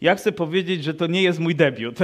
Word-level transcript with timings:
Ja 0.00 0.14
chcę 0.14 0.32
powiedzieć, 0.32 0.84
że 0.84 0.94
to 0.94 1.06
nie 1.06 1.22
jest 1.22 1.38
mój 1.38 1.54
debiut. 1.54 1.98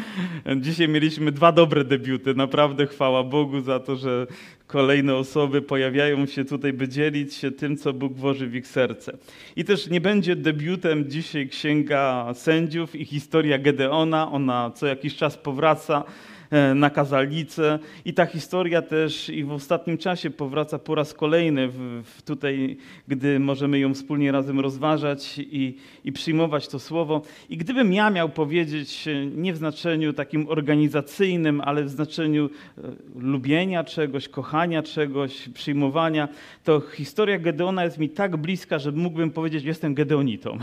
Dzisiaj 0.60 0.88
mieliśmy 0.88 1.32
dwa 1.32 1.52
dobre 1.52 1.84
debiuty. 1.84 2.34
Naprawdę 2.34 2.86
chwała 2.86 3.24
Bogu 3.24 3.60
za 3.60 3.80
to, 3.80 3.96
że 3.96 4.26
kolejne 4.66 5.14
osoby 5.14 5.62
pojawiają 5.62 6.26
się 6.26 6.44
tutaj, 6.44 6.72
by 6.72 6.88
dzielić 6.88 7.34
się 7.34 7.50
tym, 7.50 7.76
co 7.76 7.92
Bóg 7.92 8.12
włoży 8.12 8.46
w 8.46 8.54
ich 8.54 8.66
serce. 8.66 9.18
I 9.56 9.64
też 9.64 9.90
nie 9.90 10.00
będzie 10.00 10.36
debiutem 10.36 11.10
dzisiaj 11.10 11.48
Księga 11.48 12.34
Sędziów 12.34 12.94
i 12.94 13.04
historia 13.04 13.58
Gedeona. 13.58 14.32
Ona 14.32 14.70
co 14.70 14.86
jakiś 14.86 15.16
czas 15.16 15.36
powraca. 15.36 16.04
E, 16.50 16.74
na 16.74 16.90
kazalnicę. 16.90 17.78
I 18.04 18.14
ta 18.14 18.26
historia 18.26 18.82
też 18.82 19.28
i 19.28 19.44
w 19.44 19.52
ostatnim 19.52 19.98
czasie 19.98 20.30
powraca 20.30 20.78
po 20.78 20.94
raz 20.94 21.14
kolejny 21.14 21.68
w, 21.68 22.02
w 22.04 22.22
tutaj, 22.22 22.76
gdy 23.08 23.40
możemy 23.40 23.78
ją 23.78 23.94
wspólnie 23.94 24.32
razem 24.32 24.60
rozważać 24.60 25.38
i, 25.38 25.76
i 26.04 26.12
przyjmować 26.12 26.68
to 26.68 26.78
słowo. 26.78 27.22
I 27.50 27.56
gdybym 27.56 27.92
ja 27.92 28.10
miał 28.10 28.28
powiedzieć 28.28 29.08
e, 29.08 29.26
nie 29.26 29.52
w 29.52 29.56
znaczeniu 29.56 30.12
takim 30.12 30.48
organizacyjnym, 30.48 31.60
ale 31.60 31.84
w 31.84 31.88
znaczeniu 31.88 32.50
e, 32.78 32.82
lubienia 33.16 33.84
czegoś, 33.84 34.28
kochania 34.28 34.82
czegoś, 34.82 35.48
przyjmowania, 35.48 36.28
to 36.64 36.80
historia 36.80 37.38
Gedeona 37.38 37.84
jest 37.84 37.98
mi 37.98 38.08
tak 38.10 38.36
bliska, 38.36 38.78
że 38.78 38.92
mógłbym 38.92 39.30
powiedzieć, 39.30 39.62
że 39.62 39.68
jestem 39.68 39.94
Gedeonitą. 39.94 40.58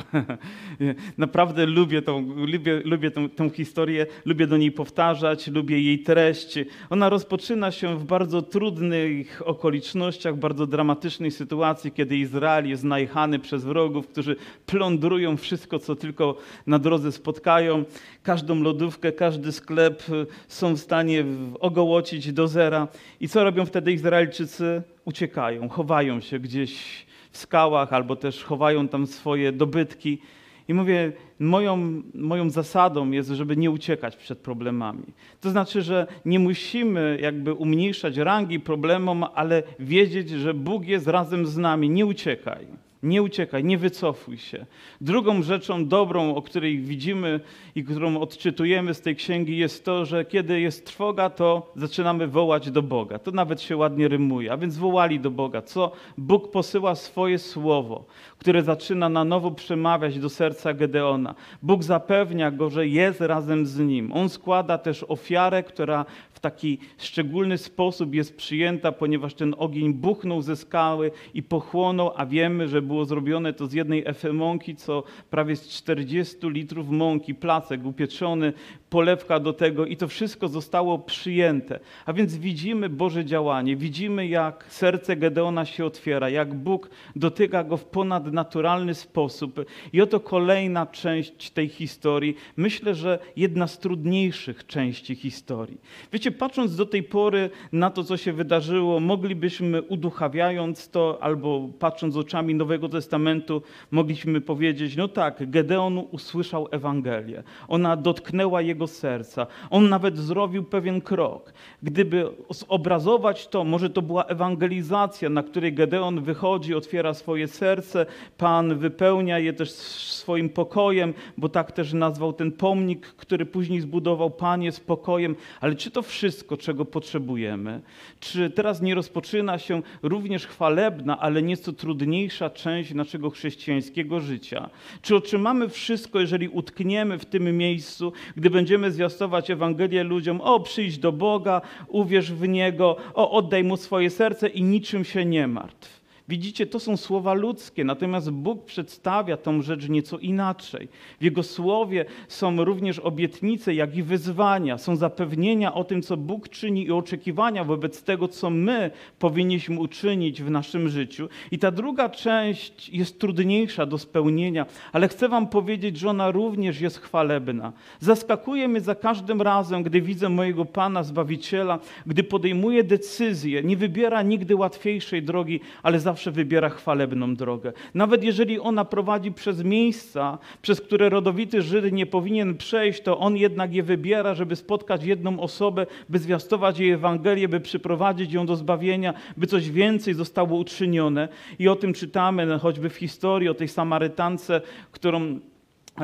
Naprawdę 1.17 1.65
lubię 1.65 2.01
tą, 2.01 2.35
lubię, 2.35 2.81
lubię 2.85 3.11
tą, 3.11 3.29
tą 3.29 3.49
historię, 3.49 4.05
lubię 4.25 4.47
do 4.47 4.57
niej 4.57 4.71
powtarzać, 4.71 5.47
lubię 5.47 5.74
jej 5.79 5.99
treść. 5.99 6.59
Ona 6.89 7.09
rozpoczyna 7.09 7.71
się 7.71 7.99
w 7.99 8.03
bardzo 8.03 8.41
trudnych 8.41 9.41
okolicznościach, 9.45 10.37
bardzo 10.37 10.67
dramatycznej 10.67 11.31
sytuacji, 11.31 11.91
kiedy 11.91 12.17
Izrael 12.17 12.69
jest 12.69 12.83
najechany 12.83 13.39
przez 13.39 13.63
wrogów, 13.63 14.07
którzy 14.07 14.35
plądrują 14.65 15.37
wszystko, 15.37 15.79
co 15.79 15.95
tylko 15.95 16.37
na 16.67 16.79
drodze 16.79 17.11
spotkają. 17.11 17.83
Każdą 18.23 18.61
lodówkę, 18.61 19.11
każdy 19.11 19.51
sklep 19.51 20.03
są 20.47 20.75
w 20.75 20.79
stanie 20.79 21.25
ogołocić 21.59 22.33
do 22.33 22.47
zera. 22.47 22.87
I 23.19 23.27
co 23.27 23.43
robią 23.43 23.65
wtedy 23.65 23.91
Izraelczycy? 23.91 24.81
Uciekają, 25.05 25.69
chowają 25.69 26.21
się 26.21 26.39
gdzieś 26.39 27.05
w 27.31 27.37
skałach 27.37 27.93
albo 27.93 28.15
też 28.15 28.43
chowają 28.43 28.87
tam 28.87 29.07
swoje 29.07 29.51
dobytki. 29.51 30.21
I 30.67 30.73
mówię, 30.73 31.11
moją, 31.39 32.01
moją 32.13 32.49
zasadą 32.49 33.11
jest, 33.11 33.29
żeby 33.29 33.57
nie 33.57 33.71
uciekać 33.71 34.15
przed 34.15 34.39
problemami. 34.39 35.03
To 35.41 35.49
znaczy, 35.49 35.81
że 35.81 36.07
nie 36.25 36.39
musimy 36.39 37.17
jakby 37.21 37.53
umniejszać 37.53 38.17
rangi 38.17 38.59
problemom, 38.59 39.25
ale 39.35 39.63
wiedzieć, 39.79 40.29
że 40.29 40.53
Bóg 40.53 40.85
jest 40.85 41.07
razem 41.07 41.45
z 41.45 41.57
nami. 41.57 41.89
Nie 41.89 42.05
uciekaj. 42.05 42.67
Nie 43.05 43.23
uciekaj, 43.23 43.63
nie 43.63 43.77
wycofuj 43.77 44.37
się. 44.37 44.65
Drugą 45.01 45.43
rzeczą 45.43 45.87
dobrą, 45.87 46.35
o 46.35 46.41
której 46.41 46.79
widzimy 46.79 47.39
i 47.75 47.83
którą 47.83 48.17
odczytujemy 48.17 48.93
z 48.93 49.01
tej 49.01 49.15
księgi, 49.15 49.57
jest 49.57 49.85
to, 49.85 50.05
że 50.05 50.25
kiedy 50.25 50.59
jest 50.59 50.85
trwoga, 50.85 51.29
to 51.29 51.73
zaczynamy 51.75 52.27
wołać 52.27 52.71
do 52.71 52.81
Boga. 52.81 53.19
To 53.19 53.31
nawet 53.31 53.61
się 53.61 53.77
ładnie 53.77 54.07
rymuje. 54.07 54.51
A 54.51 54.57
więc 54.57 54.77
wołali 54.77 55.19
do 55.19 55.31
Boga. 55.31 55.61
Co? 55.61 55.91
Bóg 56.17 56.51
posyła 56.51 56.95
swoje 56.95 57.39
słowo, 57.39 58.05
które 58.37 58.63
zaczyna 58.63 59.09
na 59.09 59.23
nowo 59.23 59.51
przemawiać 59.51 60.19
do 60.19 60.29
serca 60.29 60.73
Gedeona. 60.73 61.35
Bóg 61.61 61.83
zapewnia 61.83 62.51
go, 62.51 62.69
że 62.69 62.87
jest 62.87 63.21
razem 63.21 63.65
z 63.65 63.79
nim. 63.79 64.11
On 64.11 64.29
składa 64.29 64.77
też 64.77 65.03
ofiarę, 65.03 65.63
która 65.63 66.05
taki 66.45 66.77
szczególny 66.97 67.57
sposób 67.57 68.15
jest 68.15 68.37
przyjęta, 68.37 68.91
ponieważ 68.91 69.33
ten 69.33 69.55
ogień 69.57 69.93
buchnął 69.93 70.41
ze 70.41 70.55
skały 70.55 71.11
i 71.33 71.43
pochłonął, 71.43 72.11
a 72.15 72.25
wiemy, 72.25 72.67
że 72.67 72.81
było 72.81 73.05
zrobione 73.05 73.53
to 73.53 73.67
z 73.67 73.73
jednej 73.73 74.03
efy 74.05 74.33
mąki, 74.33 74.75
co 74.75 75.03
prawie 75.29 75.55
z 75.55 75.67
40 75.67 76.37
litrów 76.43 76.89
mąki, 76.89 77.35
placek 77.35 77.85
upieczony, 77.85 78.53
polewka 78.89 79.39
do 79.39 79.53
tego 79.53 79.85
i 79.85 79.97
to 79.97 80.07
wszystko 80.07 80.47
zostało 80.47 80.99
przyjęte. 80.99 81.79
A 82.05 82.13
więc 82.13 82.37
widzimy 82.37 82.89
Boże 82.89 83.25
działanie, 83.25 83.75
widzimy 83.75 84.27
jak 84.27 84.65
serce 84.69 85.15
Gedeona 85.15 85.65
się 85.65 85.85
otwiera, 85.85 86.29
jak 86.29 86.53
Bóg 86.53 86.89
dotyka 87.15 87.63
go 87.63 87.77
w 87.77 87.85
ponadnaturalny 87.85 88.93
sposób. 88.93 89.65
I 89.93 90.01
oto 90.01 90.19
kolejna 90.19 90.85
część 90.85 91.49
tej 91.49 91.67
historii, 91.67 92.35
myślę, 92.57 92.95
że 92.95 93.19
jedna 93.35 93.67
z 93.67 93.79
trudniejszych 93.79 94.67
części 94.67 95.15
historii. 95.15 95.77
Wiecie, 96.13 96.31
patrząc 96.35 96.75
do 96.75 96.85
tej 96.85 97.03
pory 97.03 97.49
na 97.71 97.89
to, 97.89 98.03
co 98.03 98.17
się 98.17 98.33
wydarzyło, 98.33 98.99
moglibyśmy 98.99 99.81
uduchawiając 99.81 100.89
to 100.89 101.17
albo 101.21 101.69
patrząc 101.79 102.17
oczami 102.17 102.55
Nowego 102.55 102.89
Testamentu, 102.89 103.61
mogliśmy 103.91 104.41
powiedzieć, 104.41 104.95
no 104.95 105.07
tak, 105.07 105.49
Gedeon 105.49 106.03
usłyszał 106.11 106.67
Ewangelię. 106.71 107.43
Ona 107.67 107.95
dotknęła 107.95 108.61
jego 108.61 108.87
serca. 108.87 109.47
On 109.69 109.89
nawet 109.89 110.17
zrobił 110.17 110.63
pewien 110.63 111.01
krok. 111.01 111.53
Gdyby 111.83 112.27
zobrazować 112.49 113.47
to, 113.47 113.63
może 113.63 113.89
to 113.89 114.01
była 114.01 114.23
ewangelizacja, 114.23 115.29
na 115.29 115.43
której 115.43 115.73
Gedeon 115.73 116.21
wychodzi, 116.21 116.75
otwiera 116.75 117.13
swoje 117.13 117.47
serce, 117.47 118.05
Pan 118.37 118.77
wypełnia 118.77 119.39
je 119.39 119.53
też 119.53 119.71
swoim 119.71 120.49
pokojem, 120.49 121.13
bo 121.37 121.49
tak 121.49 121.71
też 121.71 121.93
nazwał 121.93 122.33
ten 122.33 122.51
pomnik, 122.51 123.07
który 123.07 123.45
później 123.45 123.81
zbudował 123.81 124.31
Panie 124.31 124.71
spokojem. 124.71 125.35
Ale 125.61 125.75
czy 125.75 125.91
to 125.91 126.01
wszystko, 126.01 126.24
czego 126.57 126.85
potrzebujemy? 126.85 127.81
Czy 128.19 128.49
teraz 128.49 128.81
nie 128.81 128.95
rozpoczyna 128.95 129.59
się 129.59 129.81
również 130.03 130.47
chwalebna, 130.47 131.19
ale 131.19 131.41
nieco 131.41 131.73
trudniejsza 131.73 132.49
część 132.49 132.93
naszego 132.93 133.29
chrześcijańskiego 133.29 134.19
życia? 134.19 134.69
Czy 135.01 135.15
otrzymamy 135.15 135.69
wszystko, 135.69 136.19
jeżeli 136.19 136.49
utkniemy 136.49 137.19
w 137.19 137.25
tym 137.25 137.57
miejscu, 137.57 138.13
gdy 138.35 138.49
będziemy 138.49 138.91
zwiastować 138.91 139.51
Ewangelię 139.51 140.03
ludziom, 140.03 140.41
o 140.41 140.59
przyjdź 140.59 140.97
do 140.97 141.11
Boga, 141.11 141.61
uwierz 141.87 142.31
w 142.31 142.47
Niego, 142.47 142.97
o 143.13 143.31
oddaj 143.31 143.63
Mu 143.63 143.77
swoje 143.77 144.09
serce 144.09 144.47
i 144.47 144.63
niczym 144.63 145.03
się 145.03 145.25
nie 145.25 145.47
martw. 145.47 146.04
Widzicie, 146.29 146.65
to 146.65 146.79
są 146.79 146.97
słowa 146.97 147.33
ludzkie, 147.33 147.83
natomiast 147.83 148.31
Bóg 148.31 148.65
przedstawia 148.65 149.37
tą 149.37 149.61
rzecz 149.61 149.89
nieco 149.89 150.17
inaczej. 150.17 150.87
W 151.19 151.23
Jego 151.23 151.43
słowie 151.43 152.05
są 152.27 152.63
również 152.63 152.99
obietnice, 152.99 153.73
jak 153.73 153.95
i 153.95 154.03
wyzwania, 154.03 154.77
są 154.77 154.95
zapewnienia 154.95 155.73
o 155.73 155.83
tym, 155.83 156.01
co 156.01 156.17
Bóg 156.17 156.49
czyni 156.49 156.85
i 156.85 156.91
oczekiwania 156.91 157.63
wobec 157.63 158.03
tego, 158.03 158.27
co 158.27 158.49
my 158.49 158.91
powinniśmy 159.19 159.79
uczynić 159.79 160.43
w 160.43 160.49
naszym 160.49 160.89
życiu. 160.89 161.29
I 161.51 161.59
ta 161.59 161.71
druga 161.71 162.09
część 162.09 162.89
jest 162.89 163.19
trudniejsza 163.19 163.85
do 163.85 163.97
spełnienia, 163.97 164.65
ale 164.91 165.07
chcę 165.07 165.29
Wam 165.29 165.47
powiedzieć, 165.47 165.97
że 165.97 166.09
ona 166.09 166.31
również 166.31 166.81
jest 166.81 166.97
chwalebna. 166.97 167.73
Zaskakuje 167.99 168.67
mnie 168.67 168.81
za 168.81 168.95
każdym 168.95 169.41
razem, 169.41 169.83
gdy 169.83 170.01
widzę 170.01 170.29
mojego 170.29 170.65
Pana 170.65 171.03
Zbawiciela, 171.03 171.79
gdy 172.05 172.23
podejmuje 172.23 172.83
decyzję, 172.83 173.63
nie 173.63 173.77
wybiera 173.77 174.21
nigdy 174.21 174.55
łatwiejszej 174.55 175.23
drogi, 175.23 175.59
ale 175.83 175.99
za 175.99 176.14
zawsze 176.15 176.31
wybiera 176.31 176.69
chwalebną 176.69 177.35
drogę. 177.35 177.73
Nawet 177.93 178.23
jeżeli 178.23 178.59
ona 178.59 178.85
prowadzi 178.85 179.31
przez 179.31 179.63
miejsca, 179.63 180.37
przez 180.61 180.81
które 180.81 181.09
rodowity 181.09 181.61
Żyd 181.61 181.91
nie 181.91 182.05
powinien 182.05 182.57
przejść, 182.57 183.01
to 183.01 183.19
on 183.19 183.37
jednak 183.37 183.73
je 183.73 183.83
wybiera, 183.83 184.33
żeby 184.33 184.55
spotkać 184.55 185.03
jedną 185.03 185.39
osobę, 185.39 185.85
by 186.09 186.19
zwiastować 186.19 186.79
jej 186.79 186.91
Ewangelię, 186.91 187.47
by 187.47 187.59
przyprowadzić 187.59 188.33
ją 188.33 188.45
do 188.45 188.55
zbawienia, 188.55 189.13
by 189.37 189.47
coś 189.47 189.71
więcej 189.71 190.13
zostało 190.13 190.57
uczynione. 190.57 191.27
I 191.59 191.67
o 191.67 191.75
tym 191.75 191.93
czytamy 191.93 192.59
choćby 192.59 192.89
w 192.89 192.95
historii 192.95 193.49
o 193.49 193.53
tej 193.53 193.67
Samarytance, 193.67 194.61
którą 194.91 195.39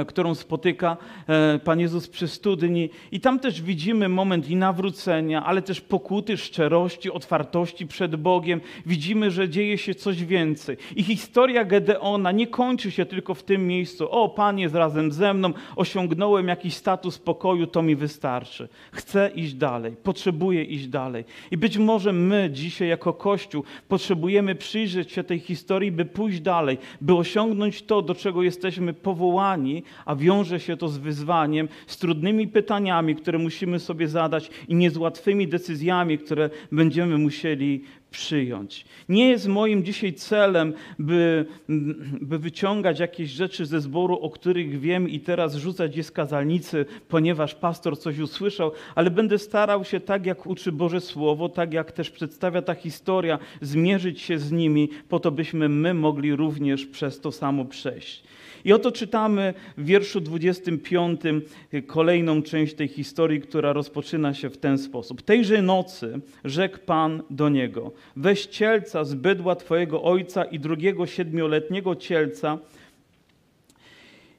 którą 0.07 0.35
spotyka 0.35 0.97
e, 1.27 1.59
Pan 1.59 1.79
Jezus 1.79 2.07
przy 2.07 2.27
studni. 2.27 2.89
I 3.11 3.19
tam 3.19 3.39
też 3.39 3.61
widzimy 3.61 4.09
moment 4.09 4.49
i 4.49 4.55
nawrócenia, 4.55 5.45
ale 5.45 5.61
też 5.61 5.81
pokuty, 5.81 6.37
szczerości, 6.37 7.11
otwartości 7.11 7.87
przed 7.87 8.15
Bogiem. 8.15 8.61
Widzimy, 8.85 9.31
że 9.31 9.49
dzieje 9.49 9.77
się 9.77 9.95
coś 9.95 10.25
więcej. 10.25 10.77
I 10.95 11.03
historia 11.03 11.65
Gedeona 11.65 12.31
nie 12.31 12.47
kończy 12.47 12.91
się 12.91 13.05
tylko 13.05 13.33
w 13.33 13.43
tym 13.43 13.67
miejscu. 13.67 14.11
O, 14.11 14.29
Pan 14.29 14.59
jest 14.59 14.75
razem 14.75 15.11
ze 15.11 15.33
mną, 15.33 15.53
osiągnąłem 15.75 16.47
jakiś 16.47 16.73
status 16.73 17.17
pokoju, 17.17 17.67
to 17.67 17.81
mi 17.81 17.95
wystarczy. 17.95 18.67
Chcę 18.91 19.31
iść 19.35 19.53
dalej, 19.53 19.95
potrzebuję 20.03 20.63
iść 20.63 20.87
dalej. 20.87 21.25
I 21.51 21.57
być 21.57 21.77
może 21.77 22.13
my 22.13 22.49
dzisiaj 22.53 22.87
jako 22.87 23.13
Kościół 23.13 23.63
potrzebujemy 23.87 24.55
przyjrzeć 24.55 25.11
się 25.11 25.23
tej 25.23 25.39
historii, 25.39 25.91
by 25.91 26.05
pójść 26.05 26.39
dalej, 26.39 26.77
by 27.01 27.15
osiągnąć 27.15 27.81
to, 27.81 28.01
do 28.01 28.15
czego 28.15 28.43
jesteśmy 28.43 28.93
powołani, 28.93 29.80
a 30.05 30.15
wiąże 30.15 30.59
się 30.59 30.77
to 30.77 30.89
z 30.89 30.97
wyzwaniem, 30.97 31.67
z 31.87 31.97
trudnymi 31.97 32.47
pytaniami, 32.47 33.15
które 33.15 33.37
musimy 33.37 33.79
sobie 33.79 34.07
zadać 34.07 34.49
i 34.67 34.75
nie 34.75 34.91
z 34.91 34.97
łatwymi 34.97 35.47
decyzjami, 35.47 36.17
które 36.17 36.49
będziemy 36.71 37.17
musieli 37.17 37.83
przyjąć. 38.11 38.85
Nie 39.09 39.29
jest 39.29 39.47
moim 39.47 39.83
dzisiaj 39.83 40.13
celem, 40.13 40.73
by, 40.99 41.45
by 42.21 42.39
wyciągać 42.39 42.99
jakieś 42.99 43.29
rzeczy 43.29 43.65
ze 43.65 43.81
zboru, 43.81 44.19
o 44.19 44.29
których 44.29 44.79
wiem 44.79 45.09
i 45.09 45.19
teraz 45.19 45.55
rzucać 45.55 45.95
je 45.95 46.03
z 46.03 46.11
kazalnicy, 46.11 46.85
ponieważ 47.09 47.55
pastor 47.55 47.99
coś 47.99 48.19
usłyszał, 48.19 48.71
ale 48.95 49.11
będę 49.11 49.37
starał 49.37 49.85
się 49.85 49.99
tak, 49.99 50.25
jak 50.25 50.47
uczy 50.47 50.71
Boże 50.71 51.01
Słowo, 51.01 51.49
tak 51.49 51.73
jak 51.73 51.91
też 51.91 52.11
przedstawia 52.11 52.61
ta 52.61 52.73
historia, 52.75 53.39
zmierzyć 53.61 54.21
się 54.21 54.39
z 54.39 54.51
nimi, 54.51 54.89
po 55.09 55.19
to 55.19 55.31
byśmy 55.31 55.69
my 55.69 55.93
mogli 55.93 56.35
również 56.35 56.85
przez 56.85 57.19
to 57.19 57.31
samo 57.31 57.65
przejść. 57.65 58.23
I 58.65 58.73
oto 58.73 58.91
czytamy 58.91 59.53
w 59.77 59.85
wierszu 59.85 60.21
25 60.21 61.21
kolejną 61.87 62.41
część 62.41 62.73
tej 62.73 62.87
historii, 62.87 63.41
która 63.41 63.73
rozpoczyna 63.73 64.33
się 64.33 64.49
w 64.49 64.57
ten 64.57 64.77
sposób. 64.77 65.21
Tejże 65.21 65.61
nocy 65.61 66.19
rzekł 66.43 66.77
Pan 66.85 67.23
do 67.29 67.49
niego: 67.49 67.91
Weź 68.15 68.45
cielca 68.45 69.03
z 69.03 69.13
bydła 69.13 69.55
twojego 69.55 70.03
ojca 70.03 70.43
i 70.43 70.59
drugiego 70.59 71.05
siedmioletniego 71.05 71.95
cielca 71.95 72.57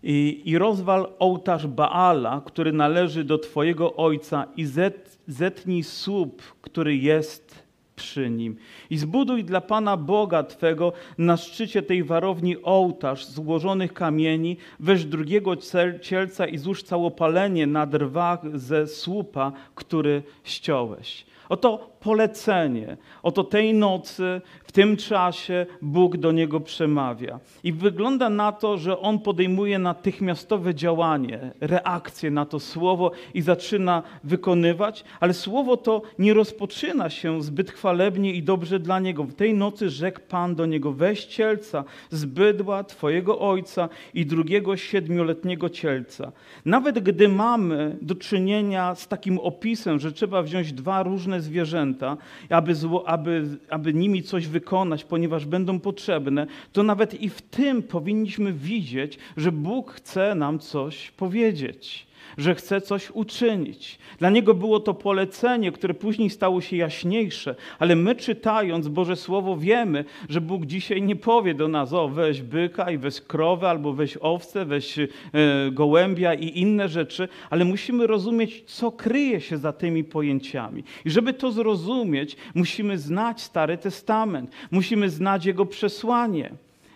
i, 0.02 0.42
i 0.44 0.58
rozwal 0.58 1.12
ołtarz 1.18 1.66
Baala, 1.66 2.42
który 2.46 2.72
należy 2.72 3.24
do 3.24 3.38
twojego 3.38 3.96
ojca 3.96 4.46
i 4.56 4.64
zet, 4.64 5.18
zetnij 5.26 5.82
słup, 5.82 6.42
który 6.60 6.96
jest 6.96 7.61
przy 8.02 8.30
nim. 8.30 8.56
I 8.90 8.98
zbuduj 8.98 9.44
dla 9.44 9.60
Pana 9.60 9.96
Boga 9.96 10.42
Twego 10.42 10.92
na 11.18 11.36
szczycie 11.36 11.82
tej 11.82 12.04
warowni 12.04 12.56
ołtarz 12.62 13.26
złożonych 13.26 13.92
kamieni, 13.92 14.56
weź 14.80 15.04
drugiego 15.04 15.56
cielca 16.02 16.46
i 16.46 16.58
złóż 16.58 16.82
całopalenie 16.82 17.66
na 17.66 17.86
drwach 17.86 18.58
ze 18.58 18.86
słupa, 18.86 19.52
który 19.74 20.22
ściąłeś. 20.44 21.26
Oto 21.48 21.91
polecenie. 22.02 22.96
Oto 23.22 23.44
tej 23.44 23.74
nocy, 23.74 24.40
w 24.64 24.72
tym 24.72 24.96
czasie 24.96 25.66
Bóg 25.82 26.16
do 26.16 26.32
niego 26.32 26.60
przemawia. 26.60 27.40
I 27.64 27.72
wygląda 27.72 28.30
na 28.30 28.52
to, 28.52 28.78
że 28.78 28.98
on 28.98 29.18
podejmuje 29.18 29.78
natychmiastowe 29.78 30.74
działanie, 30.74 31.52
reakcję 31.60 32.30
na 32.30 32.46
to 32.46 32.60
słowo 32.60 33.10
i 33.34 33.42
zaczyna 33.42 34.02
wykonywać, 34.24 35.04
ale 35.20 35.34
słowo 35.34 35.76
to 35.76 36.02
nie 36.18 36.34
rozpoczyna 36.34 37.10
się 37.10 37.42
zbyt 37.42 37.70
chwalebnie 37.70 38.32
i 38.32 38.42
dobrze 38.42 38.78
dla 38.78 39.00
niego. 39.00 39.24
W 39.24 39.34
tej 39.34 39.54
nocy 39.54 39.90
rzekł 39.90 40.20
Pan 40.28 40.54
do 40.54 40.66
niego: 40.66 40.92
weź 40.92 41.24
cielca 41.24 41.84
z 42.10 42.24
bydła 42.24 42.84
twojego 42.84 43.38
ojca 43.38 43.88
i 44.14 44.26
drugiego 44.26 44.76
siedmioletniego 44.76 45.68
cielca. 45.70 46.32
Nawet 46.64 46.98
gdy 46.98 47.28
mamy 47.28 47.96
do 48.02 48.14
czynienia 48.14 48.94
z 48.94 49.08
takim 49.08 49.38
opisem, 49.38 49.98
że 49.98 50.12
trzeba 50.12 50.42
wziąć 50.42 50.72
dwa 50.72 51.02
różne 51.02 51.40
zwierzęta, 51.40 51.91
zwierzęta, 51.92 52.16
aby, 52.48 52.74
zło, 52.74 53.08
aby, 53.08 53.58
aby 53.70 53.94
nimi 53.94 54.22
coś 54.22 54.46
wykonać, 54.46 55.04
ponieważ 55.04 55.46
będą 55.46 55.80
potrzebne, 55.80 56.46
to 56.72 56.82
nawet 56.82 57.14
i 57.20 57.28
w 57.28 57.42
tym 57.42 57.82
powinniśmy 57.82 58.52
widzieć, 58.52 59.18
że 59.36 59.52
Bóg 59.52 59.92
chce 59.92 60.34
nam 60.34 60.58
coś 60.58 61.10
powiedzieć 61.10 62.06
że 62.38 62.54
chce 62.54 62.80
coś 62.80 63.10
uczynić. 63.10 63.98
Dla 64.18 64.30
niego 64.30 64.54
było 64.54 64.80
to 64.80 64.94
polecenie, 64.94 65.72
które 65.72 65.94
później 65.94 66.30
stało 66.30 66.60
się 66.60 66.76
jaśniejsze, 66.76 67.54
ale 67.78 67.96
my 67.96 68.14
czytając 68.14 68.88
Boże 68.88 69.16
Słowo 69.16 69.56
wiemy, 69.56 70.04
że 70.28 70.40
Bóg 70.40 70.66
dzisiaj 70.66 71.02
nie 71.02 71.16
powie 71.16 71.54
do 71.54 71.68
nas, 71.68 71.92
o 71.92 72.08
weź 72.08 72.42
byka 72.42 72.90
i 72.90 72.98
weź 72.98 73.20
krowę, 73.20 73.70
albo 73.70 73.92
weź 73.92 74.18
owce, 74.20 74.64
weź 74.64 74.98
e, 74.98 75.08
gołębia 75.72 76.34
i 76.34 76.58
inne 76.58 76.88
rzeczy, 76.88 77.28
ale 77.50 77.64
musimy 77.64 78.06
rozumieć, 78.06 78.62
co 78.66 78.92
kryje 78.92 79.40
się 79.40 79.56
za 79.56 79.72
tymi 79.72 80.04
pojęciami. 80.04 80.84
I 81.04 81.10
żeby 81.10 81.32
to 81.32 81.52
zrozumieć, 81.52 82.36
musimy 82.54 82.98
znać 82.98 83.40
Stary 83.40 83.78
Testament, 83.78 84.50
musimy 84.70 85.10
znać 85.10 85.46
jego 85.46 85.66
przesłanie. 85.66 86.50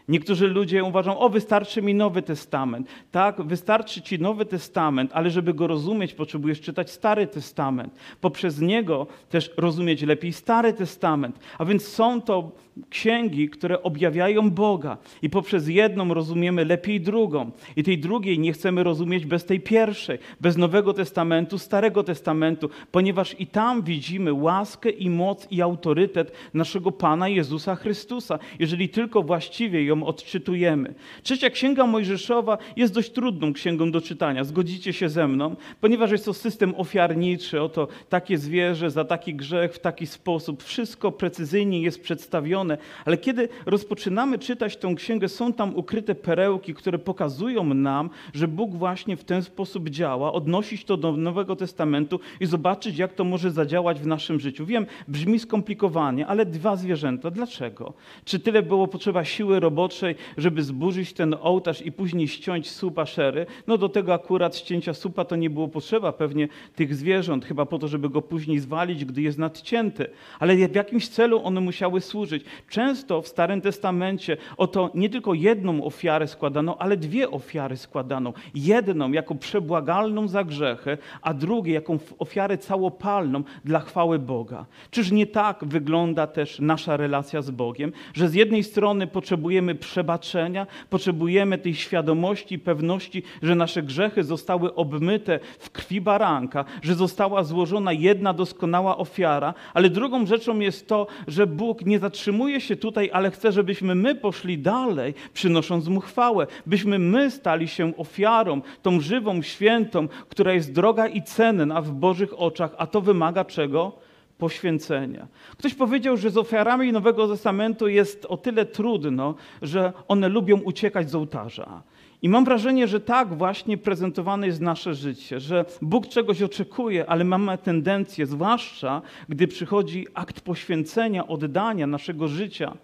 Niektórzy 0.08 0.49
ludzie 0.49 0.85
uważają, 0.85 1.19
o 1.19 1.29
wystarczy 1.29 1.82
mi 1.82 1.94
Nowy 1.94 2.23
Testament. 2.23 2.88
Tak, 3.11 3.43
wystarczy 3.43 4.03
ci 4.03 4.19
Nowy 4.19 4.47
Testament, 4.47 5.11
ale 5.14 5.31
żeby 5.31 5.55
go 5.55 5.67
rozumieć, 5.67 6.14
potrzebujesz 6.14 6.61
czytać 6.61 6.91
Stary 6.91 7.26
Testament. 7.26 7.94
Poprzez 8.20 8.61
niego 8.61 9.06
też 9.29 9.50
rozumieć 9.56 10.03
lepiej 10.03 10.32
Stary 10.32 10.73
Testament. 10.73 11.38
A 11.58 11.64
więc 11.64 11.88
są 11.88 12.23
to 12.23 12.53
księgi, 12.91 13.49
które 13.49 13.82
objawiają 13.82 14.50
Boga 14.50 14.97
i 15.23 15.31
poprzez 15.31 15.69
jedną 15.69 16.14
rozumiemy 16.14 16.64
lepiej 16.64 17.00
drugą. 17.00 17.50
I 17.76 17.82
tej 17.82 17.99
drugiej 17.99 18.38
nie 18.38 18.52
chcemy 18.52 18.82
rozumieć 18.82 19.26
bez 19.26 19.44
tej 19.44 19.61
pierwszej, 19.61 20.19
bez 20.41 20.56
Nowego 20.56 20.93
Testamentu, 20.93 21.59
Starego 21.59 22.02
Testamentu, 22.02 22.70
ponieważ 22.91 23.37
i 23.38 23.47
tam 23.47 23.82
widzimy 23.82 24.32
łaskę 24.32 24.91
i 24.91 25.11
moc 25.11 25.47
i 25.50 25.62
autorytet 25.62 26.32
naszego 26.55 26.93
Pana 26.93 27.29
Jezusa 27.29 27.76
Chrystusa, 27.76 28.38
jeżeli 28.59 28.88
tylko 28.88 29.23
właściwie 29.23 29.85
ją 29.85 29.96
odczytujemy. 30.03 30.95
Trzecia 31.23 31.51
Księga 31.51 31.87
Mojżeszowa 31.87 32.59
jest 32.77 32.95
dość 32.95 33.11
trudną 33.11 33.53
księgą 33.53 33.91
do 33.91 34.01
czytania, 34.01 34.45
zgodzicie 34.45 34.93
się 34.93 35.09
ze 35.09 35.29
mną, 35.29 35.57
ponieważ 35.81 36.11
jest 36.11 36.25
to 36.25 36.35
system 36.35 36.75
ofiarniczy, 36.77 37.63
oto 37.63 37.89
takie 38.09 38.39
zwierzę 38.39 38.91
za 38.91 39.05
taki 39.05 39.35
grzech 39.35 39.75
w 39.75 39.79
taki 39.79 40.07
sposób. 40.07 40.63
Wszystko 40.63 41.13
precyzyjnie 41.13 41.83
jest 41.83 42.03
przedstawione 42.03 42.79
ale 43.05 43.17
kiedy 43.19 43.49
rozpoczynamy 43.67 44.39
czytać 44.39 44.77
tę 44.77 44.95
księgę, 44.97 45.29
są 45.29 45.53
tam 45.53 45.77
ukryte 45.77 46.15
perełki, 46.15 46.75
które 46.75 46.99
pokazują 46.99 47.75
nam, 47.75 48.11
że 48.35 48.49
Bóg 48.49 48.75
właśnie 48.75 49.17
w 49.17 49.25
ten 49.25 49.43
sposób 49.43 49.89
działa, 49.89 50.33
odnosić 50.33 50.85
to 50.85 50.97
do 50.97 51.13
Nowego 51.13 51.57
Testamentu 51.57 52.21
i 52.41 52.47
zobaczyć, 52.47 52.99
jak 52.99 53.13
to 53.13 53.25
może 53.25 53.51
zadziałać 53.51 54.01
w 54.01 54.07
naszym 54.07 54.41
życiu. 54.41 54.67
Wiem, 54.67 54.87
brzmi 55.09 55.39
skomplikowanie, 55.39 56.27
ale 56.27 56.47
dwa 56.47 56.77
zwierzęta. 56.77 57.31
Dlaczego? 57.31 57.93
Czy 58.25 58.39
tyle 58.39 58.63
było 58.63 58.89
potrzeba 58.89 59.25
siły 59.25 59.61
roboczej, 59.87 60.15
żeby 60.37 60.62
zburzyć 60.62 61.12
ten 61.12 61.37
ołtarz 61.41 61.83
i 61.83 61.93
później 61.93 62.29
ściąć 62.29 62.71
słupa 62.71 63.06
szery? 63.06 63.47
No 63.67 63.79
do 63.79 63.88
tego 63.88 64.15
akurat 64.15 64.56
ścięcia 64.56 64.94
słupa 64.94 65.25
to 65.25 65.37
nie 65.37 65.50
było 65.50 65.69
potrzeba 65.69 66.12
pewnie 66.12 66.49
tych 66.75 66.94
zwierząt, 66.94 67.44
chyba 67.44 67.67
po 67.67 67.79
to, 67.79 67.88
żeby 67.88 68.11
go 68.11 68.23
później 68.23 68.59
zwalić, 68.59 69.05
gdy 69.05 69.23
jest 69.23 69.38
nadcięty. 69.38 70.06
Ale 70.38 70.56
w 70.56 70.75
jakimś 70.75 71.09
celu 71.09 71.41
one 71.44 71.61
musiały 71.61 72.00
służyć. 72.00 72.44
Często 72.69 73.23
w 73.23 73.29
Starym 73.29 73.61
Testamencie 73.61 74.37
oto 74.56 74.91
nie 74.94 75.11
tylko 75.11 75.35
jedną 75.35 75.85
ofiarę 75.85 76.27
składano, 76.27 76.77
ale 76.79 76.97
dwie 76.97 77.31
ofiary 77.31 77.77
składano. 77.77 78.33
Jedną 78.55 79.12
jako 79.12 79.35
przebłagalną 79.35 80.29
za 80.29 80.44
grzechy, 80.44 80.99
a 81.23 81.35
drugie 81.35 81.73
jako 81.73 81.99
ofiarę 82.19 82.59
całopalną 82.59 83.43
dla 83.65 83.81
chwały 83.81 84.19
Boga. 84.19 84.67
Czyż 84.91 85.11
nie 85.11 85.27
tak 85.27 85.65
wygląda 85.65 86.27
też 86.27 86.61
nasza 86.61 86.97
relacja 86.97 87.43
z 87.43 87.50
Bogiem, 87.50 87.93
że 88.15 88.29
z 88.29 88.35
jednej 88.35 88.65
strony 88.65 89.06
potrzebujemy 89.06 89.75
przebaczenia, 89.76 90.67
potrzebujemy 90.90 91.58
tej 91.58 91.75
świadomości 91.75 92.58
pewności, 92.58 93.23
że 93.43 93.55
nasze 93.55 93.82
grzechy 93.82 94.25
zostały 94.25 94.75
obmyte 94.75 95.40
w 95.58 95.70
krwi 95.70 96.00
baranka, 96.00 96.64
że 96.82 96.94
została 96.94 97.44
złożona 97.44 97.93
jedna 97.93 98.32
doskonała 98.32 98.96
ofiara, 98.96 99.55
ale 99.75 99.90
drugą 99.90 100.26
rzeczą 100.26 100.58
jest 100.58 100.88
to, 100.88 101.06
że 101.28 101.46
Bóg 101.46 101.87
nie 101.87 101.99
zatrzymuje 101.99 102.61
się 102.61 102.76
tutaj, 102.76 103.11
ale 103.12 103.31
chce, 103.31 103.52
żebyśmy 103.52 103.94
my 103.94 104.14
poszli 104.14 104.58
dalej, 104.58 105.14
przynosząc 105.32 105.88
mu 105.88 106.00
chwałę, 106.00 106.46
byśmy 106.67 106.99
my 106.99 107.31
stali 107.31 107.69
się 107.69 107.96
ofiarą, 107.96 108.61
tą 108.82 109.00
żywą, 109.00 109.43
świętą, 109.43 110.08
która 110.28 110.52
jest 110.52 110.73
droga 110.73 111.06
i 111.06 111.23
cenna 111.23 111.83
w 111.83 111.90
Bożych 111.90 112.40
oczach, 112.40 112.75
a 112.78 112.87
to 112.87 113.00
wymaga 113.00 113.45
czego? 113.45 114.06
Poświęcenia. 114.38 115.26
Ktoś 115.50 115.75
powiedział, 115.75 116.16
że 116.16 116.31
z 116.31 116.37
ofiarami 116.37 116.93
Nowego 116.93 117.28
Testamentu 117.28 117.88
jest 117.88 118.26
o 118.26 118.37
tyle 118.37 118.66
trudno, 118.66 119.35
że 119.62 119.93
one 120.09 120.28
lubią 120.28 120.61
uciekać 120.61 121.11
z 121.11 121.14
ołtarza. 121.14 121.83
I 122.23 122.28
mam 122.28 122.45
wrażenie, 122.45 122.88
że 122.88 123.00
tak 123.00 123.35
właśnie 123.35 123.78
prezentowane 123.78 124.47
jest 124.47 124.61
nasze 124.61 124.95
życie, 124.95 125.40
że 125.40 125.64
Bóg 125.83 126.07
czegoś 126.07 126.43
oczekuje, 126.43 127.07
ale 127.07 127.25
mamy 127.25 127.59
tendencję, 127.59 128.26
zwłaszcza 128.26 129.02
gdy 129.28 129.49
przychodzi 129.49 130.07
akt 130.14 130.40
poświęcenia, 130.40 131.26
oddania 131.26 131.87
naszego 131.87 132.28
życia, 132.28 132.76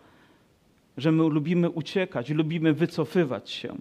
że 0.96 1.12
my 1.12 1.22
lubimy 1.28 1.70
uciekać, 1.70 2.30
lubimy 2.30 2.72
wycofywać 2.72 3.50
się. 3.50 3.76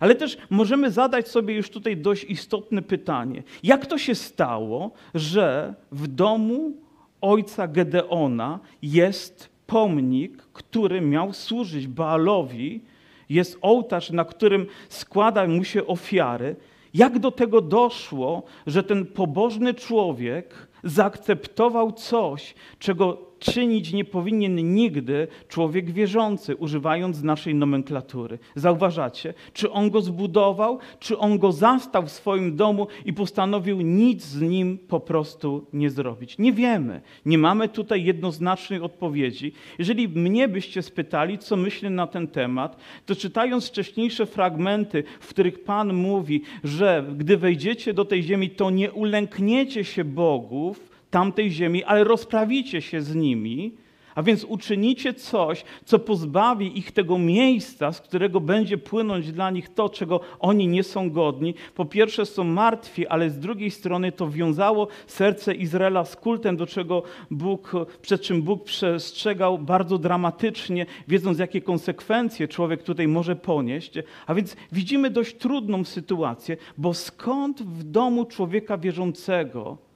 Ale 0.00 0.14
też 0.14 0.38
możemy 0.50 0.90
zadać 0.90 1.28
sobie 1.28 1.54
już 1.54 1.70
tutaj 1.70 1.96
dość 1.96 2.24
istotne 2.24 2.82
pytanie: 2.82 3.42
jak 3.62 3.86
to 3.86 3.98
się 3.98 4.14
stało, 4.14 4.90
że 5.14 5.74
w 5.92 6.06
domu 6.06 6.72
ojca 7.20 7.68
Gedeona 7.68 8.58
jest 8.82 9.50
pomnik, 9.66 10.42
który 10.42 11.00
miał 11.00 11.32
służyć 11.32 11.86
Baalowi, 11.86 12.80
jest 13.28 13.58
ołtarz, 13.62 14.10
na 14.10 14.24
którym 14.24 14.66
składa 14.88 15.46
mu 15.46 15.64
się 15.64 15.86
ofiary. 15.86 16.56
Jak 16.94 17.18
do 17.18 17.30
tego 17.30 17.60
doszło, 17.60 18.42
że 18.66 18.82
ten 18.82 19.06
pobożny 19.06 19.74
człowiek 19.74 20.68
zaakceptował 20.84 21.92
coś, 21.92 22.54
czego 22.78 23.29
czynić 23.40 23.92
nie 23.92 24.04
powinien 24.04 24.74
nigdy 24.74 25.28
człowiek 25.48 25.90
wierzący, 25.90 26.56
używając 26.56 27.22
naszej 27.22 27.54
nomenklatury. 27.54 28.38
Zauważacie? 28.54 29.34
Czy 29.52 29.70
on 29.70 29.90
go 29.90 30.00
zbudował, 30.00 30.78
czy 31.00 31.18
on 31.18 31.38
go 31.38 31.52
zastał 31.52 32.06
w 32.06 32.10
swoim 32.10 32.56
domu 32.56 32.86
i 33.04 33.12
postanowił 33.12 33.80
nic 33.80 34.24
z 34.24 34.40
nim 34.40 34.78
po 34.78 35.00
prostu 35.00 35.66
nie 35.72 35.90
zrobić? 35.90 36.38
Nie 36.38 36.52
wiemy. 36.52 37.00
Nie 37.26 37.38
mamy 37.38 37.68
tutaj 37.68 38.04
jednoznacznej 38.04 38.80
odpowiedzi. 38.80 39.52
Jeżeli 39.78 40.08
mnie 40.08 40.48
byście 40.48 40.82
spytali, 40.82 41.38
co 41.38 41.56
myślę 41.56 41.90
na 41.90 42.06
ten 42.06 42.28
temat, 42.28 42.76
to 43.06 43.16
czytając 43.16 43.68
wcześniejsze 43.68 44.26
fragmenty, 44.26 45.04
w 45.20 45.28
których 45.28 45.64
Pan 45.64 45.94
mówi, 45.94 46.42
że 46.64 47.04
gdy 47.16 47.36
wejdziecie 47.36 47.94
do 47.94 48.04
tej 48.04 48.22
ziemi, 48.22 48.50
to 48.50 48.70
nie 48.70 48.92
ulękniecie 48.92 49.84
się 49.84 50.04
bogów, 50.04 50.89
tamtej 51.10 51.50
ziemi, 51.50 51.84
ale 51.84 52.04
rozprawicie 52.04 52.82
się 52.82 53.02
z 53.02 53.14
nimi, 53.14 53.72
A 54.14 54.22
więc 54.22 54.44
uczynicie 54.44 55.14
coś, 55.14 55.64
co 55.84 55.98
pozbawi 55.98 56.78
ich 56.78 56.92
tego 56.92 57.18
miejsca, 57.18 57.92
z 57.92 58.00
którego 58.00 58.40
będzie 58.40 58.78
płynąć 58.78 59.32
dla 59.32 59.50
nich 59.50 59.68
to, 59.68 59.88
czego 59.88 60.20
oni 60.40 60.68
nie 60.68 60.82
są 60.82 61.10
godni. 61.10 61.54
Po 61.74 61.84
pierwsze 61.84 62.26
są 62.26 62.44
martwi, 62.44 63.06
ale 63.06 63.30
z 63.30 63.38
drugiej 63.38 63.70
strony 63.70 64.12
to 64.12 64.30
wiązało 64.30 64.88
serce 65.06 65.54
Izraela 65.54 66.04
z 66.04 66.16
kultem, 66.16 66.56
do 66.56 66.66
czego 66.66 67.02
Bóg, 67.30 67.72
przed 68.02 68.22
czym 68.22 68.42
Bóg 68.42 68.64
przestrzegał 68.64 69.58
bardzo 69.58 69.98
dramatycznie, 69.98 70.86
wiedząc 71.08 71.38
jakie 71.38 71.60
konsekwencje 71.60 72.48
człowiek 72.48 72.82
tutaj 72.82 73.08
może 73.08 73.36
ponieść. 73.36 73.92
A 74.26 74.34
więc 74.34 74.56
widzimy 74.72 75.10
dość 75.10 75.36
trudną 75.36 75.84
sytuację, 75.84 76.56
bo 76.78 76.94
skąd 76.94 77.62
w 77.62 77.84
domu 77.84 78.24
człowieka 78.24 78.78
wierzącego 78.78 79.89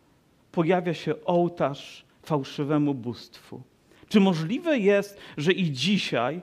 pojawia 0.55 0.95
się 0.95 1.15
ołtarz 1.25 2.05
fałszywemu 2.23 2.95
bóstwu? 2.95 3.63
Czy 4.09 4.21
możliwe 4.21 4.79
jest, 4.79 5.19
że 5.37 5.53
i 5.53 5.73
dzisiaj 5.73 6.41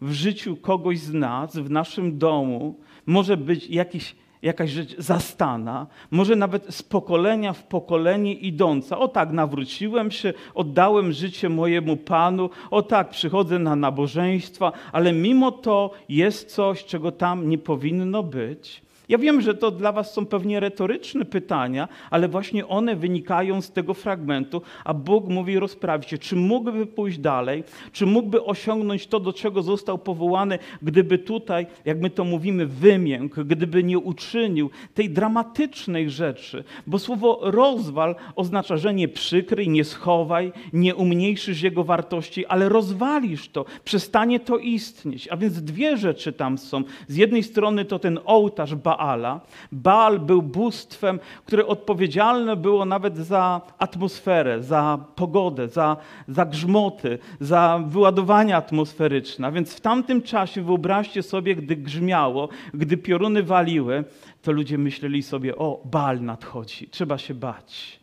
w 0.00 0.12
życiu 0.12 0.56
kogoś 0.56 0.98
z 0.98 1.12
nas, 1.12 1.56
w 1.56 1.70
naszym 1.70 2.18
domu, 2.18 2.74
może 3.06 3.36
być 3.36 3.70
jakiś, 3.70 4.16
jakaś 4.42 4.70
rzecz 4.70 4.96
zastana, 4.98 5.86
może 6.10 6.36
nawet 6.36 6.74
z 6.74 6.82
pokolenia 6.82 7.52
w 7.52 7.62
pokolenie 7.62 8.34
idąca. 8.34 8.98
O 8.98 9.08
tak, 9.08 9.30
nawróciłem 9.30 10.10
się, 10.10 10.32
oddałem 10.54 11.12
życie 11.12 11.48
mojemu 11.48 11.96
Panu, 11.96 12.50
o 12.70 12.82
tak, 12.82 13.10
przychodzę 13.10 13.58
na 13.58 13.76
nabożeństwa, 13.76 14.72
ale 14.92 15.12
mimo 15.12 15.52
to 15.52 15.90
jest 16.08 16.54
coś, 16.54 16.84
czego 16.84 17.12
tam 17.12 17.48
nie 17.48 17.58
powinno 17.58 18.22
być. 18.22 18.82
Ja 19.08 19.18
wiem, 19.18 19.40
że 19.40 19.54
to 19.54 19.70
dla 19.70 19.92
Was 19.92 20.12
są 20.12 20.26
pewnie 20.26 20.60
retoryczne 20.60 21.24
pytania, 21.24 21.88
ale 22.10 22.28
właśnie 22.28 22.68
one 22.68 22.96
wynikają 22.96 23.62
z 23.62 23.70
tego 23.72 23.94
fragmentu, 23.94 24.62
a 24.84 24.94
Bóg 24.94 25.28
mówi: 25.28 25.58
rozprawicie, 25.58 26.18
czy 26.18 26.36
mógłby 26.36 26.86
pójść 26.86 27.18
dalej, 27.18 27.64
czy 27.92 28.06
mógłby 28.06 28.44
osiągnąć 28.44 29.06
to, 29.06 29.20
do 29.20 29.32
czego 29.32 29.62
został 29.62 29.98
powołany, 29.98 30.58
gdyby 30.82 31.18
tutaj, 31.18 31.66
jak 31.84 32.00
my 32.00 32.10
to 32.10 32.24
mówimy, 32.24 32.66
wymiękł, 32.66 33.44
gdyby 33.44 33.82
nie 33.82 33.98
uczynił 33.98 34.70
tej 34.94 35.10
dramatycznej 35.10 36.10
rzeczy. 36.10 36.64
Bo 36.86 36.98
słowo 36.98 37.38
rozwal 37.42 38.14
oznacza, 38.36 38.76
że 38.76 38.94
nie 38.94 39.08
przykryj, 39.08 39.68
nie 39.68 39.84
schowaj, 39.84 40.52
nie 40.72 40.94
umniejszysz 40.94 41.62
jego 41.62 41.84
wartości, 41.84 42.46
ale 42.46 42.68
rozwalisz 42.68 43.48
to, 43.48 43.64
przestanie 43.84 44.40
to 44.40 44.58
istnieć. 44.58 45.28
A 45.30 45.36
więc 45.36 45.62
dwie 45.62 45.96
rzeczy 45.96 46.32
tam 46.32 46.58
są. 46.58 46.82
Z 47.08 47.16
jednej 47.16 47.42
strony 47.42 47.84
to 47.84 47.98
ten 47.98 48.18
ołtarz 48.24 48.74
Baala. 48.96 49.40
Baal 49.72 50.18
był 50.18 50.42
bóstwem, 50.42 51.20
które 51.44 51.66
odpowiedzialne 51.66 52.56
było 52.56 52.84
nawet 52.84 53.16
za 53.16 53.60
atmosferę, 53.78 54.62
za 54.62 54.98
pogodę, 55.16 55.68
za, 55.68 55.96
za 56.28 56.44
grzmoty, 56.46 57.18
za 57.40 57.82
wyładowania 57.86 58.56
atmosferyczne. 58.56 59.46
A 59.46 59.50
więc 59.50 59.74
w 59.74 59.80
tamtym 59.80 60.22
czasie 60.22 60.62
wyobraźcie 60.62 61.22
sobie, 61.22 61.56
gdy 61.56 61.76
grzmiało, 61.76 62.48
gdy 62.74 62.96
pioruny 62.96 63.42
waliły, 63.42 64.04
to 64.42 64.52
ludzie 64.52 64.78
myśleli 64.78 65.22
sobie, 65.22 65.56
o, 65.56 65.80
Baal 65.84 66.20
nadchodzi, 66.20 66.88
trzeba 66.88 67.18
się 67.18 67.34
bać. 67.34 68.01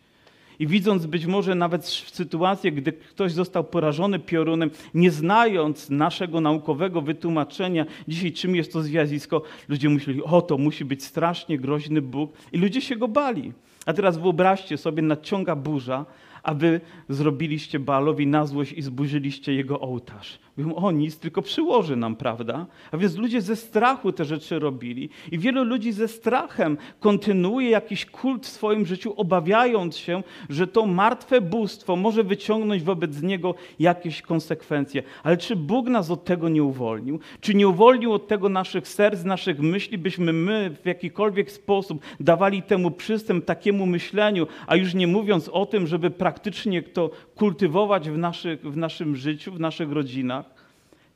I 0.59 0.67
widząc 0.67 1.05
być 1.05 1.25
może 1.25 1.55
nawet 1.55 1.85
sytuację, 1.85 2.71
gdy 2.71 2.93
ktoś 2.93 3.31
został 3.31 3.63
porażony 3.63 4.19
piorunem, 4.19 4.69
nie 4.93 5.11
znając 5.11 5.89
naszego 5.89 6.41
naukowego 6.41 7.01
wytłumaczenia 7.01 7.85
dzisiaj, 8.07 8.31
czym 8.31 8.55
jest 8.55 8.73
to 8.73 8.81
zjawisko, 8.81 9.41
ludzie 9.69 9.89
myśleli, 9.89 10.23
o 10.23 10.41
to 10.41 10.57
musi 10.57 10.85
być 10.85 11.03
strasznie 11.03 11.57
groźny 11.57 12.01
Bóg. 12.01 12.33
I 12.51 12.57
ludzie 12.57 12.81
się 12.81 12.95
go 12.95 13.07
bali. 13.07 13.53
A 13.85 13.93
teraz 13.93 14.17
wyobraźcie 14.17 14.77
sobie, 14.77 15.01
nadciąga 15.01 15.55
burza, 15.55 16.05
a 16.43 16.53
wy 16.53 16.81
zrobiliście 17.09 17.79
Baalowi 17.79 18.27
na 18.27 18.45
złość 18.45 18.73
i 18.73 18.81
zburzyliście 18.81 19.53
jego 19.53 19.79
ołtarz. 19.79 20.39
Mówią, 20.59 20.75
o 20.75 20.91
nic, 20.91 21.17
tylko 21.17 21.41
przyłoży 21.41 21.95
nam, 21.95 22.15
prawda? 22.15 22.65
A 22.91 22.97
więc 22.97 23.17
ludzie 23.17 23.41
ze 23.41 23.55
strachu 23.55 24.11
te 24.11 24.25
rzeczy 24.25 24.59
robili 24.59 25.09
i 25.31 25.39
wielu 25.39 25.63
ludzi 25.63 25.91
ze 25.91 26.07
strachem 26.07 26.77
kontynuuje 26.99 27.69
jakiś 27.69 28.05
kult 28.05 28.45
w 28.45 28.49
swoim 28.49 28.85
życiu, 28.85 29.13
obawiając 29.17 29.97
się, 29.97 30.23
że 30.49 30.67
to 30.67 30.85
martwe 30.85 31.41
bóstwo 31.41 31.95
może 31.95 32.23
wyciągnąć 32.23 32.83
wobec 32.83 33.21
niego 33.21 33.55
jakieś 33.79 34.21
konsekwencje. 34.21 35.03
Ale 35.23 35.37
czy 35.37 35.55
Bóg 35.55 35.87
nas 35.87 36.11
od 36.11 36.25
tego 36.25 36.49
nie 36.49 36.63
uwolnił? 36.63 37.19
Czy 37.41 37.53
nie 37.53 37.67
uwolnił 37.67 38.13
od 38.13 38.27
tego 38.27 38.49
naszych 38.49 38.87
serc, 38.87 39.23
naszych 39.23 39.59
myśli, 39.59 39.97
byśmy 39.97 40.33
my 40.33 40.75
w 40.83 40.85
jakikolwiek 40.85 41.51
sposób 41.51 42.01
dawali 42.19 42.63
temu 42.63 42.91
przystęp, 42.91 43.45
takiemu 43.45 43.85
myśleniu, 43.85 44.47
a 44.67 44.75
już 44.75 44.93
nie 44.93 45.07
mówiąc 45.07 45.49
o 45.49 45.65
tym, 45.65 45.87
żeby 45.87 46.09
praktycznie 46.09 46.83
to 46.83 47.11
kultywować 47.35 48.09
w, 48.09 48.17
naszych, 48.17 48.61
w 48.61 48.77
naszym 48.77 49.15
życiu, 49.15 49.51
w 49.51 49.59
naszych 49.59 49.91
rodzinach? 49.91 50.48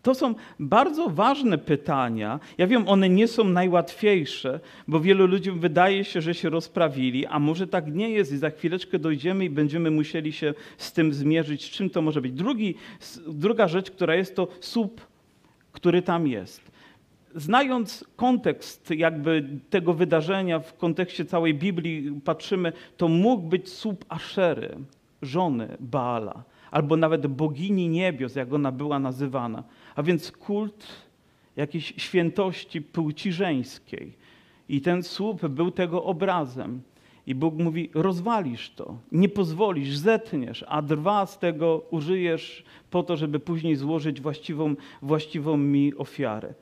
To 0.03 0.15
są 0.15 0.35
bardzo 0.59 1.09
ważne 1.09 1.57
pytania. 1.57 2.39
Ja 2.57 2.67
wiem, 2.67 2.87
one 2.87 3.09
nie 3.09 3.27
są 3.27 3.43
najłatwiejsze, 3.43 4.59
bo 4.87 4.99
wielu 4.99 5.27
ludziom 5.27 5.59
wydaje 5.59 6.03
się, 6.03 6.21
że 6.21 6.33
się 6.33 6.49
rozprawili, 6.49 7.25
a 7.25 7.39
może 7.39 7.67
tak 7.67 7.93
nie 7.93 8.09
jest 8.09 8.31
i 8.31 8.37
za 8.37 8.49
chwileczkę 8.49 8.99
dojdziemy 8.99 9.45
i 9.45 9.49
będziemy 9.49 9.91
musieli 9.91 10.31
się 10.31 10.53
z 10.77 10.93
tym 10.93 11.13
zmierzyć, 11.13 11.71
czym 11.71 11.89
to 11.89 12.01
może 12.01 12.21
być. 12.21 12.33
Drugi, 12.33 12.75
druga 13.27 13.67
rzecz, 13.67 13.91
która 13.91 14.15
jest, 14.15 14.35
to 14.35 14.47
słup, 14.59 15.01
który 15.71 16.01
tam 16.01 16.27
jest. 16.27 16.71
Znając 17.35 18.05
kontekst 18.15 18.91
jakby 18.91 19.49
tego 19.69 19.93
wydarzenia 19.93 20.59
w 20.59 20.77
kontekście 20.77 21.25
całej 21.25 21.53
Biblii 21.53 22.21
patrzymy, 22.25 22.73
to 22.97 23.07
mógł 23.07 23.47
być 23.47 23.69
słup 23.69 24.05
Aszery, 24.09 24.77
żony 25.21 25.77
Baala, 25.79 26.43
albo 26.71 26.97
nawet 26.97 27.27
bogini 27.27 27.89
niebios, 27.89 28.35
jak 28.35 28.53
ona 28.53 28.71
była 28.71 28.99
nazywana 28.99 29.63
więc 30.01 30.31
kult 30.31 30.87
jakiejś 31.55 31.93
świętości 31.97 32.81
płci 32.81 33.31
żeńskiej. 33.31 34.13
I 34.69 34.81
ten 34.81 35.03
słup 35.03 35.47
był 35.47 35.71
tego 35.71 36.03
obrazem. 36.03 36.81
I 37.27 37.35
Bóg 37.35 37.55
mówi: 37.55 37.89
rozwalisz 37.93 38.69
to, 38.69 38.97
nie 39.11 39.29
pozwolisz, 39.29 39.97
zetniesz, 39.97 40.65
a 40.67 40.81
drwa 40.81 41.25
z 41.25 41.39
tego 41.39 41.85
użyjesz 41.91 42.63
po 42.91 43.03
to, 43.03 43.17
żeby 43.17 43.39
później 43.39 43.75
złożyć 43.75 44.21
właściwą, 44.21 44.75
właściwą 45.01 45.57
mi 45.57 45.95
ofiarę. 45.95 46.53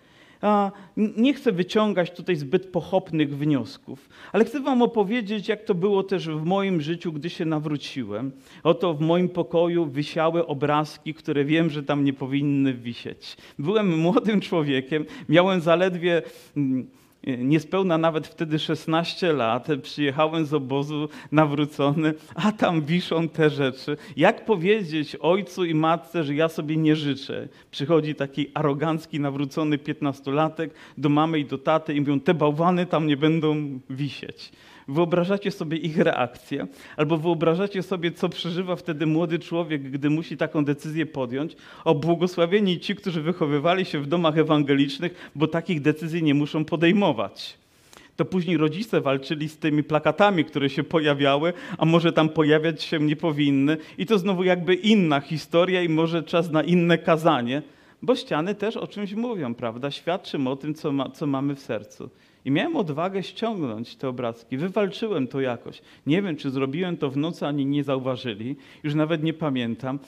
Nie 0.98 1.34
chcę 1.34 1.52
wyciągać 1.52 2.12
tutaj 2.12 2.36
zbyt 2.36 2.68
pochopnych 2.68 3.38
wniosków, 3.38 4.10
ale 4.32 4.46
chcę 4.46 4.60
Wam 4.60 4.82
opowiedzieć, 4.82 5.48
jak 5.48 5.64
to 5.64 5.76
było 5.76 6.04
też 6.04 6.30
w 6.30 6.44
moim 6.44 6.82
życiu, 6.82 7.14
gdy 7.14 7.30
się 7.30 7.46
nawróciłem. 7.46 8.32
Oto 8.64 8.94
w 8.94 9.02
moim 9.02 9.30
pokoju 9.30 9.86
wisiały 9.86 10.48
obrazki, 10.48 11.14
które 11.14 11.46
wiem, 11.46 11.70
że 11.70 11.84
tam 11.84 12.04
nie 12.04 12.14
powinny 12.14 12.74
wisieć. 12.74 13.38
Byłem 13.60 14.00
młodym 14.00 14.42
człowiekiem, 14.42 15.06
miałem 15.30 15.62
zaledwie 15.62 16.22
mm, 16.58 16.88
niespełna 17.24 17.98
nawet 17.98 18.28
wtedy 18.28 18.60
16 18.60 19.34
lat, 19.34 19.68
przyjechałem 19.82 20.46
z 20.46 20.54
obozu 20.54 21.10
nawrócony, 21.32 22.14
a 22.36 22.52
tam 22.52 22.82
wiszą 22.82 23.30
te 23.30 23.50
rzeczy. 23.50 23.98
Jak 24.18 24.46
powiedzieć 24.46 25.16
ojcu 25.16 25.66
i 25.66 25.74
matce, 25.74 26.24
że 26.24 26.36
ja 26.36 26.50
sobie 26.50 26.78
nie 26.78 26.96
życzę? 26.96 27.48
Przychodzi 27.72 28.16
taki 28.16 28.48
arogancki, 28.54 29.20
nawrócony 29.20 29.78
piętnastolatek 29.78 30.74
do 30.98 31.10
mamy 31.10 31.40
i 31.40 31.46
do 31.46 31.58
taty 31.58 31.94
i 31.94 32.00
mówią, 32.00 32.20
te 32.20 32.34
bałwany 32.34 32.86
tam 32.86 33.08
nie 33.08 33.18
będą 33.18 33.80
wisieć. 33.90 34.52
Wyobrażacie 34.88 35.52
sobie 35.52 35.78
ich 35.78 35.98
reakcję, 35.98 36.68
albo 36.98 37.18
wyobrażacie 37.18 37.84
sobie, 37.84 38.12
co 38.12 38.30
przeżywa 38.30 38.76
wtedy 38.76 39.06
młody 39.06 39.40
człowiek, 39.40 39.92
gdy 39.92 40.10
musi 40.10 40.38
taką 40.38 40.66
decyzję 40.66 41.06
podjąć. 41.06 41.56
O 41.86 41.96
błogosławieni 41.96 42.80
ci, 42.80 42.96
którzy 42.96 43.22
wychowywali 43.22 43.86
się 43.86 44.00
w 44.00 44.08
domach 44.08 44.38
ewangelicznych, 44.38 45.32
bo 45.36 45.48
takich 45.48 45.82
decyzji 45.82 46.24
nie 46.24 46.34
muszą 46.34 46.66
podejmować. 46.66 47.62
To 48.16 48.26
później 48.26 48.58
rodzice 48.58 49.02
walczyli 49.02 49.50
z 49.50 49.58
tymi 49.58 49.84
plakatami, 49.84 50.46
które 50.46 50.70
się 50.70 50.84
pojawiały, 50.84 51.54
a 51.78 51.86
może 51.86 52.14
tam 52.14 52.30
pojawiać 52.30 52.84
się 52.84 53.00
nie 53.00 53.16
powinny. 53.16 53.78
I 53.98 54.06
to 54.06 54.18
znowu 54.18 54.44
jakby 54.44 54.76
inna 54.76 55.20
historia 55.20 55.84
i 55.84 55.90
może 55.90 56.24
czas 56.24 56.52
na 56.52 56.64
inne 56.64 56.98
kazanie, 56.98 57.62
bo 58.02 58.16
ściany 58.16 58.56
też 58.56 58.78
o 58.78 58.88
czymś 58.88 59.14
mówią, 59.14 59.56
prawda? 59.56 59.92
Świadczym 59.92 60.48
o 60.48 60.56
tym, 60.56 60.74
co, 60.74 60.92
ma, 60.92 61.10
co 61.10 61.28
mamy 61.28 61.56
w 61.56 61.60
sercu. 61.60 62.10
I 62.46 62.52
miałem 62.52 62.76
odwagę 62.76 63.24
ściągnąć 63.24 63.96
te 63.96 64.10
obrazki. 64.10 64.58
Wywalczyłem 64.58 65.28
to 65.28 65.42
jakoś. 65.42 65.82
Nie 66.08 66.22
wiem, 66.22 66.36
czy 66.36 66.50
zrobiłem 66.50 66.98
to 66.98 67.10
w 67.10 67.18
nocy, 67.18 67.48
ani 67.48 67.66
nie 67.66 67.84
zauważyli. 67.84 68.56
Już 68.84 68.96
nawet 68.96 69.24
nie 69.24 69.34
pamiętam. 69.34 70.00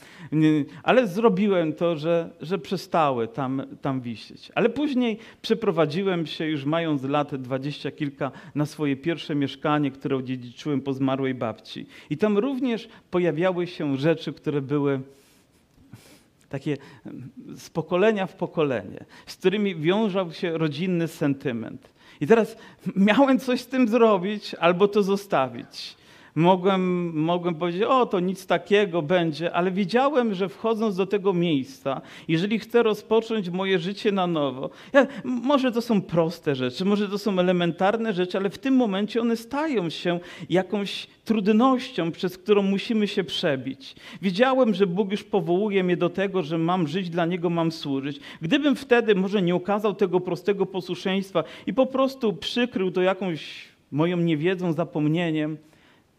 Ale 0.84 1.08
zrobiłem 1.08 1.74
to, 1.74 1.96
że, 1.96 2.30
że 2.42 2.58
przestały 2.58 3.28
tam, 3.28 3.62
tam 3.82 4.02
wisieć. 4.02 4.52
Ale 4.56 4.70
później 4.70 5.18
przeprowadziłem 5.42 6.26
się, 6.26 6.46
już 6.46 6.66
mając 6.66 7.04
lat 7.04 7.36
dwadzieścia 7.36 7.92
kilka, 7.92 8.32
na 8.56 8.66
swoje 8.66 8.96
pierwsze 8.96 9.36
mieszkanie, 9.36 9.92
które 9.92 10.16
odziedziczyłem 10.16 10.82
po 10.82 10.94
zmarłej 10.94 11.34
babci. 11.34 11.86
I 12.10 12.18
tam 12.18 12.38
również 12.38 12.90
pojawiały 13.12 13.68
się 13.68 13.98
rzeczy, 13.98 14.34
które 14.34 14.62
były 14.62 15.02
takie 16.50 16.78
z 17.56 17.70
pokolenia 17.70 18.28
w 18.28 18.36
pokolenie, 18.36 19.06
z 19.26 19.36
którymi 19.36 19.76
wiązał 19.76 20.32
się 20.32 20.58
rodzinny 20.58 21.08
sentyment. 21.08 21.94
I 22.24 22.28
teraz 22.28 22.56
miałem 22.96 23.40
coś 23.40 23.62
z 23.62 23.68
tym 23.68 23.88
zrobić 23.88 24.56
albo 24.56 24.88
to 24.88 25.04
zostawić. 25.04 25.96
Mogłem, 26.36 27.14
mogłem 27.16 27.56
powiedzieć, 27.56 27.84
o 27.84 28.06
to 28.06 28.20
nic 28.20 28.48
takiego 28.48 29.02
będzie, 29.02 29.54
ale 29.54 29.72
wiedziałem, 29.72 30.34
że 30.34 30.50
wchodząc 30.50 30.96
do 30.96 31.06
tego 31.06 31.34
miejsca, 31.34 32.02
jeżeli 32.28 32.60
chcę 32.60 32.84
rozpocząć 32.84 33.50
moje 33.50 33.80
życie 33.80 34.12
na 34.12 34.28
nowo, 34.28 34.70
ja, 34.94 35.08
może 35.24 35.72
to 35.72 35.82
są 35.82 36.02
proste 36.02 36.56
rzeczy, 36.56 36.86
może 36.86 37.10
to 37.10 37.18
są 37.18 37.40
elementarne 37.40 38.14
rzeczy, 38.14 38.38
ale 38.38 38.50
w 38.50 38.58
tym 38.58 38.76
momencie 38.76 39.22
one 39.22 39.38
stają 39.38 39.90
się 39.90 40.20
jakąś 40.50 41.08
trudnością, 41.26 42.12
przez 42.12 42.38
którą 42.38 42.62
musimy 42.62 43.08
się 43.08 43.24
przebić. 43.24 43.96
Wiedziałem, 44.22 44.74
że 44.74 44.88
Bóg 44.88 45.12
już 45.12 45.24
powołuje 45.24 45.84
mnie 45.84 45.98
do 45.98 46.10
tego, 46.10 46.44
że 46.44 46.58
mam 46.58 46.88
żyć 46.88 47.10
dla 47.10 47.26
Niego, 47.26 47.50
mam 47.50 47.72
służyć. 47.72 48.20
Gdybym 48.42 48.76
wtedy 48.76 49.16
może 49.16 49.42
nie 49.42 49.56
okazał 49.56 49.94
tego 49.94 50.20
prostego 50.20 50.66
posłuszeństwa 50.66 51.44
i 51.68 51.74
po 51.74 51.86
prostu 51.86 52.34
przykrył 52.34 52.92
to 52.92 53.02
jakąś 53.02 53.66
moją 53.92 54.18
niewiedzą, 54.18 54.74
zapomnieniem, 54.74 55.58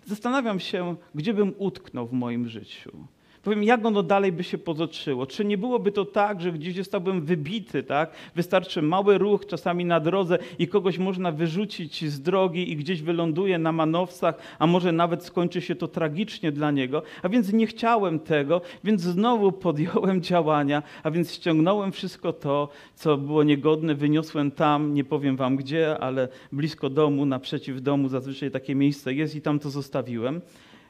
Zastanawiam 0.07 0.61
się, 0.61 0.97
gdzie 1.15 1.35
bym 1.35 1.55
utknął 1.59 2.07
w 2.07 2.13
moim 2.13 2.49
życiu. 2.49 3.07
Powiem, 3.45 3.65
jak 3.65 3.85
ono 3.85 4.03
dalej 4.03 4.33
by 4.33 4.45
się 4.45 4.59
potoczyło. 4.59 5.27
Czy 5.27 5.45
nie 5.45 5.59
byłoby 5.59 5.93
to 5.93 6.05
tak, 6.05 6.41
że 6.41 6.53
gdzieś 6.53 6.77
zostałbym 6.77 7.21
wybity, 7.21 7.83
tak? 7.83 8.11
Wystarczy 8.35 8.83
mały 8.83 9.19
ruch 9.19 9.47
czasami 9.47 9.85
na 9.85 10.01
drodze 10.01 10.39
i 10.59 10.69
kogoś 10.69 10.99
można 10.99 11.33
wyrzucić 11.33 12.05
z 12.05 12.21
drogi 12.21 12.73
i 12.73 12.77
gdzieś 12.77 13.03
wyląduje 13.03 13.59
na 13.59 13.73
manowcach, 13.73 14.35
a 14.59 14.67
może 14.67 14.93
nawet 14.93 15.25
skończy 15.25 15.61
się 15.61 15.75
to 15.75 15.89
tragicznie 15.89 16.53
dla 16.53 16.71
niego. 16.71 17.03
A 17.23 17.29
więc 17.29 17.53
nie 17.53 17.67
chciałem 17.67 18.19
tego, 18.21 18.61
więc 18.85 19.01
znowu 19.01 19.53
podjąłem 19.53 20.23
działania, 20.23 20.83
a 21.03 21.11
więc 21.11 21.33
ściągnąłem 21.33 21.93
wszystko 21.93 22.33
to, 22.33 22.69
co 22.95 23.17
było 23.17 23.43
niegodne, 23.43 23.95
wyniosłem 23.95 24.51
tam, 24.51 24.95
nie 24.95 25.05
powiem 25.05 25.37
wam 25.37 25.57
gdzie, 25.57 25.99
ale 25.99 26.29
blisko 26.53 26.91
domu, 26.91 27.27
naprzeciw 27.27 27.83
domu, 27.83 28.09
zazwyczaj 28.09 28.51
takie 28.51 28.75
miejsce 28.75 29.15
jest 29.15 29.35
i 29.35 29.41
tam 29.41 29.59
to 29.59 29.71
zostawiłem. 29.71 30.41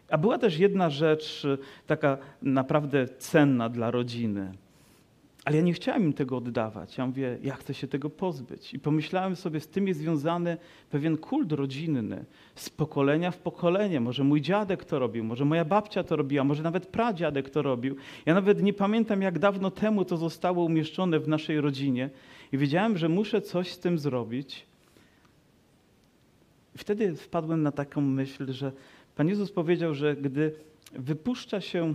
A 0.08 0.18
była 0.18 0.38
też 0.38 0.58
jedna 0.58 0.90
rzecz 0.90 1.44
y, 1.44 1.58
taka 1.86 2.18
naprawdę 2.42 3.08
cenna 3.08 3.68
dla 3.68 3.90
rodziny. 3.90 4.52
Ale 5.44 5.56
ja 5.56 5.62
nie 5.62 5.72
chciałem 5.72 6.02
im 6.02 6.12
tego 6.12 6.36
oddawać. 6.36 6.98
Ja 6.98 7.06
mówię, 7.06 7.38
ja 7.42 7.54
chcę 7.54 7.74
się 7.74 7.88
tego 7.88 8.10
pozbyć. 8.10 8.74
I 8.74 8.78
pomyślałem 8.78 9.36
sobie, 9.36 9.60
z 9.60 9.68
tym 9.68 9.88
jest 9.88 10.00
związany 10.00 10.56
pewien 10.90 11.16
kult 11.16 11.52
rodzinny, 11.52 12.24
z 12.54 12.70
pokolenia 12.70 13.30
w 13.30 13.38
pokolenie. 13.38 14.00
Może 14.00 14.24
mój 14.24 14.40
dziadek 14.40 14.84
to 14.84 14.98
robił, 14.98 15.24
może 15.24 15.44
moja 15.44 15.64
babcia 15.64 16.04
to 16.04 16.16
robiła, 16.16 16.44
może 16.44 16.62
nawet 16.62 16.86
pradziadek 16.86 17.50
to 17.50 17.62
robił. 17.62 17.96
Ja 18.26 18.34
nawet 18.34 18.62
nie 18.62 18.72
pamiętam, 18.72 19.22
jak 19.22 19.38
dawno 19.38 19.70
temu 19.70 20.04
to 20.04 20.16
zostało 20.16 20.64
umieszczone 20.64 21.18
w 21.20 21.28
naszej 21.28 21.60
rodzinie. 21.60 22.10
I 22.52 22.58
wiedziałem, 22.58 22.98
że 22.98 23.08
muszę 23.08 23.40
coś 23.42 23.72
z 23.72 23.78
tym 23.78 23.98
zrobić. 23.98 24.66
I 26.74 26.78
wtedy 26.78 27.14
wpadłem 27.16 27.62
na 27.62 27.72
taką 27.72 28.00
myśl, 28.00 28.52
że 28.52 28.72
Pan 29.16 29.28
Jezus 29.28 29.52
powiedział, 29.52 29.94
że 29.94 30.16
gdy 30.16 30.54
wypuszcza 30.92 31.60
się, 31.60 31.94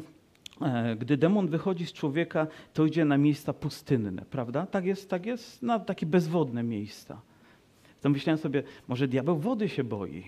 e, 0.61 0.95
gdy 0.95 1.17
demon 1.17 1.47
wychodzi 1.47 1.85
z 1.85 1.93
człowieka, 1.93 2.47
to 2.73 2.85
idzie 2.85 3.05
na 3.05 3.17
miejsca 3.17 3.53
pustynne, 3.53 4.25
prawda? 4.31 4.65
Tak 4.65 4.85
jest, 4.85 5.09
tak 5.09 5.25
jest, 5.25 5.63
na 5.63 5.79
takie 5.79 6.05
bezwodne 6.05 6.63
miejsca. 6.63 7.21
To 8.01 8.09
myślałem 8.09 8.38
sobie, 8.38 8.63
może 8.88 9.07
diabeł 9.07 9.38
wody 9.38 9.69
się 9.69 9.83
boi. 9.83 10.23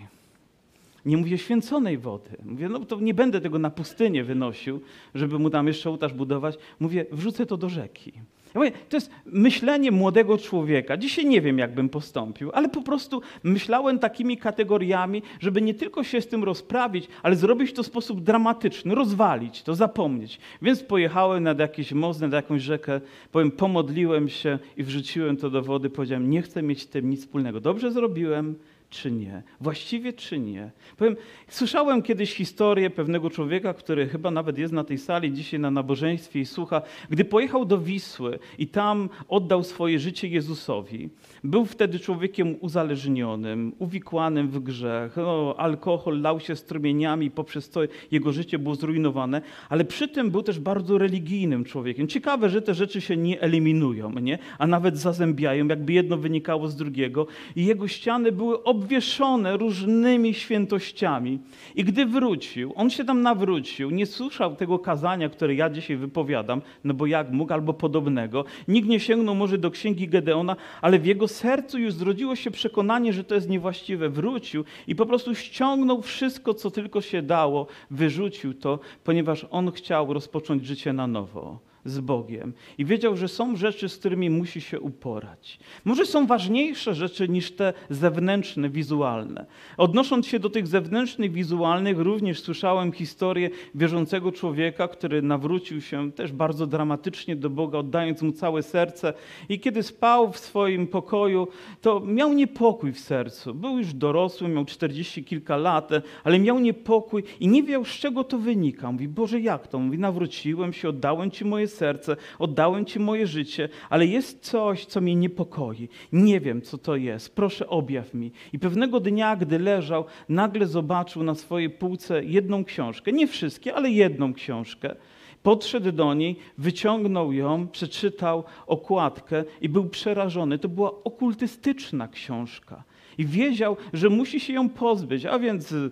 Nie 1.05 1.17
mówię 1.17 1.37
święconej 1.37 1.97
wody. 1.97 2.29
Mówię, 2.45 2.69
no 2.69 2.79
to 2.79 2.99
nie 2.99 3.13
będę 3.13 3.41
tego 3.41 3.59
na 3.59 3.69
pustynię 3.69 4.23
wynosił, 4.23 4.81
żeby 5.15 5.39
mu 5.39 5.49
tam 5.49 5.67
jeszcze 5.67 5.89
ołtarz 5.89 6.13
budować. 6.13 6.57
Mówię, 6.79 7.05
wrzucę 7.11 7.45
to 7.45 7.57
do 7.57 7.69
rzeki. 7.69 8.13
Ja 8.53 8.61
mówię, 8.61 8.71
to 8.89 8.97
jest 8.97 9.11
myślenie 9.25 9.91
młodego 9.91 10.37
człowieka. 10.37 10.97
Dzisiaj 10.97 11.25
nie 11.25 11.41
wiem, 11.41 11.57
jak 11.57 11.73
bym 11.73 11.89
postąpił, 11.89 12.51
ale 12.53 12.69
po 12.69 12.81
prostu 12.81 13.21
myślałem 13.43 13.99
takimi 13.99 14.37
kategoriami, 14.37 15.23
żeby 15.39 15.61
nie 15.61 15.73
tylko 15.73 16.03
się 16.03 16.21
z 16.21 16.27
tym 16.27 16.43
rozprawić, 16.43 17.07
ale 17.23 17.35
zrobić 17.35 17.73
to 17.73 17.83
w 17.83 17.85
sposób 17.85 18.21
dramatyczny, 18.21 18.95
rozwalić 18.95 19.63
to, 19.63 19.75
zapomnieć. 19.75 20.39
Więc 20.61 20.83
pojechałem 20.83 21.43
nad 21.43 21.59
jakiś 21.59 21.91
most, 21.91 22.21
nad 22.21 22.33
jakąś 22.33 22.61
rzekę, 22.61 23.01
powiem, 23.31 23.51
pomodliłem 23.51 24.29
się 24.29 24.59
i 24.77 24.83
wrzuciłem 24.83 25.37
to 25.37 25.49
do 25.49 25.61
wody. 25.61 25.89
Powiedziałem, 25.89 26.29
nie 26.29 26.41
chcę 26.41 26.63
mieć 26.63 26.81
z 26.81 26.87
tym 26.87 27.09
nic 27.09 27.19
wspólnego. 27.21 27.61
Dobrze 27.61 27.91
zrobiłem, 27.91 28.55
czy 28.91 29.11
nie? 29.11 29.43
Właściwie 29.61 30.13
czy 30.13 30.39
nie? 30.39 30.71
Powiem, 30.97 31.15
słyszałem 31.47 32.01
kiedyś 32.01 32.33
historię 32.33 32.89
pewnego 32.89 33.29
człowieka, 33.29 33.73
który 33.73 34.07
chyba 34.07 34.31
nawet 34.31 34.57
jest 34.57 34.73
na 34.73 34.83
tej 34.83 34.97
sali 34.97 35.33
dzisiaj 35.33 35.59
na 35.59 35.71
nabożeństwie 35.71 36.39
i 36.39 36.45
słucha, 36.45 36.81
gdy 37.09 37.25
pojechał 37.25 37.65
do 37.65 37.77
Wisły 37.77 38.39
i 38.57 38.67
tam 38.67 39.09
oddał 39.27 39.63
swoje 39.63 39.99
życie 39.99 40.27
Jezusowi. 40.27 41.09
Był 41.43 41.65
wtedy 41.65 41.99
człowiekiem 41.99 42.55
uzależnionym, 42.59 43.73
uwikłanym 43.79 44.47
w 44.47 44.59
grzech. 44.59 45.17
No, 45.17 45.55
alkohol 45.57 46.21
lał 46.21 46.39
się 46.39 46.55
strumieniami, 46.55 47.31
poprzez 47.31 47.69
to 47.69 47.81
jego 48.11 48.31
życie 48.31 48.59
było 48.59 48.75
zrujnowane, 48.75 49.41
ale 49.69 49.85
przy 49.85 50.07
tym 50.07 50.31
był 50.31 50.43
też 50.43 50.59
bardzo 50.59 50.97
religijnym 50.97 51.63
człowiekiem. 51.63 52.07
Ciekawe, 52.07 52.49
że 52.49 52.61
te 52.61 52.73
rzeczy 52.73 53.01
się 53.01 53.17
nie 53.17 53.41
eliminują, 53.41 54.11
nie? 54.11 54.39
a 54.57 54.67
nawet 54.67 54.97
zazębiają, 54.97 55.67
jakby 55.67 55.93
jedno 55.93 56.17
wynikało 56.17 56.67
z 56.67 56.75
drugiego. 56.75 57.27
I 57.55 57.65
jego 57.65 57.87
ściany 57.87 58.31
były 58.31 58.63
ob 58.63 58.80
obwieszone 58.81 59.57
różnymi 59.57 60.33
świętościami. 60.33 61.39
I 61.75 61.83
gdy 61.83 62.05
wrócił, 62.05 62.73
on 62.75 62.89
się 62.89 63.05
tam 63.05 63.21
nawrócił, 63.21 63.89
nie 63.89 64.05
słyszał 64.05 64.55
tego 64.55 64.79
kazania, 64.79 65.29
które 65.29 65.55
ja 65.55 65.69
dzisiaj 65.69 65.97
wypowiadam, 65.97 66.61
no 66.83 66.93
bo 66.93 67.05
jak 67.05 67.31
mógł, 67.31 67.53
albo 67.53 67.73
podobnego. 67.73 68.45
Nikt 68.67 68.87
nie 68.87 68.99
sięgnął 68.99 69.35
może 69.35 69.57
do 69.57 69.71
księgi 69.71 70.07
Gedeona, 70.07 70.55
ale 70.81 70.99
w 70.99 71.05
jego 71.05 71.27
sercu 71.27 71.79
już 71.79 71.93
zrodziło 71.93 72.35
się 72.35 72.51
przekonanie, 72.51 73.13
że 73.13 73.23
to 73.23 73.35
jest 73.35 73.49
niewłaściwe. 73.49 74.09
Wrócił 74.09 74.63
i 74.87 74.95
po 74.95 75.05
prostu 75.05 75.35
ściągnął 75.35 76.01
wszystko, 76.01 76.53
co 76.53 76.71
tylko 76.71 77.01
się 77.01 77.21
dało, 77.21 77.67
wyrzucił 77.91 78.53
to, 78.53 78.79
ponieważ 79.03 79.45
on 79.51 79.71
chciał 79.71 80.13
rozpocząć 80.13 80.65
życie 80.65 80.93
na 80.93 81.07
nowo 81.07 81.70
z 81.85 81.99
Bogiem 81.99 82.53
i 82.77 82.85
wiedział, 82.85 83.17
że 83.17 83.27
są 83.27 83.55
rzeczy, 83.55 83.89
z 83.89 83.97
którymi 83.97 84.29
musi 84.29 84.61
się 84.61 84.79
uporać. 84.79 85.59
Może 85.85 86.05
są 86.05 86.27
ważniejsze 86.27 86.95
rzeczy 86.95 87.29
niż 87.29 87.51
te 87.51 87.73
zewnętrzne, 87.89 88.69
wizualne. 88.69 89.45
Odnosząc 89.77 90.27
się 90.27 90.39
do 90.39 90.49
tych 90.49 90.67
zewnętrznych, 90.67 91.31
wizualnych, 91.31 91.99
również 91.99 92.41
słyszałem 92.41 92.91
historię 92.91 93.49
wierzącego 93.75 94.31
człowieka, 94.31 94.87
który 94.87 95.21
nawrócił 95.21 95.81
się 95.81 96.11
też 96.11 96.31
bardzo 96.31 96.67
dramatycznie 96.67 97.35
do 97.35 97.49
Boga, 97.49 97.79
oddając 97.79 98.21
mu 98.21 98.31
całe 98.31 98.63
serce. 98.63 99.13
I 99.49 99.59
kiedy 99.59 99.83
spał 99.83 100.31
w 100.31 100.37
swoim 100.37 100.87
pokoju, 100.87 101.47
to 101.81 101.99
miał 101.99 102.33
niepokój 102.33 102.91
w 102.91 102.99
sercu. 102.99 103.53
Był 103.53 103.77
już 103.77 103.93
dorosły, 103.93 104.47
miał 104.47 104.65
czterdzieści 104.65 105.23
kilka 105.23 105.57
lat, 105.57 105.89
ale 106.23 106.39
miał 106.39 106.59
niepokój 106.59 107.23
i 107.39 107.47
nie 107.47 107.63
wiedział, 107.63 107.85
z 107.85 107.89
czego 107.89 108.23
to 108.23 108.37
wynika. 108.37 108.91
Mówi, 108.91 109.07
Boże, 109.07 109.39
jak 109.39 109.67
to? 109.67 109.79
Mówi, 109.79 109.97
nawróciłem 109.97 110.73
się, 110.73 110.89
oddałem 110.89 111.31
Ci 111.31 111.45
moje 111.45 111.67
serce, 111.71 112.15
oddałem 112.39 112.85
Ci 112.85 112.99
moje 112.99 113.27
życie, 113.27 113.69
ale 113.89 114.05
jest 114.05 114.39
coś, 114.39 114.85
co 114.85 115.01
mnie 115.01 115.15
niepokoi. 115.15 115.89
Nie 116.11 116.39
wiem, 116.39 116.61
co 116.61 116.77
to 116.77 116.95
jest. 116.95 117.35
Proszę, 117.35 117.67
objaw 117.67 118.13
mi. 118.13 118.31
I 118.53 118.59
pewnego 118.59 118.99
dnia, 118.99 119.35
gdy 119.35 119.59
leżał, 119.59 120.05
nagle 120.29 120.67
zobaczył 120.67 121.23
na 121.23 121.35
swojej 121.35 121.69
półce 121.69 122.23
jedną 122.23 122.65
książkę. 122.65 123.11
Nie 123.11 123.27
wszystkie, 123.27 123.75
ale 123.75 123.89
jedną 123.89 124.33
książkę. 124.33 124.95
Podszedł 125.43 125.91
do 125.91 126.13
niej, 126.13 126.35
wyciągnął 126.57 127.33
ją, 127.33 127.67
przeczytał 127.67 128.43
okładkę 128.67 129.43
i 129.61 129.69
był 129.69 129.89
przerażony. 129.89 130.59
To 130.59 130.69
była 130.69 130.91
okultystyczna 131.03 132.07
książka 132.07 132.83
i 133.17 133.25
wiedział, 133.25 133.77
że 133.93 134.09
musi 134.09 134.39
się 134.39 134.53
ją 134.53 134.69
pozbyć, 134.69 135.25
a 135.25 135.39
więc 135.39 135.71
y, 135.71 135.91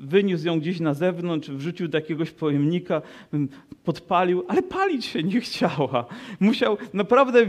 wyniósł 0.00 0.46
ją 0.46 0.60
gdzieś 0.60 0.80
na 0.80 0.94
zewnątrz, 0.94 1.50
wrzucił 1.50 1.88
do 1.88 1.98
jakiegoś 1.98 2.30
pojemnika, 2.30 3.02
podpalił, 3.84 4.44
ale 4.48 4.62
palić 4.62 5.04
się 5.04 5.22
nie 5.22 5.40
chciała. 5.40 6.06
Musiał 6.40 6.76
naprawdę 6.92 7.46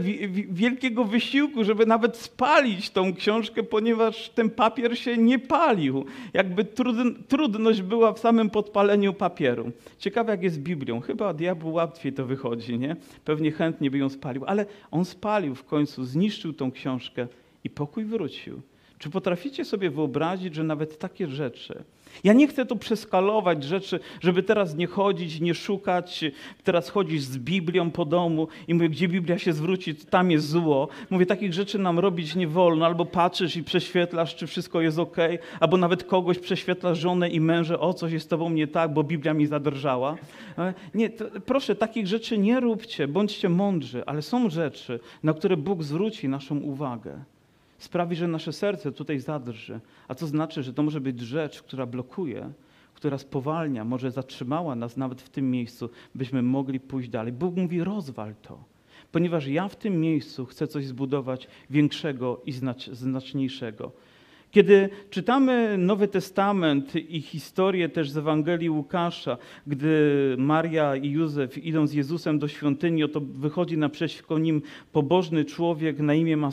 wielkiego 0.48 1.04
wysiłku, 1.04 1.64
żeby 1.64 1.86
nawet 1.86 2.16
spalić 2.16 2.90
tą 2.90 3.14
książkę, 3.14 3.62
ponieważ 3.62 4.30
ten 4.30 4.50
papier 4.50 4.98
się 4.98 5.16
nie 5.16 5.38
palił. 5.38 6.04
Jakby 6.32 6.64
trudność 7.28 7.82
była 7.82 8.12
w 8.12 8.18
samym 8.18 8.50
podpaleniu 8.50 9.12
papieru. 9.12 9.72
Ciekawe 9.98 10.32
jak 10.32 10.42
jest 10.42 10.56
z 10.56 10.58
Biblią. 10.58 11.00
Chyba 11.00 11.34
diabłu 11.34 11.72
łatwiej 11.72 12.12
to 12.12 12.26
wychodzi, 12.26 12.78
nie? 12.78 12.96
Pewnie 13.24 13.52
chętnie 13.52 13.90
by 13.90 13.98
ją 13.98 14.08
spalił, 14.08 14.44
ale 14.46 14.66
on 14.90 15.04
spalił 15.04 15.54
w 15.54 15.64
końcu, 15.64 16.04
zniszczył 16.04 16.52
tą 16.52 16.72
książkę 16.72 17.26
i 17.64 17.70
pokój 17.70 18.04
wrócił. 18.04 18.62
Czy 18.98 19.10
potraficie 19.10 19.64
sobie 19.64 19.90
wyobrazić, 19.90 20.54
że 20.54 20.64
nawet 20.64 20.98
takie 20.98 21.26
rzeczy, 21.26 21.84
ja 22.24 22.32
nie 22.32 22.46
chcę 22.46 22.66
tu 22.66 22.76
przeskalować 22.76 23.64
rzeczy, 23.64 24.00
żeby 24.20 24.42
teraz 24.42 24.76
nie 24.76 24.86
chodzić, 24.86 25.40
nie 25.40 25.54
szukać, 25.54 26.24
teraz 26.64 26.88
chodzić 26.88 27.22
z 27.22 27.38
Biblią 27.38 27.90
po 27.90 28.04
domu 28.04 28.48
i 28.68 28.74
mówię, 28.74 28.88
gdzie 28.88 29.08
Biblia 29.08 29.38
się 29.38 29.52
zwróci, 29.52 29.94
tam 29.94 30.30
jest 30.30 30.48
zło. 30.48 30.88
Mówię, 31.10 31.26
takich 31.26 31.52
rzeczy 31.52 31.78
nam 31.78 31.98
robić 31.98 32.34
nie 32.34 32.48
wolno, 32.48 32.86
albo 32.86 33.04
patrzysz 33.04 33.56
i 33.56 33.64
prześwietlasz, 33.64 34.36
czy 34.36 34.46
wszystko 34.46 34.80
jest 34.80 34.98
ok, 34.98 35.16
albo 35.60 35.76
nawet 35.76 36.04
kogoś 36.04 36.38
prześwietlasz 36.38 36.98
żonę 36.98 37.28
i 37.28 37.40
mężę, 37.40 37.80
o 37.80 37.94
coś 37.94 38.12
jest 38.12 38.26
z 38.26 38.28
tobą 38.28 38.50
nie 38.50 38.66
tak, 38.66 38.92
bo 38.92 39.04
Biblia 39.04 39.34
mi 39.34 39.46
zadrżała. 39.46 40.16
Nie, 40.94 41.10
to, 41.10 41.24
proszę, 41.46 41.74
takich 41.74 42.06
rzeczy 42.06 42.38
nie 42.38 42.60
róbcie, 42.60 43.08
bądźcie 43.08 43.48
mądrzy, 43.48 44.02
ale 44.06 44.22
są 44.22 44.50
rzeczy, 44.50 45.00
na 45.22 45.34
które 45.34 45.56
Bóg 45.56 45.82
zwróci 45.82 46.28
naszą 46.28 46.58
uwagę. 46.58 47.24
Sprawi, 47.80 48.16
że 48.16 48.28
nasze 48.28 48.52
serce 48.52 48.92
tutaj 48.92 49.18
zadrży. 49.20 49.80
A 50.08 50.14
to 50.14 50.26
znaczy, 50.26 50.62
że 50.62 50.72
to 50.72 50.82
może 50.82 51.00
być 51.00 51.20
rzecz, 51.20 51.62
która 51.62 51.86
blokuje, 51.86 52.52
która 52.94 53.18
spowalnia, 53.18 53.84
może 53.84 54.10
zatrzymała 54.10 54.74
nas 54.74 54.96
nawet 54.96 55.22
w 55.22 55.28
tym 55.28 55.50
miejscu, 55.50 55.90
byśmy 56.14 56.42
mogli 56.42 56.80
pójść 56.80 57.08
dalej. 57.08 57.32
Bóg 57.32 57.56
mówi: 57.56 57.84
rozwal 57.84 58.34
to, 58.42 58.64
ponieważ 59.12 59.46
ja 59.46 59.68
w 59.68 59.76
tym 59.76 60.00
miejscu 60.00 60.46
chcę 60.46 60.66
coś 60.66 60.86
zbudować 60.86 61.48
większego 61.70 62.42
i 62.46 62.52
znaczniejszego. 62.92 63.92
Kiedy 64.50 64.88
czytamy 65.10 65.78
Nowy 65.78 66.08
Testament 66.08 66.94
i 66.96 67.20
historię 67.20 67.88
też 67.88 68.10
z 68.10 68.16
Ewangelii 68.16 68.70
Łukasza, 68.70 69.36
gdy 69.66 70.34
Maria 70.38 70.96
i 70.96 71.10
Józef 71.10 71.64
idą 71.64 71.86
z 71.86 71.92
Jezusem 71.92 72.38
do 72.38 72.48
świątyni, 72.48 73.04
oto 73.04 73.20
wychodzi 73.20 73.78
naprzeciwko 73.78 74.38
nim 74.38 74.62
pobożny 74.92 75.44
człowiek 75.44 75.98
na 75.98 76.14
imię 76.14 76.36
ma 76.36 76.50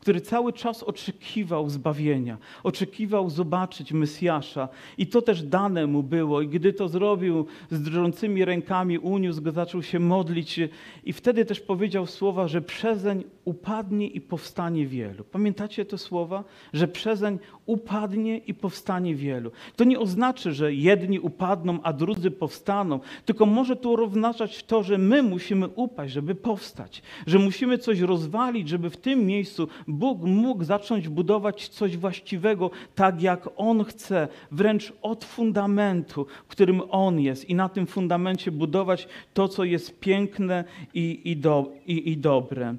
który 0.00 0.20
cały 0.20 0.52
czas 0.52 0.82
oczekiwał 0.82 1.68
zbawienia, 1.68 2.38
oczekiwał 2.62 3.30
zobaczyć 3.30 3.92
Mesjasza 3.92 4.68
i 4.98 5.06
to 5.06 5.22
też 5.22 5.42
dane 5.42 5.86
mu 5.86 6.02
było 6.02 6.42
i 6.42 6.48
gdy 6.48 6.72
to 6.72 6.88
zrobił 6.88 7.46
z 7.70 7.82
drżącymi 7.82 8.44
rękami, 8.44 8.98
uniósł 8.98 9.42
go, 9.42 9.52
zaczął 9.52 9.82
się 9.82 9.98
modlić 9.98 10.60
i 11.04 11.12
wtedy 11.12 11.44
też 11.44 11.60
powiedział 11.60 12.06
słowa, 12.06 12.48
że 12.48 12.60
przezeń 12.60 13.24
upadnie 13.44 14.06
i 14.06 14.20
powstanie 14.20 14.86
wielu. 14.86 15.24
Pamiętacie 15.24 15.84
te 15.84 15.98
słowa? 15.98 16.44
Że 16.72 16.88
przezeń 17.02 17.38
upadnie 17.66 18.38
i 18.38 18.54
powstanie 18.54 19.14
wielu. 19.14 19.50
To 19.76 19.84
nie 19.84 19.98
oznacza, 19.98 20.50
że 20.50 20.74
jedni 20.74 21.20
upadną, 21.20 21.78
a 21.82 21.92
drudzy 21.92 22.30
powstaną, 22.30 23.00
tylko 23.24 23.46
może 23.46 23.76
to 23.76 23.92
oznaczać 23.92 24.64
to, 24.64 24.82
że 24.82 24.98
my 24.98 25.22
musimy 25.22 25.68
upaść, 25.68 26.12
żeby 26.12 26.34
powstać, 26.34 27.02
że 27.26 27.38
musimy 27.38 27.78
coś 27.78 28.00
rozwalić, 28.00 28.68
żeby 28.68 28.90
w 28.90 28.96
tym 28.96 29.26
miejscu 29.26 29.68
Bóg 29.88 30.22
mógł 30.22 30.64
zacząć 30.64 31.08
budować 31.08 31.68
coś 31.68 31.96
właściwego, 31.96 32.70
tak 32.94 33.22
jak 33.22 33.48
On 33.56 33.84
chce, 33.84 34.28
wręcz 34.50 34.92
od 35.02 35.24
fundamentu, 35.24 36.26
którym 36.48 36.82
On 36.90 37.20
jest, 37.20 37.50
i 37.50 37.54
na 37.54 37.68
tym 37.68 37.86
fundamencie 37.86 38.50
budować 38.50 39.08
to, 39.34 39.48
co 39.48 39.64
jest 39.64 40.00
piękne 40.00 40.64
i, 40.94 41.20
i, 41.24 41.36
do, 41.36 41.72
i, 41.86 42.10
i 42.10 42.16
dobre 42.16 42.76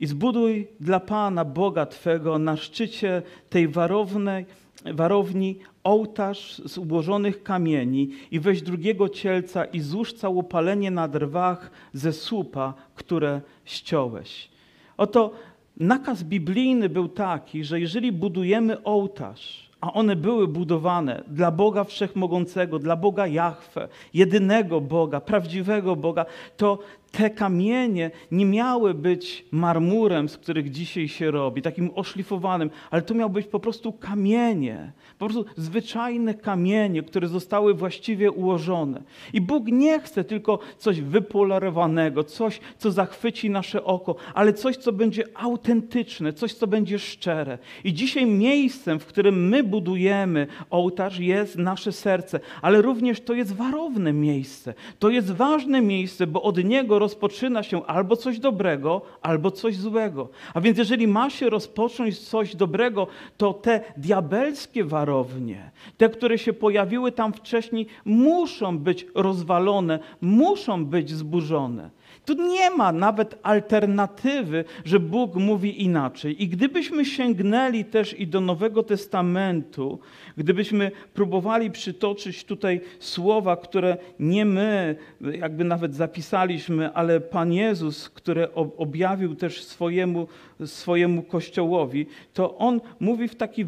i 0.00 0.06
zbuduj 0.06 0.68
dla 0.80 1.00
Pana 1.00 1.44
Boga 1.44 1.86
Twego 1.86 2.38
na 2.38 2.56
szczycie 2.56 3.22
tej 3.50 3.68
warownej, 3.68 4.46
warowni 4.84 5.58
ołtarz 5.84 6.62
z 6.64 6.78
ułożonych 6.78 7.42
kamieni 7.42 8.10
i 8.30 8.40
weź 8.40 8.62
drugiego 8.62 9.08
cielca 9.08 9.64
i 9.64 9.80
złóż 9.80 10.12
całopalenie 10.12 10.90
na 10.90 11.08
drwach 11.08 11.70
ze 11.92 12.12
słupa, 12.12 12.74
które 12.94 13.40
ściąłeś. 13.64 14.48
Oto 14.96 15.30
nakaz 15.76 16.22
biblijny 16.22 16.88
był 16.88 17.08
taki, 17.08 17.64
że 17.64 17.80
jeżeli 17.80 18.12
budujemy 18.12 18.82
ołtarz, 18.82 19.70
a 19.80 19.92
one 19.92 20.16
były 20.16 20.48
budowane 20.48 21.22
dla 21.28 21.50
Boga 21.50 21.84
Wszechmogącego, 21.84 22.78
dla 22.78 22.96
Boga 22.96 23.26
Jahwe, 23.26 23.88
jedynego 24.14 24.80
Boga, 24.80 25.20
prawdziwego 25.20 25.96
Boga, 25.96 26.26
to 26.56 26.78
te 27.10 27.30
kamienie 27.30 28.10
nie 28.30 28.46
miały 28.46 28.94
być 28.94 29.44
marmurem, 29.50 30.28
z 30.28 30.36
których 30.36 30.70
dzisiaj 30.70 31.08
się 31.08 31.30
robi, 31.30 31.62
takim 31.62 31.90
oszlifowanym, 31.94 32.70
ale 32.90 33.02
to 33.02 33.14
miały 33.14 33.32
być 33.32 33.46
po 33.46 33.60
prostu 33.60 33.92
kamienie, 33.92 34.92
po 35.18 35.28
prostu 35.28 35.44
zwyczajne 35.56 36.34
kamienie, 36.34 37.02
które 37.02 37.28
zostały 37.28 37.74
właściwie 37.74 38.30
ułożone. 38.30 39.02
I 39.32 39.40
Bóg 39.40 39.66
nie 39.66 40.00
chce 40.00 40.24
tylko 40.24 40.58
coś 40.78 41.00
wypolarowanego, 41.00 42.24
coś, 42.24 42.60
co 42.78 42.90
zachwyci 42.90 43.50
nasze 43.50 43.84
oko, 43.84 44.16
ale 44.34 44.52
coś, 44.52 44.76
co 44.76 44.92
będzie 44.92 45.24
autentyczne, 45.34 46.32
coś, 46.32 46.54
co 46.54 46.66
będzie 46.66 46.98
szczere. 46.98 47.58
I 47.84 47.94
dzisiaj 47.94 48.26
miejscem, 48.26 48.98
w 48.98 49.06
którym 49.06 49.48
my 49.48 49.62
budujemy 49.62 50.46
ołtarz, 50.70 51.18
jest 51.18 51.58
nasze 51.58 51.92
serce, 51.92 52.40
ale 52.62 52.82
również 52.82 53.20
to 53.20 53.34
jest 53.34 53.52
warowne 53.52 54.12
miejsce. 54.12 54.74
To 54.98 55.10
jest 55.10 55.32
ważne 55.32 55.80
miejsce, 55.80 56.26
bo 56.26 56.42
od 56.42 56.64
niego 56.64 56.98
rozpoczyna 57.06 57.62
się 57.62 57.86
albo 57.86 58.16
coś 58.16 58.38
dobrego, 58.38 59.02
albo 59.22 59.50
coś 59.50 59.76
złego. 59.76 60.28
A 60.54 60.60
więc 60.60 60.78
jeżeli 60.78 61.08
ma 61.08 61.30
się 61.30 61.50
rozpocząć 61.50 62.18
coś 62.18 62.56
dobrego, 62.56 63.06
to 63.36 63.54
te 63.54 63.80
diabelskie 63.96 64.84
warownie, 64.84 65.70
te, 65.96 66.08
które 66.08 66.38
się 66.38 66.52
pojawiły 66.52 67.12
tam 67.12 67.32
wcześniej, 67.32 67.86
muszą 68.04 68.78
być 68.78 69.06
rozwalone, 69.14 69.98
muszą 70.20 70.84
być 70.86 71.10
zburzone. 71.10 71.90
Tu 72.26 72.34
nie 72.34 72.70
ma 72.70 72.92
nawet 72.92 73.38
alternatywy, 73.42 74.64
że 74.84 75.00
Bóg 75.00 75.34
mówi 75.34 75.82
inaczej. 75.82 76.42
I 76.42 76.48
gdybyśmy 76.48 77.04
sięgnęli 77.04 77.84
też 77.84 78.20
i 78.20 78.26
do 78.26 78.40
Nowego 78.40 78.82
Testamentu, 78.82 79.98
gdybyśmy 80.36 80.90
próbowali 81.14 81.70
przytoczyć 81.70 82.44
tutaj 82.44 82.80
słowa, 82.98 83.56
które 83.56 83.96
nie 84.20 84.44
my 84.44 84.96
jakby 85.32 85.64
nawet 85.64 85.94
zapisaliśmy, 85.94 86.92
ale 86.92 87.20
Pan 87.20 87.52
Jezus, 87.52 88.08
które 88.08 88.54
objawił 88.54 89.34
też 89.34 89.64
swojemu, 89.64 90.26
swojemu 90.64 91.22
Kościołowi, 91.22 92.06
to 92.34 92.58
On 92.58 92.80
mówi 93.00 93.28
w 93.28 93.34
taki 93.34 93.64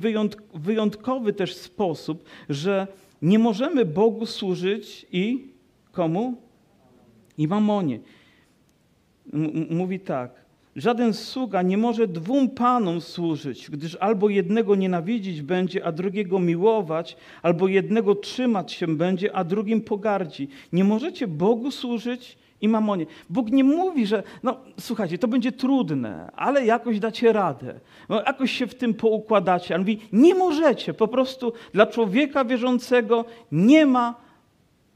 wyjątkowy 0.55 1.33
też 1.33 1.57
sposób, 1.57 2.25
że 2.49 2.87
nie 3.23 3.39
możemy 3.39 3.85
Bogu 3.85 4.27
służyć 4.27 5.07
i 5.13 5.53
komu? 5.93 6.35
I 7.39 7.49
mamonie 7.49 7.99
mówi 9.71 10.01
tak. 10.01 10.31
Żaden 10.77 11.15
sługa 11.15 11.63
nie 11.63 11.79
może 11.79 12.09
dwóm 12.09 12.51
panom 12.51 13.01
służyć, 13.01 13.71
gdyż 13.71 13.97
albo 14.01 14.29
jednego 14.29 14.75
nienawidzić 14.75 15.43
będzie, 15.43 15.85
a 15.85 15.93
drugiego 15.93 16.39
miłować, 16.39 17.17
albo 17.43 17.69
jednego 17.69 18.15
trzymać 18.15 18.73
się 18.73 18.87
będzie, 18.97 19.37
a 19.37 19.45
drugim 19.45 19.81
pogardzi. 19.81 20.49
Nie 20.73 20.85
możecie 20.85 21.27
Bogu 21.27 21.71
służyć 21.71 22.39
i 22.61 22.69
mamonie. 22.69 23.07
Bóg 23.31 23.51
nie 23.51 23.65
mówi, 23.65 24.07
że 24.07 24.23
no 24.43 24.57
słuchajcie, 24.81 25.19
to 25.19 25.29
będzie 25.29 25.53
trudne, 25.53 26.31
ale 26.37 26.67
jakoś 26.67 27.01
dacie 27.01 27.33
radę. 27.33 27.81
No, 28.09 28.23
jakoś 28.27 28.53
się 28.53 28.67
w 28.67 28.75
tym 28.75 28.95
poukładacie. 28.95 29.75
On 29.75 29.81
mówi, 29.81 29.99
nie 30.13 30.35
możecie. 30.35 30.95
Po 30.95 31.09
prostu 31.09 31.53
dla 31.73 31.87
człowieka 31.87 32.45
wierzącego 32.45 33.25
nie 33.53 33.87
ma 33.87 34.28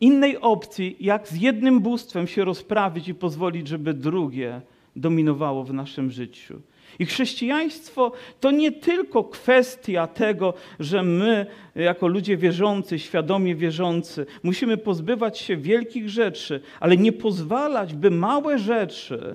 innej 0.02 0.38
opcji, 0.40 0.96
jak 1.00 1.28
z 1.28 1.40
jednym 1.40 1.80
bóstwem 1.80 2.26
się 2.26 2.44
rozprawić 2.44 3.08
i 3.08 3.14
pozwolić, 3.14 3.68
żeby 3.68 3.94
drugie 3.94 4.60
dominowało 4.96 5.64
w 5.64 5.74
naszym 5.74 6.10
życiu. 6.10 6.60
I 6.98 7.06
chrześcijaństwo 7.06 8.12
to 8.40 8.50
nie 8.50 8.72
tylko 8.72 9.24
kwestia 9.24 10.06
tego, 10.06 10.54
że 10.80 11.02
my, 11.02 11.46
jako 11.74 12.06
ludzie 12.06 12.36
wierzący, 12.36 12.98
świadomie 12.98 13.54
wierzący, 13.54 14.26
musimy 14.42 14.76
pozbywać 14.76 15.38
się 15.38 15.56
wielkich 15.56 16.08
rzeczy, 16.08 16.60
ale 16.80 16.96
nie 16.96 17.12
pozwalać, 17.12 17.94
by 17.94 18.10
małe 18.10 18.58
rzeczy 18.58 19.34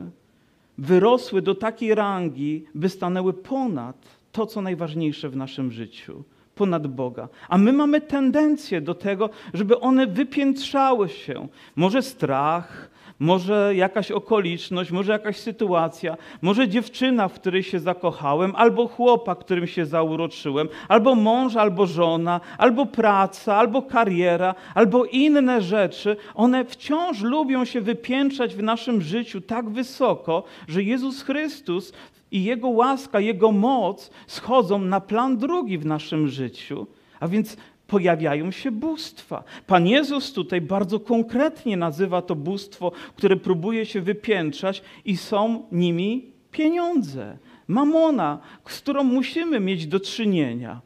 wyrosły 0.77 1.41
do 1.41 1.55
takiej 1.55 1.95
rangi, 1.95 2.65
by 2.75 2.89
stanęły 2.89 3.33
ponad 3.33 4.07
to, 4.31 4.45
co 4.45 4.61
najważniejsze 4.61 5.29
w 5.29 5.35
naszym 5.35 5.71
życiu 5.71 6.23
ponad 6.57 6.87
Boga. 6.87 7.27
A 7.49 7.57
my 7.57 7.73
mamy 7.73 8.01
tendencję 8.01 8.81
do 8.81 8.95
tego, 8.95 9.29
żeby 9.53 9.79
one 9.79 10.07
wypiętrzały 10.07 11.09
się. 11.09 11.47
Może 11.75 12.01
strach, 12.01 12.89
może 13.19 13.75
jakaś 13.75 14.11
okoliczność, 14.11 14.91
może 14.91 15.11
jakaś 15.11 15.37
sytuacja, 15.37 16.17
może 16.41 16.67
dziewczyna, 16.67 17.27
w 17.27 17.33
której 17.33 17.63
się 17.63 17.79
zakochałem, 17.79 18.55
albo 18.55 18.87
chłopak, 18.87 19.39
którym 19.39 19.67
się 19.67 19.85
zauroczyłem, 19.85 20.67
albo 20.87 21.15
mąż, 21.15 21.55
albo 21.55 21.85
żona, 21.85 22.41
albo 22.57 22.85
praca, 22.85 23.55
albo 23.55 23.81
kariera, 23.81 24.55
albo 24.75 25.05
inne 25.05 25.61
rzeczy. 25.61 26.17
One 26.35 26.65
wciąż 26.65 27.21
lubią 27.21 27.65
się 27.65 27.81
wypiętrzać 27.81 28.55
w 28.55 28.63
naszym 28.63 29.01
życiu 29.01 29.41
tak 29.41 29.69
wysoko, 29.69 30.43
że 30.67 30.83
Jezus 30.83 31.23
Chrystus 31.23 31.93
i 32.31 32.43
Jego 32.43 32.69
łaska, 32.69 33.19
Jego 33.19 33.51
moc 33.51 34.11
schodzą 34.27 34.79
na 34.79 35.01
plan 35.01 35.37
drugi 35.37 35.77
w 35.77 35.85
naszym 35.85 36.27
życiu, 36.27 36.87
a 37.19 37.27
więc 37.27 37.57
pojawiają 37.87 38.51
się 38.51 38.71
bóstwa. 38.71 39.43
Pan 39.67 39.87
Jezus 39.87 40.33
tutaj 40.33 40.61
bardzo 40.61 40.99
konkretnie 40.99 41.77
nazywa 41.77 42.21
to 42.21 42.35
bóstwo, 42.35 42.91
które 43.15 43.35
próbuje 43.35 43.85
się 43.85 44.01
wypiętrzać 44.01 44.81
i 45.05 45.17
są 45.17 45.67
nimi 45.71 46.31
pieniądze, 46.51 47.37
mamona, 47.67 48.39
z 48.65 48.79
którą 48.79 49.03
musimy 49.03 49.59
mieć 49.59 49.87
do 49.87 49.99
czynienia. 49.99 50.81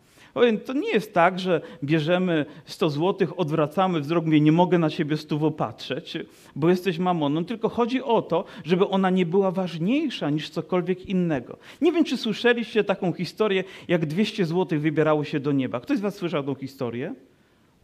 To 0.66 0.74
nie 0.74 0.90
jest 0.90 1.14
tak, 1.14 1.40
że 1.40 1.62
bierzemy 1.84 2.46
100 2.66 2.90
złotych, 2.90 3.40
odwracamy 3.40 4.02
wzrok, 4.02 4.26
mówię, 4.26 4.42
nie 4.42 4.52
mogę 4.52 4.78
na 4.80 4.90
ciebie 4.90 5.18
stówo 5.18 5.52
patrzeć, 5.52 6.18
bo 6.56 6.70
jesteś 6.70 7.00
mamoną, 7.00 7.46
tylko 7.46 7.70
chodzi 7.70 8.04
o 8.04 8.22
to, 8.22 8.46
żeby 8.64 8.88
ona 8.88 9.10
nie 9.10 9.26
była 9.26 9.52
ważniejsza 9.52 10.30
niż 10.30 10.50
cokolwiek 10.50 11.06
innego. 11.06 11.58
Nie 11.82 11.92
wiem, 11.92 12.04
czy 12.04 12.18
słyszeliście 12.18 12.84
taką 12.84 13.14
historię, 13.14 13.64
jak 13.88 14.06
200 14.06 14.46
złotych 14.46 14.82
wybierało 14.82 15.24
się 15.24 15.40
do 15.40 15.52
nieba. 15.52 15.80
Ktoś 15.80 15.98
z 15.98 16.02
was 16.02 16.16
słyszał 16.16 16.44
tą 16.44 16.56
historię? 16.56 17.16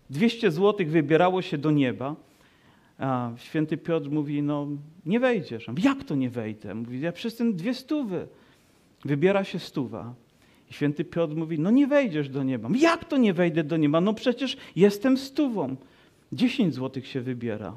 200 0.09 0.51
złotych 0.51 0.91
wybierało 0.91 1.41
się 1.41 1.57
do 1.57 1.71
nieba, 1.71 2.15
a 2.99 3.31
święty 3.37 3.77
Piotr 3.77 4.09
mówi, 4.09 4.41
no 4.41 4.67
nie 5.05 5.19
wejdziesz. 5.19 5.67
Jak 5.83 6.03
to 6.03 6.15
nie 6.15 6.29
wejdę? 6.29 6.75
Mówi, 6.75 7.01
ja 7.01 7.11
przez 7.11 7.35
ten 7.35 7.55
dwie 7.55 7.73
stówy. 7.73 8.27
Wybiera 9.05 9.43
się 9.43 9.59
stuwa. 9.59 10.13
I 10.69 10.73
święty 10.73 11.05
Piotr 11.05 11.35
mówi, 11.35 11.59
no 11.59 11.71
nie 11.71 11.87
wejdziesz 11.87 12.29
do 12.29 12.43
nieba. 12.43 12.69
Jak 12.79 13.05
to 13.05 13.17
nie 13.17 13.33
wejdę 13.33 13.63
do 13.63 13.77
nieba? 13.77 14.01
No 14.01 14.13
przecież 14.13 14.57
jestem 14.75 15.17
stówą. 15.17 15.75
10 16.31 16.73
złotych 16.73 17.07
się 17.07 17.21
wybiera. 17.21 17.73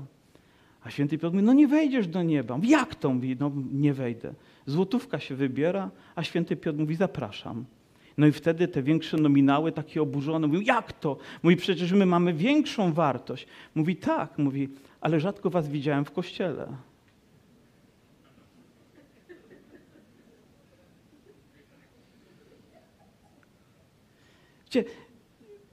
A 0.85 0.91
święty 0.91 1.19
Piotr 1.19 1.35
mówi, 1.35 1.47
no 1.47 1.53
nie 1.53 1.69
wejdziesz 1.69 2.07
do 2.07 2.23
nieba. 2.23 2.59
Jak 2.63 2.95
to? 2.95 3.15
Mówi, 3.15 3.37
no 3.41 3.53
nie 3.73 3.95
wejdę. 3.95 4.35
Złotówka 4.67 5.19
się 5.19 5.35
wybiera, 5.35 5.91
a 6.15 6.23
święty 6.23 6.57
Piotr 6.57 6.79
mówi, 6.79 6.95
zapraszam. 6.95 7.65
No 8.19 8.27
i 8.27 8.33
wtedy 8.33 8.69
te 8.69 8.83
większe 8.83 9.17
nominały, 9.17 9.73
takie 9.73 10.03
oburzone, 10.03 10.47
mówią, 10.47 10.61
jak 10.61 10.93
to? 10.93 11.17
Mówi, 11.43 11.57
przecież 11.57 11.93
my 11.93 12.07
mamy 12.07 12.33
większą 12.33 12.93
wartość. 12.93 13.47
Mówi, 13.75 13.97
tak, 13.97 14.39
mówi, 14.39 14.69
ale 15.01 15.21
rzadko 15.21 15.51
was 15.51 15.69
widziałem 15.69 16.05
w 16.05 16.11
kościele. 16.11 16.67
Wiecie, 24.71 24.85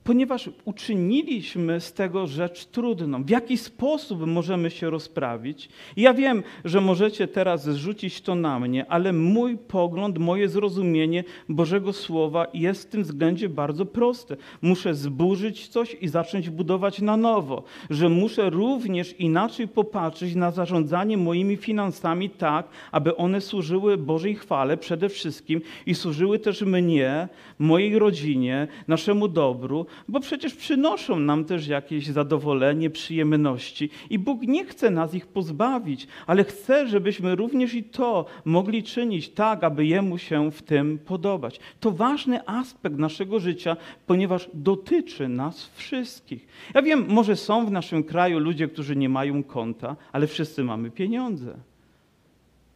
ponieważ 0.07 0.49
uczyniliśmy 0.65 1.81
z 1.81 1.93
tego 1.93 2.27
rzecz 2.27 2.65
trudną. 2.65 3.23
W 3.23 3.29
jaki 3.29 3.57
sposób 3.57 4.27
możemy 4.27 4.71
się 4.71 4.89
rozprawić? 4.89 5.69
Ja 5.97 6.13
wiem, 6.13 6.43
że 6.65 6.81
możecie 6.81 7.27
teraz 7.27 7.63
zrzucić 7.63 8.21
to 8.21 8.35
na 8.35 8.59
mnie, 8.59 8.85
ale 8.89 9.13
mój 9.13 9.57
pogląd, 9.57 10.17
moje 10.17 10.49
zrozumienie 10.49 11.23
Bożego 11.49 11.93
Słowa 11.93 12.47
jest 12.53 12.83
w 12.83 12.89
tym 12.89 13.03
względzie 13.03 13.49
bardzo 13.49 13.85
proste. 13.85 14.37
Muszę 14.61 14.95
zburzyć 14.95 15.67
coś 15.67 15.97
i 16.01 16.07
zacząć 16.07 16.49
budować 16.49 17.01
na 17.01 17.17
nowo. 17.17 17.63
Że 17.89 18.09
muszę 18.09 18.49
również 18.49 19.19
inaczej 19.19 19.67
popatrzeć 19.67 20.35
na 20.35 20.51
zarządzanie 20.51 21.17
moimi 21.17 21.57
finansami 21.57 22.29
tak, 22.29 22.67
aby 22.91 23.15
one 23.15 23.41
służyły 23.41 23.97
Bożej 23.97 24.35
chwale 24.35 24.77
przede 24.77 25.09
wszystkim 25.09 25.61
i 25.85 25.95
służyły 25.95 26.39
też 26.39 26.61
mnie, 26.61 27.27
mojej 27.59 27.99
rodzinie, 27.99 28.67
naszemu 28.87 29.27
dobru, 29.27 29.85
bo 30.07 30.19
przecież 30.19 30.55
przynoszą 30.55 31.19
nam 31.19 31.45
też 31.45 31.67
jakieś 31.67 32.07
zadowolenie, 32.07 32.89
przyjemności 32.89 33.89
i 34.09 34.19
Bóg 34.19 34.41
nie 34.41 34.65
chce 34.65 34.89
nas 34.89 35.13
ich 35.13 35.27
pozbawić, 35.27 36.07
ale 36.27 36.43
chce, 36.43 36.87
żebyśmy 36.87 37.35
również 37.35 37.73
i 37.73 37.83
to 37.83 38.25
mogli 38.45 38.83
czynić 38.83 39.29
tak, 39.29 39.63
aby 39.63 39.85
Jemu 39.85 40.17
się 40.17 40.51
w 40.51 40.61
tym 40.61 40.99
podobać. 40.99 41.59
To 41.79 41.91
ważny 41.91 42.47
aspekt 42.47 42.97
naszego 42.97 43.39
życia, 43.39 43.77
ponieważ 44.05 44.49
dotyczy 44.53 45.27
nas 45.27 45.69
wszystkich. 45.75 46.47
Ja 46.73 46.81
wiem, 46.81 47.05
może 47.09 47.35
są 47.35 47.65
w 47.65 47.71
naszym 47.71 48.03
kraju 48.03 48.39
ludzie, 48.39 48.67
którzy 48.67 48.95
nie 48.95 49.09
mają 49.09 49.43
konta, 49.43 49.95
ale 50.11 50.27
wszyscy 50.27 50.63
mamy 50.63 50.91
pieniądze. 50.91 51.57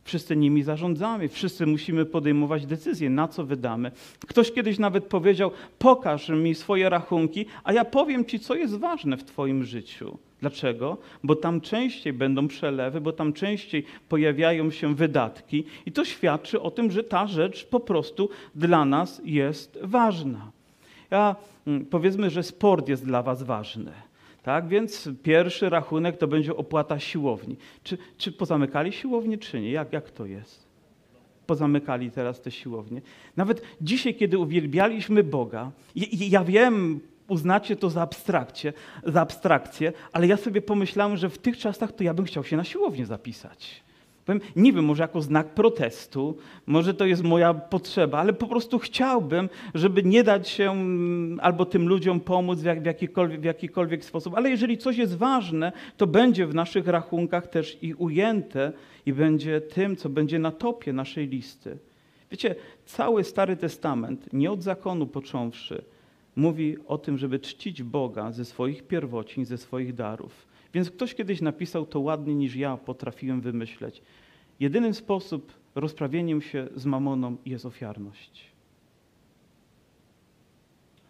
Wszyscy 0.03 0.35
nimi 0.35 0.63
zarządzamy, 0.63 1.29
wszyscy 1.29 1.65
musimy 1.65 2.05
podejmować 2.05 2.65
decyzje, 2.65 3.09
na 3.09 3.27
co 3.27 3.45
wydamy. 3.45 3.91
Ktoś 4.27 4.51
kiedyś 4.51 4.79
nawet 4.79 5.05
powiedział: 5.05 5.51
Pokaż 5.79 6.29
mi 6.29 6.55
swoje 6.55 6.89
rachunki, 6.89 7.45
a 7.63 7.73
ja 7.73 7.85
powiem 7.85 8.25
ci, 8.25 8.39
co 8.39 8.55
jest 8.55 8.75
ważne 8.75 9.17
w 9.17 9.23
Twoim 9.23 9.63
życiu. 9.63 10.17
Dlaczego? 10.41 10.97
Bo 11.23 11.35
tam 11.35 11.61
częściej 11.61 12.13
będą 12.13 12.47
przelewy, 12.47 13.01
bo 13.01 13.11
tam 13.11 13.33
częściej 13.33 13.83
pojawiają 14.09 14.71
się 14.71 14.95
wydatki, 14.95 15.63
i 15.85 15.91
to 15.91 16.05
świadczy 16.05 16.61
o 16.61 16.71
tym, 16.71 16.91
że 16.91 17.03
ta 17.03 17.27
rzecz 17.27 17.65
po 17.65 17.79
prostu 17.79 18.29
dla 18.55 18.85
nas 18.85 19.21
jest 19.25 19.79
ważna. 19.81 20.51
Ja, 21.11 21.35
mm, 21.67 21.85
powiedzmy, 21.85 22.29
że 22.29 22.43
sport 22.43 22.89
jest 22.89 23.05
dla 23.05 23.23
Was 23.23 23.43
ważny. 23.43 23.91
Tak 24.43 24.67
więc 24.67 25.09
pierwszy 25.23 25.69
rachunek 25.69 26.17
to 26.17 26.27
będzie 26.27 26.55
opłata 26.55 26.99
siłowni. 26.99 27.57
Czy, 27.83 27.97
czy 28.17 28.31
pozamykali 28.31 28.91
siłownię, 28.91 29.37
czy 29.37 29.61
nie? 29.61 29.71
Jak, 29.71 29.93
jak 29.93 30.11
to 30.11 30.25
jest? 30.25 30.67
Pozamykali 31.45 32.11
teraz 32.11 32.41
te 32.41 32.51
siłownie. 32.51 33.01
Nawet 33.37 33.61
dzisiaj, 33.81 34.15
kiedy 34.15 34.37
uwielbialiśmy 34.37 35.23
Boga, 35.23 35.71
ja, 35.95 36.07
ja 36.11 36.43
wiem, 36.43 36.99
uznacie 37.27 37.75
to 37.75 37.89
za 37.89 38.01
abstrakcję, 38.01 38.73
za 39.03 39.21
abstrakcję, 39.21 39.93
ale 40.11 40.27
ja 40.27 40.37
sobie 40.37 40.61
pomyślałem, 40.61 41.17
że 41.17 41.29
w 41.29 41.37
tych 41.37 41.57
czasach 41.57 41.91
to 41.91 42.03
ja 42.03 42.13
bym 42.13 42.25
chciał 42.25 42.43
się 42.43 42.57
na 42.57 42.63
siłownię 42.63 43.05
zapisać. 43.05 43.83
Powiem, 44.25 44.41
nie 44.55 44.73
wiem, 44.73 44.85
może 44.85 45.03
jako 45.03 45.21
znak 45.21 45.47
protestu, 45.47 46.37
może 46.65 46.93
to 46.93 47.05
jest 47.05 47.23
moja 47.23 47.53
potrzeba, 47.53 48.17
ale 48.17 48.33
po 48.33 48.47
prostu 48.47 48.79
chciałbym, 48.79 49.49
żeby 49.73 50.03
nie 50.03 50.23
dać 50.23 50.49
się 50.49 50.71
mm, 50.71 51.39
albo 51.43 51.65
tym 51.65 51.87
ludziom 51.87 52.19
pomóc 52.19 52.59
w, 52.59 52.63
jak, 52.63 52.81
w, 52.81 52.85
jakikolwiek, 52.85 53.41
w 53.41 53.43
jakikolwiek 53.43 54.05
sposób. 54.05 54.37
Ale 54.37 54.49
jeżeli 54.49 54.77
coś 54.77 54.97
jest 54.97 55.17
ważne, 55.17 55.71
to 55.97 56.07
będzie 56.07 56.47
w 56.47 56.55
naszych 56.55 56.87
rachunkach 56.87 57.47
też 57.47 57.77
i 57.81 57.93
ujęte 57.93 58.73
i 59.05 59.13
będzie 59.13 59.61
tym, 59.61 59.95
co 59.95 60.09
będzie 60.09 60.39
na 60.39 60.51
topie 60.51 60.93
naszej 60.93 61.27
listy. 61.27 61.77
Wiecie, 62.31 62.55
cały 62.85 63.23
Stary 63.23 63.57
Testament, 63.57 64.33
nie 64.33 64.51
od 64.51 64.63
zakonu 64.63 65.07
począwszy, 65.07 65.83
mówi 66.35 66.77
o 66.87 66.97
tym, 66.97 67.17
żeby 67.17 67.39
czcić 67.39 67.83
Boga 67.83 68.31
ze 68.31 68.45
swoich 68.45 68.83
pierwocin, 68.83 69.45
ze 69.45 69.57
swoich 69.57 69.93
darów. 69.93 70.50
Więc 70.73 70.91
ktoś 70.91 71.15
kiedyś 71.15 71.41
napisał 71.41 71.85
to 71.85 71.99
ładniej 71.99 72.35
niż 72.35 72.55
ja 72.55 72.77
potrafiłem 72.77 73.41
wymyśleć. 73.41 74.01
Jedynym 74.59 74.93
sposób 74.93 75.53
rozprawieniem 75.75 76.41
się 76.41 76.67
z 76.75 76.85
mamoną 76.85 77.37
jest 77.45 77.65
ofiarność. 77.65 78.51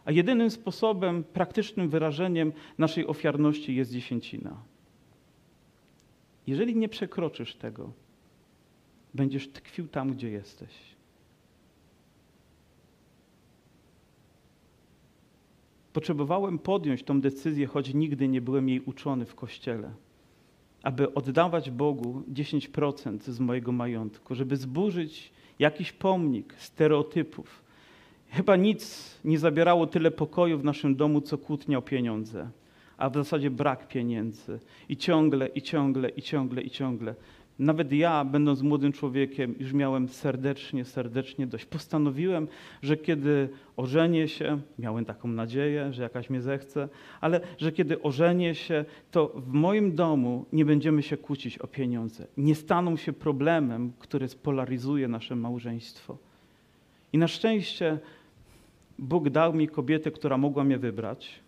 A 0.06 0.12
jedynym 0.12 0.52
sposobem, 0.52 1.24
praktycznym 1.24 1.90
wyrażeniem 1.90 2.54
naszej 2.78 3.08
ofiarności 3.08 3.76
jest 3.76 3.92
dziesięcina. 3.92 4.64
Jeżeli 6.48 6.76
nie 6.76 6.90
przekroczysz 6.90 7.56
tego, 7.56 7.92
będziesz 9.14 9.50
tkwił 9.50 9.88
tam, 9.88 10.12
gdzie 10.14 10.30
jesteś. 10.30 11.01
Potrzebowałem 15.94 16.60
podjąć 16.60 17.04
tą 17.04 17.22
decyzję, 17.22 17.68
choć 17.68 17.94
nigdy 17.94 18.28
nie 18.28 18.42
byłem 18.42 18.70
jej 18.70 18.80
uczony 18.80 19.26
w 19.26 19.36
kościele, 19.36 19.92
aby 20.84 21.14
oddawać 21.14 21.72
Bogu 21.72 22.24
10% 22.34 23.20
z 23.20 23.40
mojego 23.40 23.72
majątku, 23.72 24.36
żeby 24.36 24.58
zburzyć 24.58 25.32
jakiś 25.60 25.92
pomnik 25.92 26.54
stereotypów. 26.58 27.64
Chyba 28.30 28.56
nic 28.56 29.12
nie 29.26 29.40
zabierało 29.40 29.88
tyle 29.88 30.12
pokoju 30.12 30.60
w 30.60 30.64
naszym 30.64 30.96
domu, 30.96 31.22
co 31.22 31.38
kłótnia 31.38 31.78
o 31.78 31.82
pieniądze, 31.82 32.50
a 32.98 33.10
w 33.10 33.14
zasadzie 33.14 33.50
brak 33.50 33.88
pieniędzy. 33.88 34.60
I 34.90 34.98
ciągle, 34.98 35.48
i 35.48 35.62
ciągle, 35.62 36.10
i 36.10 36.22
ciągle, 36.22 36.62
i 36.62 36.70
ciągle. 36.70 37.16
Nawet 37.62 37.92
ja, 37.92 38.26
będąc 38.26 38.62
młodym 38.62 38.92
człowiekiem, 38.92 39.56
już 39.60 39.74
miałem 39.74 40.08
serdecznie, 40.08 40.86
serdecznie 40.86 41.48
dość. 41.48 41.66
Postanowiłem, 41.66 42.48
że 42.82 42.98
kiedy 42.98 43.50
ożenię 43.78 44.28
się, 44.28 44.62
miałem 44.80 45.06
taką 45.06 45.28
nadzieję, 45.28 45.94
że 45.94 46.04
jakaś 46.04 46.30
mnie 46.30 46.42
zechce, 46.42 46.90
ale 47.22 47.42
że 47.58 47.72
kiedy 47.72 48.02
ożenię 48.02 48.56
się, 48.56 48.86
to 49.12 49.28
w 49.36 49.54
moim 49.54 49.96
domu 49.96 50.46
nie 50.54 50.66
będziemy 50.66 51.04
się 51.04 51.18
kłócić 51.18 51.58
o 51.58 51.68
pieniądze. 51.68 52.28
Nie 52.38 52.56
staną 52.56 52.98
się 52.98 53.14
problemem, 53.14 53.92
który 54.00 54.28
spolaryzuje 54.28 55.08
nasze 55.08 55.36
małżeństwo. 55.36 56.18
I 57.14 57.18
na 57.18 57.28
szczęście 57.28 58.00
Bóg 59.00 59.30
dał 59.30 59.54
mi 59.54 59.68
kobietę, 59.68 60.12
która 60.12 60.38
mogła 60.38 60.64
mnie 60.64 60.78
wybrać 60.78 61.40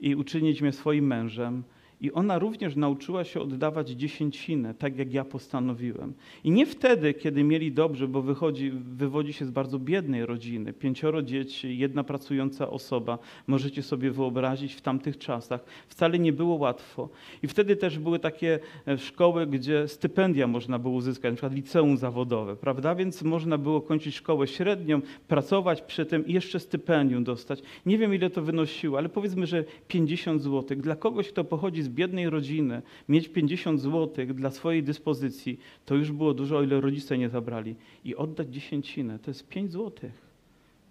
i 0.00 0.14
uczynić 0.14 0.62
mnie 0.62 0.72
swoim 0.72 1.06
mężem 1.06 1.62
i 2.04 2.12
ona 2.12 2.38
również 2.38 2.76
nauczyła 2.76 3.24
się 3.24 3.40
oddawać 3.40 3.88
dziesięcinę, 3.88 4.74
tak 4.74 4.98
jak 4.98 5.14
ja 5.14 5.24
postanowiłem. 5.24 6.14
I 6.44 6.50
nie 6.50 6.66
wtedy, 6.66 7.14
kiedy 7.14 7.44
mieli 7.44 7.72
dobrze, 7.72 8.08
bo 8.08 8.22
wychodzi, 8.22 8.70
wywodzi 8.70 9.32
się 9.32 9.46
z 9.46 9.50
bardzo 9.50 9.78
biednej 9.78 10.26
rodziny. 10.26 10.72
Pięcioro 10.72 11.22
dzieci, 11.22 11.78
jedna 11.78 12.04
pracująca 12.04 12.70
osoba. 12.70 13.18
Możecie 13.46 13.82
sobie 13.82 14.10
wyobrazić 14.10 14.74
w 14.74 14.80
tamtych 14.80 15.18
czasach. 15.18 15.64
Wcale 15.88 16.18
nie 16.18 16.32
było 16.32 16.54
łatwo. 16.54 17.08
I 17.42 17.48
wtedy 17.48 17.76
też 17.76 17.98
były 17.98 18.18
takie 18.18 18.58
e, 18.88 18.98
szkoły, 18.98 19.46
gdzie 19.46 19.88
stypendia 19.88 20.46
można 20.46 20.78
było 20.78 20.94
uzyskać, 20.94 21.32
na 21.32 21.36
przykład 21.36 21.54
liceum 21.54 21.96
zawodowe, 21.96 22.56
prawda? 22.56 22.94
Więc 22.94 23.22
można 23.22 23.58
było 23.58 23.80
kończyć 23.80 24.14
szkołę 24.14 24.46
średnią, 24.46 25.00
pracować 25.28 25.82
przy 25.82 26.06
tym 26.06 26.26
i 26.26 26.32
jeszcze 26.32 26.60
stypendium 26.60 27.24
dostać. 27.24 27.62
Nie 27.86 27.98
wiem, 27.98 28.14
ile 28.14 28.30
to 28.30 28.42
wynosiło, 28.42 28.98
ale 28.98 29.08
powiedzmy, 29.08 29.46
że 29.46 29.64
50 29.88 30.42
zł. 30.42 30.76
Dla 30.76 30.96
kogoś, 30.96 31.28
kto 31.28 31.44
pochodzi 31.44 31.82
z 31.82 31.93
biednej 31.94 32.30
rodziny 32.30 32.82
mieć 33.08 33.28
50 33.28 33.80
zł 33.80 34.26
dla 34.26 34.50
swojej 34.50 34.82
dyspozycji, 34.82 35.58
to 35.84 35.94
już 35.94 36.12
było 36.12 36.34
dużo, 36.34 36.58
o 36.58 36.62
ile 36.62 36.80
rodzice 36.80 37.18
nie 37.18 37.28
zabrali. 37.28 37.74
I 38.04 38.16
oddać 38.16 38.48
dziesięcinę, 38.48 39.18
to 39.18 39.30
jest 39.30 39.48
5 39.48 39.72
zł. 39.72 40.10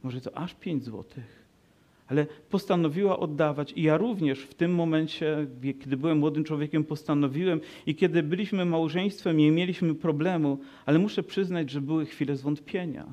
Może 0.03 0.21
to 0.21 0.37
aż 0.37 0.53
5 0.53 0.83
zł. 0.83 1.03
Ale 2.07 2.25
postanowiła 2.49 3.19
oddawać 3.19 3.73
i 3.75 3.83
ja 3.83 3.97
również 3.97 4.39
w 4.39 4.53
tym 4.53 4.75
momencie, 4.75 5.47
kiedy 5.79 5.97
byłem 5.97 6.17
młodym 6.17 6.43
człowiekiem, 6.43 6.83
postanowiłem 6.83 7.61
i 7.85 7.95
kiedy 7.95 8.23
byliśmy 8.23 8.65
małżeństwem, 8.65 9.37
nie 9.37 9.51
mieliśmy 9.51 9.95
problemu, 9.95 10.57
ale 10.85 10.99
muszę 10.99 11.23
przyznać, 11.23 11.69
że 11.69 11.81
były 11.81 12.05
chwile 12.05 12.35
zwątpienia, 12.35 13.05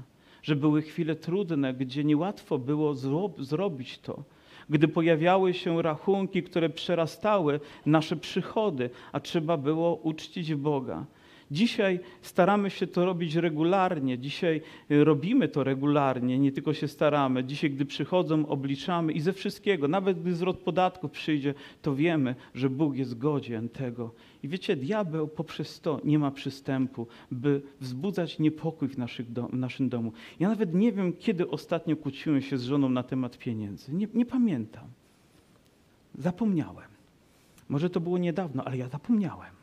że 0.43 0.57
były 0.57 0.83
chwile 0.83 1.17
trudne, 1.17 1.75
gdzie 1.75 2.05
niełatwo 2.05 2.59
było 2.59 2.95
zrobić 3.39 3.99
to 3.99 4.25
gdy 4.71 4.89
pojawiały 4.89 5.55
się 5.55 5.83
rachunki, 5.83 6.43
które 6.43 6.69
przerastały 6.69 7.61
nasze 7.87 8.17
przychody, 8.17 8.91
a 9.13 9.21
trzeba 9.21 9.57
było 9.57 9.95
uczcić 9.95 10.55
Boga. 10.55 11.05
Dzisiaj 11.51 12.01
staramy 12.23 12.71
się 12.71 12.87
to 12.87 13.05
robić 13.05 13.35
regularnie, 13.35 14.19
dzisiaj 14.19 14.63
y, 14.91 15.05
robimy 15.05 15.49
to 15.49 15.65
regularnie, 15.65 16.39
nie 16.39 16.53
tylko 16.53 16.75
się 16.75 16.89
staramy. 16.89 17.45
Dzisiaj, 17.45 17.71
gdy 17.71 17.85
przychodzą, 17.85 18.47
obliczamy 18.47 19.13
i 19.13 19.21
ze 19.21 19.33
wszystkiego, 19.33 19.89
nawet 19.89 20.21
gdy 20.21 20.35
zwrot 20.35 20.59
podatków 20.59 21.11
przyjdzie, 21.11 21.55
to 21.83 21.95
wiemy, 21.95 22.35
że 22.55 22.71
Bóg 22.71 22.97
jest 22.97 23.19
godzien 23.19 23.69
tego. 23.69 24.15
I 24.43 24.49
wiecie, 24.49 24.77
diabeł 24.77 25.29
poprzez 25.29 25.81
to 25.81 26.01
nie 26.05 26.19
ma 26.19 26.31
przystępu, 26.31 27.07
by 27.31 27.63
wzbudzać 27.81 28.39
niepokój 28.39 28.89
w, 28.89 28.99
naszych 28.99 29.33
do, 29.33 29.47
w 29.47 29.55
naszym 29.55 29.89
domu. 29.89 30.13
Ja 30.41 30.49
nawet 30.49 30.75
nie 30.75 30.93
wiem, 30.93 31.13
kiedy 31.13 31.51
ostatnio 31.51 31.97
kłóciłem 31.97 32.43
się 32.43 32.59
z 32.59 32.65
żoną 32.65 32.89
na 32.89 33.03
temat 33.03 33.39
pieniędzy. 33.39 33.95
Nie, 33.95 34.09
nie 34.15 34.27
pamiętam. 34.27 34.85
Zapomniałem. 36.19 36.91
Może 37.69 37.91
to 37.91 38.01
było 38.01 38.19
niedawno, 38.19 38.65
ale 38.65 38.77
ja 38.77 38.89
zapomniałem. 38.89 39.60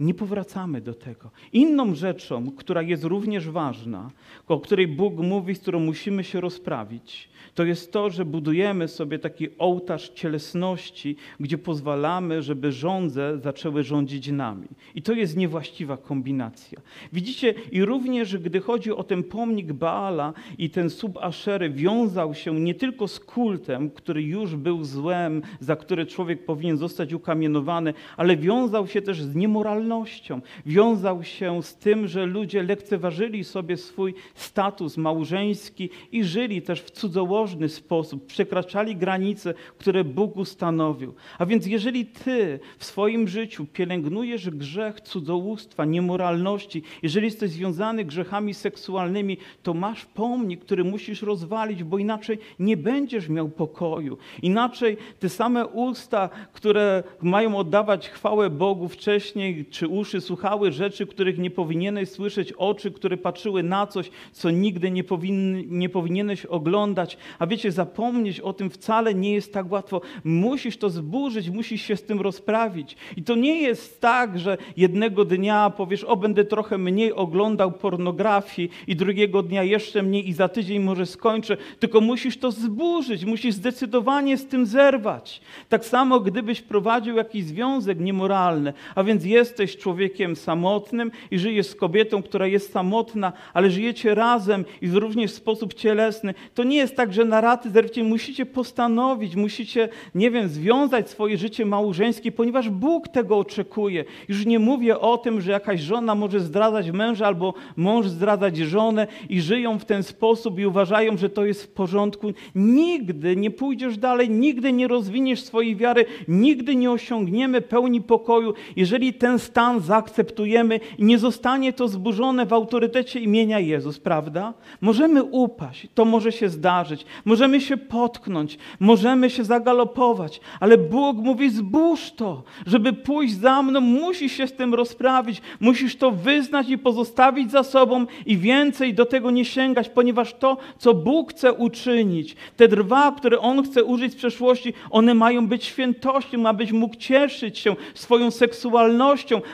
Nie 0.00 0.14
powracamy 0.14 0.80
do 0.80 0.94
tego. 0.94 1.30
Inną 1.52 1.94
rzeczą, 1.94 2.50
która 2.50 2.82
jest 2.82 3.04
również 3.04 3.50
ważna, 3.50 4.10
o 4.48 4.60
której 4.60 4.88
Bóg 4.88 5.14
mówi, 5.16 5.54
z 5.54 5.60
którą 5.60 5.80
musimy 5.80 6.24
się 6.24 6.40
rozprawić, 6.40 7.28
to 7.54 7.64
jest 7.64 7.92
to, 7.92 8.10
że 8.10 8.24
budujemy 8.24 8.88
sobie 8.88 9.18
taki 9.18 9.48
ołtarz 9.58 10.08
cielesności, 10.08 11.16
gdzie 11.40 11.58
pozwalamy, 11.58 12.42
żeby 12.42 12.72
żądze 12.72 13.38
zaczęły 13.38 13.82
rządzić 13.82 14.28
nami. 14.28 14.68
I 14.94 15.02
to 15.02 15.12
jest 15.12 15.36
niewłaściwa 15.36 15.96
kombinacja. 15.96 16.80
Widzicie, 17.12 17.54
i 17.72 17.84
również 17.84 18.36
gdy 18.36 18.60
chodzi 18.60 18.92
o 18.92 19.02
ten 19.02 19.22
pomnik 19.22 19.72
Baala 19.72 20.32
i 20.58 20.70
ten 20.70 20.90
sub 20.90 21.18
Aszery 21.18 21.70
wiązał 21.70 22.34
się 22.34 22.60
nie 22.60 22.74
tylko 22.74 23.08
z 23.08 23.20
kultem, 23.20 23.90
który 23.90 24.22
już 24.22 24.56
był 24.56 24.84
złem, 24.84 25.42
za 25.60 25.76
który 25.76 26.06
człowiek 26.06 26.44
powinien 26.44 26.76
zostać 26.76 27.12
ukamienowany, 27.12 27.94
ale 28.16 28.36
wiązał 28.36 28.86
się 28.86 29.02
też 29.02 29.22
z 29.22 29.34
niemoralnością. 29.48 30.40
Wiązał 30.66 31.24
się 31.24 31.62
z 31.62 31.76
tym, 31.76 32.08
że 32.08 32.26
ludzie 32.26 32.62
lekceważyli 32.62 33.44
sobie 33.44 33.76
swój 33.76 34.14
status 34.34 34.96
małżeński 34.96 35.90
i 36.12 36.24
żyli 36.24 36.62
też 36.62 36.82
w 36.82 36.90
cudzołożny 36.90 37.68
sposób, 37.68 38.26
przekraczali 38.26 38.96
granice, 38.96 39.54
które 39.78 40.04
Bóg 40.04 40.36
ustanowił. 40.36 41.14
A 41.38 41.46
więc 41.46 41.66
jeżeli 41.66 42.06
ty 42.06 42.60
w 42.78 42.84
swoim 42.84 43.28
życiu 43.28 43.66
pielęgnujesz 43.72 44.50
grzech 44.50 45.00
cudzołóstwa, 45.00 45.84
niemoralności, 45.84 46.82
jeżeli 47.02 47.26
jesteś 47.26 47.50
związany 47.50 48.04
grzechami 48.04 48.54
seksualnymi, 48.54 49.36
to 49.62 49.74
masz 49.74 50.04
pomnik, 50.04 50.60
który 50.60 50.84
musisz 50.84 51.22
rozwalić, 51.22 51.84
bo 51.84 51.98
inaczej 51.98 52.38
nie 52.58 52.76
będziesz 52.76 53.28
miał 53.28 53.48
pokoju. 53.48 54.18
Inaczej 54.42 54.96
te 55.18 55.28
same 55.28 55.66
usta, 55.66 56.28
które 56.52 57.02
mają 57.22 57.56
oddawać 57.56 58.08
chwałę 58.08 58.50
Bogu 58.50 58.88
wcześniej, 58.88 59.37
czy 59.70 59.88
uszy 59.88 60.20
słuchały 60.20 60.72
rzeczy, 60.72 61.06
których 61.06 61.38
nie 61.38 61.50
powinieneś 61.50 62.08
słyszeć, 62.08 62.52
oczy, 62.52 62.90
które 62.90 63.16
patrzyły 63.16 63.62
na 63.62 63.86
coś, 63.86 64.10
co 64.32 64.50
nigdy 64.50 64.90
nie, 64.90 65.04
powinny, 65.04 65.64
nie 65.68 65.88
powinieneś 65.88 66.46
oglądać. 66.46 67.18
A 67.38 67.46
wiecie, 67.46 67.72
zapomnieć 67.72 68.40
o 68.40 68.52
tym 68.52 68.70
wcale 68.70 69.14
nie 69.14 69.32
jest 69.32 69.52
tak 69.52 69.72
łatwo. 69.72 70.00
Musisz 70.24 70.76
to 70.76 70.90
zburzyć, 70.90 71.50
musisz 71.50 71.82
się 71.82 71.96
z 71.96 72.02
tym 72.02 72.20
rozprawić. 72.20 72.96
I 73.16 73.22
to 73.22 73.34
nie 73.34 73.62
jest 73.62 74.00
tak, 74.00 74.38
że 74.38 74.58
jednego 74.76 75.24
dnia 75.24 75.70
powiesz, 75.70 76.04
o 76.04 76.16
będę 76.16 76.44
trochę 76.44 76.78
mniej 76.78 77.12
oglądał 77.12 77.72
pornografii 77.72 78.70
i 78.86 78.96
drugiego 78.96 79.42
dnia 79.42 79.62
jeszcze 79.62 80.02
mniej 80.02 80.28
i 80.28 80.32
za 80.32 80.48
tydzień 80.48 80.82
może 80.82 81.06
skończę, 81.06 81.56
tylko 81.78 82.00
musisz 82.00 82.38
to 82.38 82.50
zburzyć, 82.50 83.24
musisz 83.24 83.54
zdecydowanie 83.54 84.36
z 84.36 84.46
tym 84.46 84.66
zerwać. 84.66 85.40
Tak 85.68 85.84
samo 85.84 86.20
gdybyś 86.20 86.60
prowadził 86.60 87.16
jakiś 87.16 87.44
związek 87.44 88.00
niemoralny, 88.00 88.72
a 88.94 89.04
więc 89.04 89.24
jesteś 89.28 89.76
człowiekiem 89.76 90.36
samotnym 90.36 91.10
i 91.30 91.38
żyjesz 91.38 91.66
z 91.66 91.74
kobietą, 91.74 92.22
która 92.22 92.46
jest 92.46 92.72
samotna, 92.72 93.32
ale 93.54 93.70
żyjecie 93.70 94.14
razem 94.14 94.64
i 94.82 94.90
również 94.90 95.30
w 95.32 95.34
sposób 95.34 95.74
cielesny, 95.74 96.34
to 96.54 96.64
nie 96.64 96.76
jest 96.76 96.96
tak, 96.96 97.12
że 97.12 97.24
na 97.24 97.40
raty 97.40 97.70
zerwicie 97.70 98.04
musicie 98.04 98.46
postanowić, 98.46 99.36
musicie, 99.36 99.88
nie 100.14 100.30
wiem, 100.30 100.48
związać 100.48 101.10
swoje 101.10 101.38
życie 101.38 101.66
małżeńskie, 101.66 102.32
ponieważ 102.32 102.70
Bóg 102.70 103.08
tego 103.08 103.38
oczekuje. 103.38 104.04
Już 104.28 104.46
nie 104.46 104.58
mówię 104.58 104.98
o 104.98 105.18
tym, 105.18 105.40
że 105.40 105.52
jakaś 105.52 105.80
żona 105.80 106.14
może 106.14 106.40
zdradzać 106.40 106.90
męża 106.90 107.26
albo 107.26 107.54
mąż 107.76 108.06
zdradzać 108.06 108.56
żonę 108.56 109.06
i 109.28 109.40
żyją 109.40 109.78
w 109.78 109.84
ten 109.84 110.02
sposób 110.02 110.58
i 110.58 110.66
uważają, 110.66 111.16
że 111.16 111.30
to 111.30 111.44
jest 111.44 111.62
w 111.62 111.68
porządku. 111.68 112.32
Nigdy 112.54 113.36
nie 113.36 113.50
pójdziesz 113.50 113.98
dalej, 113.98 114.30
nigdy 114.30 114.72
nie 114.72 114.88
rozwiniesz 114.88 115.42
swojej 115.42 115.76
wiary, 115.76 116.04
nigdy 116.28 116.76
nie 116.76 116.90
osiągniemy 116.90 117.60
pełni 117.60 118.00
pokoju, 118.00 118.54
jeżeli 118.76 119.12
ten 119.18 119.38
stan 119.38 119.80
zaakceptujemy 119.80 120.80
i 120.98 121.04
nie 121.04 121.18
zostanie 121.18 121.72
to 121.72 121.88
zburzone 121.88 122.46
w 122.46 122.52
autorytecie 122.52 123.20
imienia 123.20 123.58
Jezus, 123.60 123.98
prawda? 123.98 124.54
Możemy 124.80 125.22
upaść, 125.22 125.86
to 125.94 126.04
może 126.04 126.32
się 126.32 126.48
zdarzyć, 126.48 127.06
możemy 127.24 127.60
się 127.60 127.76
potknąć, 127.76 128.58
możemy 128.80 129.30
się 129.30 129.44
zagalopować, 129.44 130.40
ale 130.60 130.78
Bóg 130.78 131.16
mówi: 131.16 131.50
zbóż 131.50 132.10
to, 132.10 132.42
żeby 132.66 132.92
pójść 132.92 133.34
za 133.34 133.62
mną, 133.62 133.80
musisz 133.80 134.32
się 134.32 134.46
z 134.46 134.52
tym 134.52 134.74
rozprawić, 134.74 135.42
musisz 135.60 135.96
to 135.96 136.10
wyznać 136.10 136.68
i 136.68 136.78
pozostawić 136.78 137.50
za 137.50 137.62
sobą 137.62 138.06
i 138.26 138.38
więcej 138.38 138.94
do 138.94 139.06
tego 139.06 139.30
nie 139.30 139.44
sięgać, 139.44 139.88
ponieważ 139.88 140.34
to, 140.34 140.56
co 140.78 140.94
Bóg 140.94 141.30
chce 141.30 141.52
uczynić, 141.52 142.36
te 142.56 142.68
drwa, 142.68 143.12
które 143.12 143.38
On 143.38 143.62
chce 143.62 143.84
użyć 143.84 144.12
z 144.12 144.16
przeszłości, 144.16 144.72
one 144.90 145.14
mają 145.14 145.46
być 145.46 145.64
świętością, 145.64 146.38
ma 146.38 146.52
być 146.52 146.72
mógł 146.72 146.96
cieszyć 146.96 147.58
się 147.58 147.76
swoją 147.94 148.30
seksualnością 148.30 148.97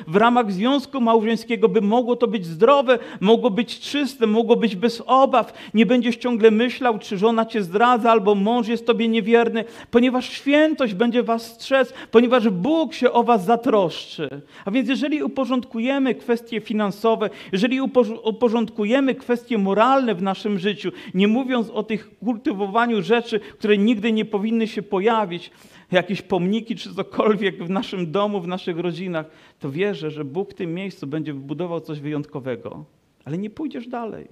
w 0.07 0.17
ramach 0.17 0.53
związku 0.53 1.01
małżeńskiego, 1.01 1.69
by 1.69 1.81
mogło 1.81 2.17
to 2.17 2.27
być 2.27 2.47
zdrowe, 2.47 2.99
mogło 3.21 3.51
być 3.51 3.81
czyste, 3.81 4.27
mogło 4.27 4.57
być 4.57 4.77
bez 4.77 5.03
obaw. 5.07 5.53
Nie 5.75 5.87
będziesz 5.87 6.17
ciągle 6.17 6.51
myślał, 6.51 6.99
czy 6.99 7.19
żona 7.19 7.47
cię 7.47 7.63
zdradza, 7.63 8.11
albo 8.11 8.35
mąż 8.35 8.69
jest 8.69 8.87
tobie 8.87 9.09
niewierny, 9.09 9.65
ponieważ 9.91 10.31
świętość 10.31 10.95
będzie 10.95 11.23
was 11.23 11.47
strzec, 11.47 11.93
ponieważ 12.11 12.49
Bóg 12.49 12.95
się 12.95 13.13
o 13.13 13.23
was 13.23 13.45
zatroszczy. 13.45 14.43
A 14.65 14.71
więc 14.71 14.89
jeżeli 14.89 15.23
uporządkujemy 15.23 16.15
kwestie 16.15 16.61
finansowe, 16.61 17.31
jeżeli 17.53 17.81
uporządkujemy 18.25 19.15
kwestie 19.15 19.59
moralne 19.59 20.15
w 20.15 20.23
naszym 20.23 20.59
życiu, 20.59 20.93
nie 21.15 21.29
mówiąc 21.29 21.71
o 21.71 21.83
tych 21.83 22.19
kultywowaniu 22.19 23.03
rzeczy, 23.03 23.41
które 23.41 23.79
nigdy 23.79 24.13
nie 24.13 24.25
powinny 24.25 24.69
się 24.69 24.83
pojawić, 24.83 25.51
jakieś 25.95 26.23
pomniki 26.23 26.77
czy 26.77 26.95
cokolwiek 26.95 27.65
w 27.65 27.71
naszym 27.71 28.13
domu, 28.13 28.41
w 28.41 28.49
naszych 28.49 28.79
rodzinach, 28.79 29.27
to 29.59 29.71
wierzę, 29.71 30.11
że 30.11 30.25
Bóg 30.25 30.51
w 30.51 30.55
tym 30.55 30.75
miejscu 30.75 31.07
będzie 31.07 31.35
wybudował 31.35 31.81
coś 31.81 32.01
wyjątkowego. 32.01 32.85
Ale 33.25 33.39
nie 33.39 33.51
pójdziesz 33.51 33.89
dalej. 33.89 34.29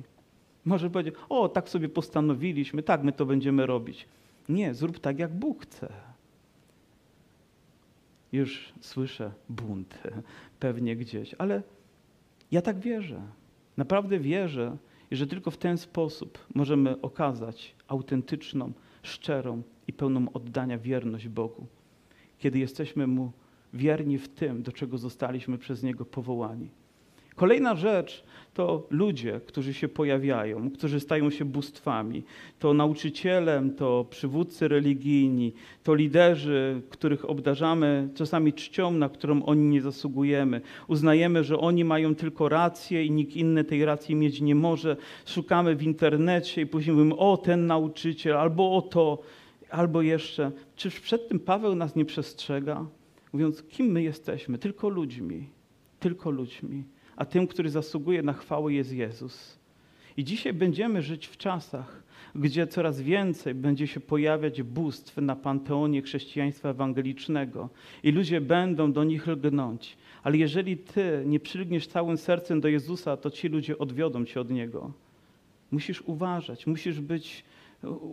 Może 0.65 0.91
powiedzieć, 0.91 1.15
o, 1.29 1.49
tak 1.49 1.69
sobie 1.69 1.89
postanowiliśmy, 1.89 2.83
tak 2.83 3.03
my 3.03 3.13
to 3.13 3.27
będziemy 3.27 3.67
robić. 3.67 4.07
Nie, 4.49 4.75
zrób 4.75 4.99
tak, 4.99 5.19
jak 5.19 5.35
Bóg 5.35 5.63
chce. 5.63 5.93
Już 8.33 8.73
słyszę 8.81 9.33
bunt 9.49 10.03
pewnie 10.61 10.97
gdzieś, 10.97 11.35
ale 11.39 11.63
ja 12.51 12.63
tak 12.63 12.79
wierzę. 12.79 13.23
Naprawdę 13.77 14.19
wierzę, 14.19 14.77
że 15.11 15.27
tylko 15.27 15.51
w 15.51 15.57
ten 15.57 15.79
sposób 15.79 16.39
możemy 16.55 17.01
okazać 17.01 17.75
autentyczną, 17.89 18.73
szczerą 19.03 19.63
i 19.89 19.93
pełną 19.93 20.33
oddania 20.33 20.79
wierność 20.79 21.29
Bogu. 21.29 21.67
Kiedy 22.39 22.59
jesteśmy 22.59 23.07
Mu 23.07 23.33
wierni 23.75 24.19
w 24.19 24.29
tym, 24.29 24.63
do 24.63 24.73
czego 24.73 24.99
zostaliśmy 24.99 25.59
przez 25.59 25.83
Niego 25.83 26.05
powołani. 26.05 26.69
Kolejna 27.37 27.77
rzecz 27.77 28.25
to 28.55 28.87
ludzie, 28.91 29.41
którzy 29.47 29.75
się 29.75 29.89
pojawiają, 29.89 30.71
którzy 30.71 31.01
stają 31.01 31.31
się 31.31 31.45
bóstwami. 31.45 32.23
To 32.59 32.75
nauczyciele, 32.75 33.71
to 33.77 34.07
przywódcy 34.11 34.69
religijni, 34.69 35.53
to 35.83 35.95
liderzy, 35.95 36.83
których 36.91 37.31
obdarzamy 37.31 38.09
czasami 38.15 38.53
czcią, 38.53 38.91
na 38.91 39.09
którą 39.09 39.43
oni 39.45 39.69
nie 39.69 39.83
zasługujemy. 39.83 40.61
Uznajemy, 40.89 41.45
że 41.45 41.59
oni 41.59 41.85
mają 41.85 42.15
tylko 42.15 42.49
rację 42.49 43.05
i 43.05 43.11
nikt 43.11 43.37
inny 43.37 43.65
tej 43.65 43.85
racji 43.85 44.15
mieć 44.15 44.41
nie 44.41 44.55
może. 44.55 44.97
Szukamy 45.27 45.77
w 45.77 45.83
internecie 45.83 46.63
i 46.63 46.67
później 46.67 46.97
mówimy, 46.97 47.17
o 47.17 47.37
ten 47.37 47.67
nauczyciel, 47.67 48.37
albo 48.37 48.77
o 48.77 48.83
to, 48.83 49.19
albo 49.73 50.03
jeszcze. 50.03 50.53
Czyż 50.77 51.01
przed 51.01 51.29
tym 51.29 51.41
Paweł 51.41 51.75
nas 51.75 51.97
nie 51.97 52.05
przestrzega? 52.05 52.87
Mówiąc, 53.33 53.63
kim 53.63 53.87
my 53.87 54.03
jesteśmy? 54.03 54.59
Tylko 54.59 54.89
ludźmi. 54.89 55.49
Tylko 56.01 56.31
ludźmi 56.31 56.85
a 57.17 57.25
tym, 57.25 57.47
który 57.47 57.71
zasługuje 57.71 58.23
na 58.23 58.33
chwałę 58.33 58.73
jest 58.73 58.93
Jezus. 58.93 59.59
I 60.17 60.25
dzisiaj 60.25 60.53
będziemy 60.53 61.03
żyć 61.03 61.27
w 61.27 61.37
czasach, 61.37 62.03
gdzie 62.35 62.67
coraz 62.67 63.01
więcej 63.01 63.55
będzie 63.55 63.87
się 63.87 64.01
pojawiać 64.01 64.63
bóstw 64.63 65.17
na 65.17 65.37
panteonie 65.37 66.03
chrześcijaństwa 66.03 66.69
ewangelicznego 66.69 67.69
i 68.03 68.13
ludzie 68.13 68.41
będą 68.41 68.93
do 68.93 69.05
nich 69.05 69.27
lgnąć. 69.27 69.97
Ale 70.23 70.37
jeżeli 70.37 70.77
ty 70.77 71.23
nie 71.27 71.41
przylgniesz 71.41 71.87
całym 71.87 72.17
sercem 72.17 72.61
do 72.61 72.69
Jezusa, 72.69 73.17
to 73.17 73.31
ci 73.31 73.49
ludzie 73.49 73.79
odwiodą 73.79 74.25
cię 74.25 74.41
od 74.41 74.51
Niego. 74.51 74.93
Musisz 75.71 76.03
uważać, 76.03 76.67
musisz 76.67 77.01
być 77.01 77.45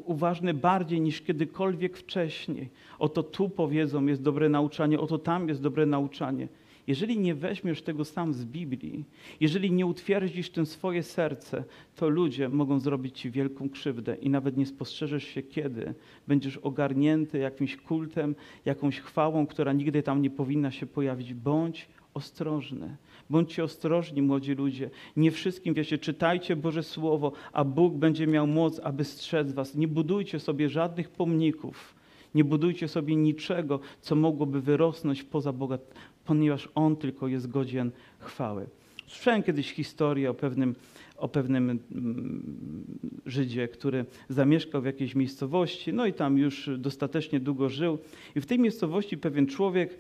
uważny 0.06 0.54
bardziej 0.54 1.02
niż 1.02 1.22
kiedykolwiek 1.22 1.98
wcześniej. 1.98 2.70
Oto 3.00 3.24
tu 3.24 3.50
powiedzą, 3.50 4.06
jest 4.06 4.22
dobre 4.22 4.50
nauczanie, 4.50 5.00
oto 5.00 5.18
tam 5.18 5.48
jest 5.48 5.62
dobre 5.62 5.86
nauczanie. 5.86 6.48
Jeżeli 6.88 7.20
nie 7.20 7.36
weźmiesz 7.36 7.82
tego 7.82 8.06
sam 8.06 8.34
z 8.34 8.46
Biblii, 8.46 9.06
jeżeli 9.40 9.72
nie 9.72 9.86
utwierdzisz 9.86 10.50
tym 10.50 10.66
swoje 10.66 11.04
serce, 11.04 11.64
to 11.96 12.10
ludzie 12.10 12.50
mogą 12.50 12.80
zrobić 12.80 13.20
ci 13.20 13.32
wielką 13.32 13.70
krzywdę 13.70 14.16
i 14.16 14.30
nawet 14.30 14.58
nie 14.58 14.66
spostrzeżesz 14.66 15.24
się 15.24 15.44
kiedy 15.44 15.94
będziesz 16.28 16.58
ogarnięty 16.58 17.38
jakimś 17.38 17.78
kultem, 17.78 18.36
jakąś 18.66 19.00
chwałą, 19.00 19.48
która 19.48 19.74
nigdy 19.74 20.04
tam 20.04 20.22
nie 20.22 20.30
powinna 20.30 20.72
się 20.72 20.86
pojawić. 20.86 21.34
Bądź 21.34 21.90
ostrożny. 22.14 22.96
Bądźcie 23.30 23.64
ostrożni, 23.64 24.22
młodzi 24.22 24.54
ludzie. 24.54 24.90
Nie 25.18 25.32
wszystkim, 25.32 25.74
wiecie, 25.74 25.98
czytajcie 25.98 26.56
Boże 26.56 26.84
Słowo, 26.84 27.32
a 27.54 27.64
Bóg 27.64 27.94
będzie 27.94 28.28
miał 28.28 28.48
moc, 28.48 28.80
aby 28.80 29.04
strzec 29.04 29.52
was. 29.52 29.76
Nie 29.76 29.88
budujcie 29.88 30.40
sobie 30.40 30.70
żadnych 30.70 31.10
pomników. 31.10 31.96
Nie 32.36 32.44
budujcie 32.44 32.88
sobie 32.88 33.16
niczego, 33.16 33.80
co 34.02 34.16
mogłoby 34.16 34.62
wyrosnąć 34.62 35.24
poza 35.24 35.54
Boga, 35.54 35.78
ponieważ 36.26 36.70
On 36.76 36.96
tylko 36.96 37.28
jest 37.28 37.50
godzien 37.50 37.92
chwały. 38.20 38.68
Słyszałem 39.08 39.44
kiedyś 39.44 39.74
historię 39.74 40.30
o 40.30 40.34
pewnym, 40.34 40.76
o 41.18 41.28
pewnym 41.28 41.70
mm, 41.70 42.84
Żydzie, 43.26 43.68
który 43.68 44.06
zamieszkał 44.30 44.82
w 44.82 44.86
jakiejś 44.86 45.16
miejscowości, 45.16 45.94
no 45.94 46.06
i 46.06 46.14
tam 46.14 46.38
już 46.38 46.70
dostatecznie 46.78 47.40
długo 47.40 47.70
żył. 47.70 48.00
I 48.36 48.42
w 48.42 48.46
tej 48.46 48.60
miejscowości 48.60 49.18
pewien 49.18 49.48
człowiek 49.48 50.00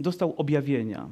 dostał 0.00 0.34
objawienia 0.36 1.08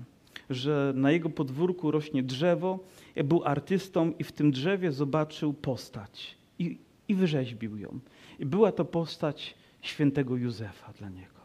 że 0.51 0.93
na 0.97 1.11
jego 1.11 1.31
podwórku 1.31 1.91
rośnie 1.91 2.23
drzewo. 2.23 2.79
Był 3.25 3.45
artystą 3.45 4.13
i 4.19 4.25
w 4.25 4.33
tym 4.33 4.51
drzewie 4.51 4.93
zobaczył 4.93 5.53
postać 5.53 6.37
i, 6.59 6.79
i 7.09 7.15
wyrzeźbił 7.15 7.77
ją. 7.77 7.99
I 8.39 8.47
była 8.47 8.73
to 8.73 8.85
postać 8.85 9.55
świętego 9.81 10.37
Józefa 10.37 10.93
dla 10.93 11.09
niego. 11.09 11.39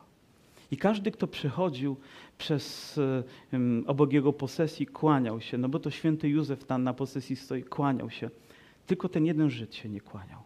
I 0.71 0.77
każdy, 0.77 1.11
kto 1.11 1.27
przechodził 1.27 1.95
przez 2.37 2.99
um, 3.53 3.83
obok 3.87 4.13
jego 4.13 4.33
posesji, 4.33 4.85
kłaniał 4.85 5.41
się, 5.41 5.57
no 5.57 5.69
bo 5.69 5.79
to 5.79 5.91
święty 5.91 6.29
Józef 6.29 6.65
tam 6.65 6.83
na 6.83 6.93
posesji 6.93 7.35
stoi, 7.35 7.63
kłaniał 7.63 8.09
się. 8.09 8.29
Tylko 8.87 9.09
ten 9.09 9.25
jeden 9.25 9.49
Żyd 9.49 9.75
się 9.75 9.89
nie 9.89 10.01
kłaniał 10.01 10.42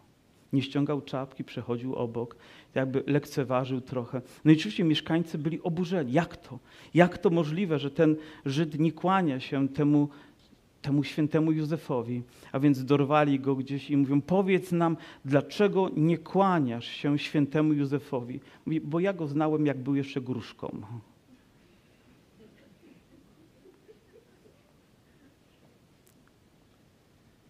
nie 0.52 0.62
ściągał 0.62 1.00
czapki, 1.00 1.44
przechodził 1.44 1.94
obok, 1.94 2.36
jakby 2.74 3.02
lekceważył 3.06 3.80
trochę. 3.80 4.22
No 4.44 4.52
i 4.52 4.54
oczywiście 4.54 4.84
mieszkańcy 4.84 5.38
byli 5.38 5.62
oburzeni. 5.62 6.12
Jak 6.12 6.36
to? 6.36 6.58
Jak 6.94 7.18
to 7.18 7.30
możliwe, 7.30 7.78
że 7.78 7.90
ten 7.90 8.16
Żyd 8.44 8.78
nie 8.78 8.92
kłania 8.92 9.40
się 9.40 9.68
temu, 9.68 10.08
temu 10.82 11.04
świętemu 11.04 11.52
Józefowi? 11.52 12.22
A 12.52 12.60
więc 12.60 12.84
dorwali 12.84 13.40
go 13.40 13.54
gdzieś 13.56 13.90
i 13.90 13.96
mówią, 13.96 14.20
powiedz 14.20 14.72
nam, 14.72 14.96
dlaczego 15.24 15.90
nie 15.96 16.18
kłaniasz 16.18 16.88
się 16.88 17.18
świętemu 17.18 17.72
Józefowi? 17.72 18.40
Mówi, 18.66 18.80
bo 18.80 19.00
ja 19.00 19.12
go 19.12 19.26
znałem, 19.26 19.66
jak 19.66 19.78
był 19.78 19.94
jeszcze 19.94 20.20
gruszką. 20.20 20.82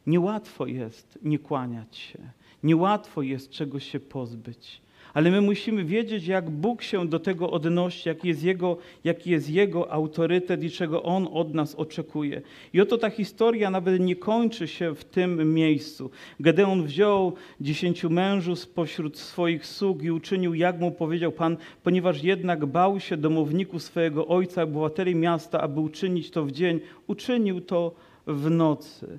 Niełatwo 0.07 0.67
jest 0.67 1.19
nie 1.23 1.39
kłaniać 1.39 1.97
się. 1.97 2.19
Niełatwo 2.63 3.23
jest 3.23 3.51
czegoś 3.51 3.91
się 3.91 4.01
pozbyć. 4.01 4.81
Ale 5.15 5.31
my 5.31 5.41
musimy 5.41 5.85
wiedzieć, 5.85 6.27
jak 6.27 6.51
Bóg 6.51 6.83
się 6.83 7.09
do 7.09 7.19
tego 7.19 7.51
odnosi, 7.51 8.09
jaki 8.09 8.29
jest, 8.29 8.43
jego, 8.43 8.77
jaki 9.05 9.31
jest 9.31 9.51
Jego 9.51 9.93
autorytet 9.93 10.63
i 10.63 10.71
czego 10.71 11.03
On 11.03 11.29
od 11.33 11.55
nas 11.55 11.75
oczekuje. 11.75 12.43
I 12.73 12.81
oto 12.81 12.99
ta 12.99 13.11
historia 13.11 13.71
nawet 13.71 14.01
nie 14.01 14.17
kończy 14.17 14.69
się 14.69 14.95
w 14.95 15.05
tym 15.05 15.55
miejscu. 15.55 16.11
Gedeon 16.41 16.85
wziął 16.85 17.33
dziesięciu 17.61 18.11
mężów 18.11 18.59
spośród 18.59 19.19
swoich 19.19 19.67
sług 19.67 20.03
i 20.03 20.11
uczynił, 20.11 20.55
jak 20.55 20.81
mu 20.81 20.93
powiedział 20.93 21.33
Pan, 21.33 21.57
ponieważ 21.83 22.23
jednak 22.23 22.67
bał 22.67 23.01
się 23.01 23.17
domowników 23.17 23.83
swojego 23.83 24.27
ojca, 24.27 24.63
obywateli 24.63 25.15
miasta, 25.15 25.61
aby 25.61 25.81
uczynić 25.81 26.31
to 26.31 26.45
w 26.45 26.53
dzień, 26.53 26.81
uczynił 27.07 27.61
to 27.61 27.95
w 28.27 28.51
nocy. 28.51 29.19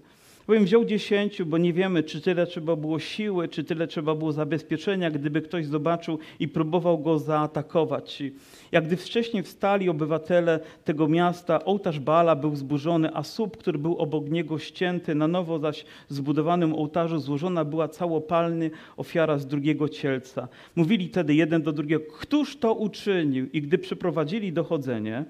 Powiem, 0.50 0.66
wziął 0.66 0.86
dziesięciu, 0.86 1.45
bo 1.45 1.58
nie 1.58 1.74
wiemy, 1.74 2.04
czy 2.04 2.22
tyle 2.22 2.47
trzeba 2.47 2.76
było 2.76 3.00
siły, 3.00 3.47
czy 3.47 3.64
tyle 3.64 3.88
trzeba 3.88 4.16
było 4.16 4.32
zabezpieczenia, 4.32 5.12
gdyby 5.12 5.41
ktoś 5.41 5.66
zobaczył 5.66 6.20
i 6.39 6.47
próbował 6.47 6.97
go 6.97 7.20
zaatakować. 7.20 8.24
Jak 8.72 8.86
gdy 8.86 8.97
wcześniej 8.97 9.43
wstali 9.43 9.89
obywatele 9.89 10.60
tego 10.84 11.08
miasta, 11.08 11.66
ołtarz 11.66 12.00
Baala 12.00 12.36
był 12.36 12.56
zburzony, 12.56 13.10
a 13.14 13.24
słup, 13.24 13.58
który 13.58 13.80
był 13.80 13.97
obok 13.97 14.30
niego 14.30 14.60
ścięty, 14.60 15.16
na 15.16 15.28
nowo 15.28 15.60
zaś 15.60 15.86
zbudowanym 16.08 16.74
ołtarzu 16.74 17.20
złożona 17.20 17.66
była 17.66 17.88
całopalny 17.88 18.72
ofiara 18.97 19.38
z 19.38 19.47
drugiego 19.47 19.89
cielca. 19.89 20.47
Mówili 20.76 21.08
wtedy 21.08 21.36
jeden 21.36 21.62
do 21.62 21.72
drugiego, 21.72 22.04
któż 22.20 22.58
to 22.58 22.74
uczynił? 22.74 23.47
I 23.54 23.62
gdy 23.62 23.78
przeprowadzili 23.78 24.54
dochodzenie, 24.54 25.26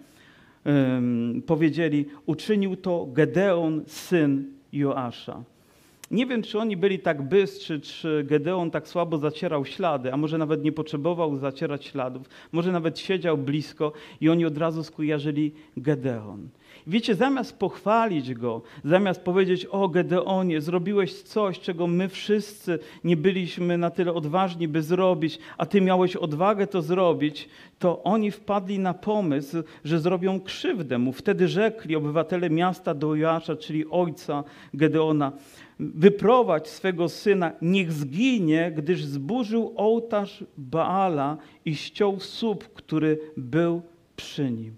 um, 0.66 1.42
powiedzieli, 1.46 2.06
uczynił 2.26 2.76
to 2.76 3.08
Gedeon, 3.14 3.84
syn 3.88 4.59
Joasza. 4.72 5.44
Nie 6.12 6.26
wiem, 6.26 6.42
czy 6.42 6.60
oni 6.60 6.78
byli 6.78 7.00
tak 7.00 7.22
bystrzy, 7.22 7.80
czy 7.80 8.24
Gedeon 8.24 8.72
tak 8.72 8.88
słabo 8.88 9.18
zacierał 9.18 9.66
ślady, 9.66 10.14
a 10.14 10.18
może 10.18 10.38
nawet 10.38 10.64
nie 10.64 10.72
potrzebował 10.72 11.38
zacierać 11.38 11.86
śladów, 11.86 12.30
może 12.52 12.72
nawet 12.72 13.00
siedział 13.00 13.38
blisko 13.38 13.92
i 14.22 14.30
oni 14.30 14.46
od 14.46 14.58
razu 14.58 14.84
skojarzyli 14.84 15.52
Gedeon. 15.78 16.50
Wiecie, 16.88 17.16
zamiast 17.16 17.60
pochwalić 17.60 18.34
go, 18.34 18.62
zamiast 18.84 19.22
powiedzieć: 19.22 19.66
O 19.66 19.90
Gedeonie, 19.90 20.62
zrobiłeś 20.62 21.22
coś, 21.22 21.60
czego 21.60 21.88
my 21.88 22.10
wszyscy 22.10 22.80
nie 23.04 23.18
byliśmy 23.18 23.78
na 23.78 23.90
tyle 23.90 24.14
odważni, 24.14 24.68
by 24.68 24.82
zrobić, 24.82 25.40
a 25.58 25.66
ty 25.66 25.82
miałeś 25.82 26.16
odwagę 26.16 26.68
to 26.68 26.82
zrobić, 26.82 27.50
to 27.80 28.04
oni 28.04 28.32
wpadli 28.32 28.80
na 28.80 28.94
pomysł, 28.94 29.58
że 29.86 30.00
zrobią 30.00 30.40
krzywdę 30.40 30.98
mu. 30.98 31.14
Wtedy 31.14 31.48
rzekli 31.48 31.96
obywatele 31.96 32.50
miasta 32.50 32.94
do 32.94 33.16
Joasza, 33.16 33.56
czyli 33.56 33.90
ojca 33.90 34.44
Gedeona: 34.74 35.32
Wyprowadź 35.80 36.68
swego 36.68 37.10
syna, 37.10 37.52
niech 37.62 37.92
zginie, 37.92 38.72
gdyż 38.78 39.04
zburzył 39.04 39.74
ołtarz 39.76 40.44
Baala 40.58 41.38
i 41.66 41.76
ściął 41.76 42.20
słup, 42.20 42.74
który 42.74 43.20
był 43.38 43.82
przy 44.16 44.52
nim. 44.52 44.76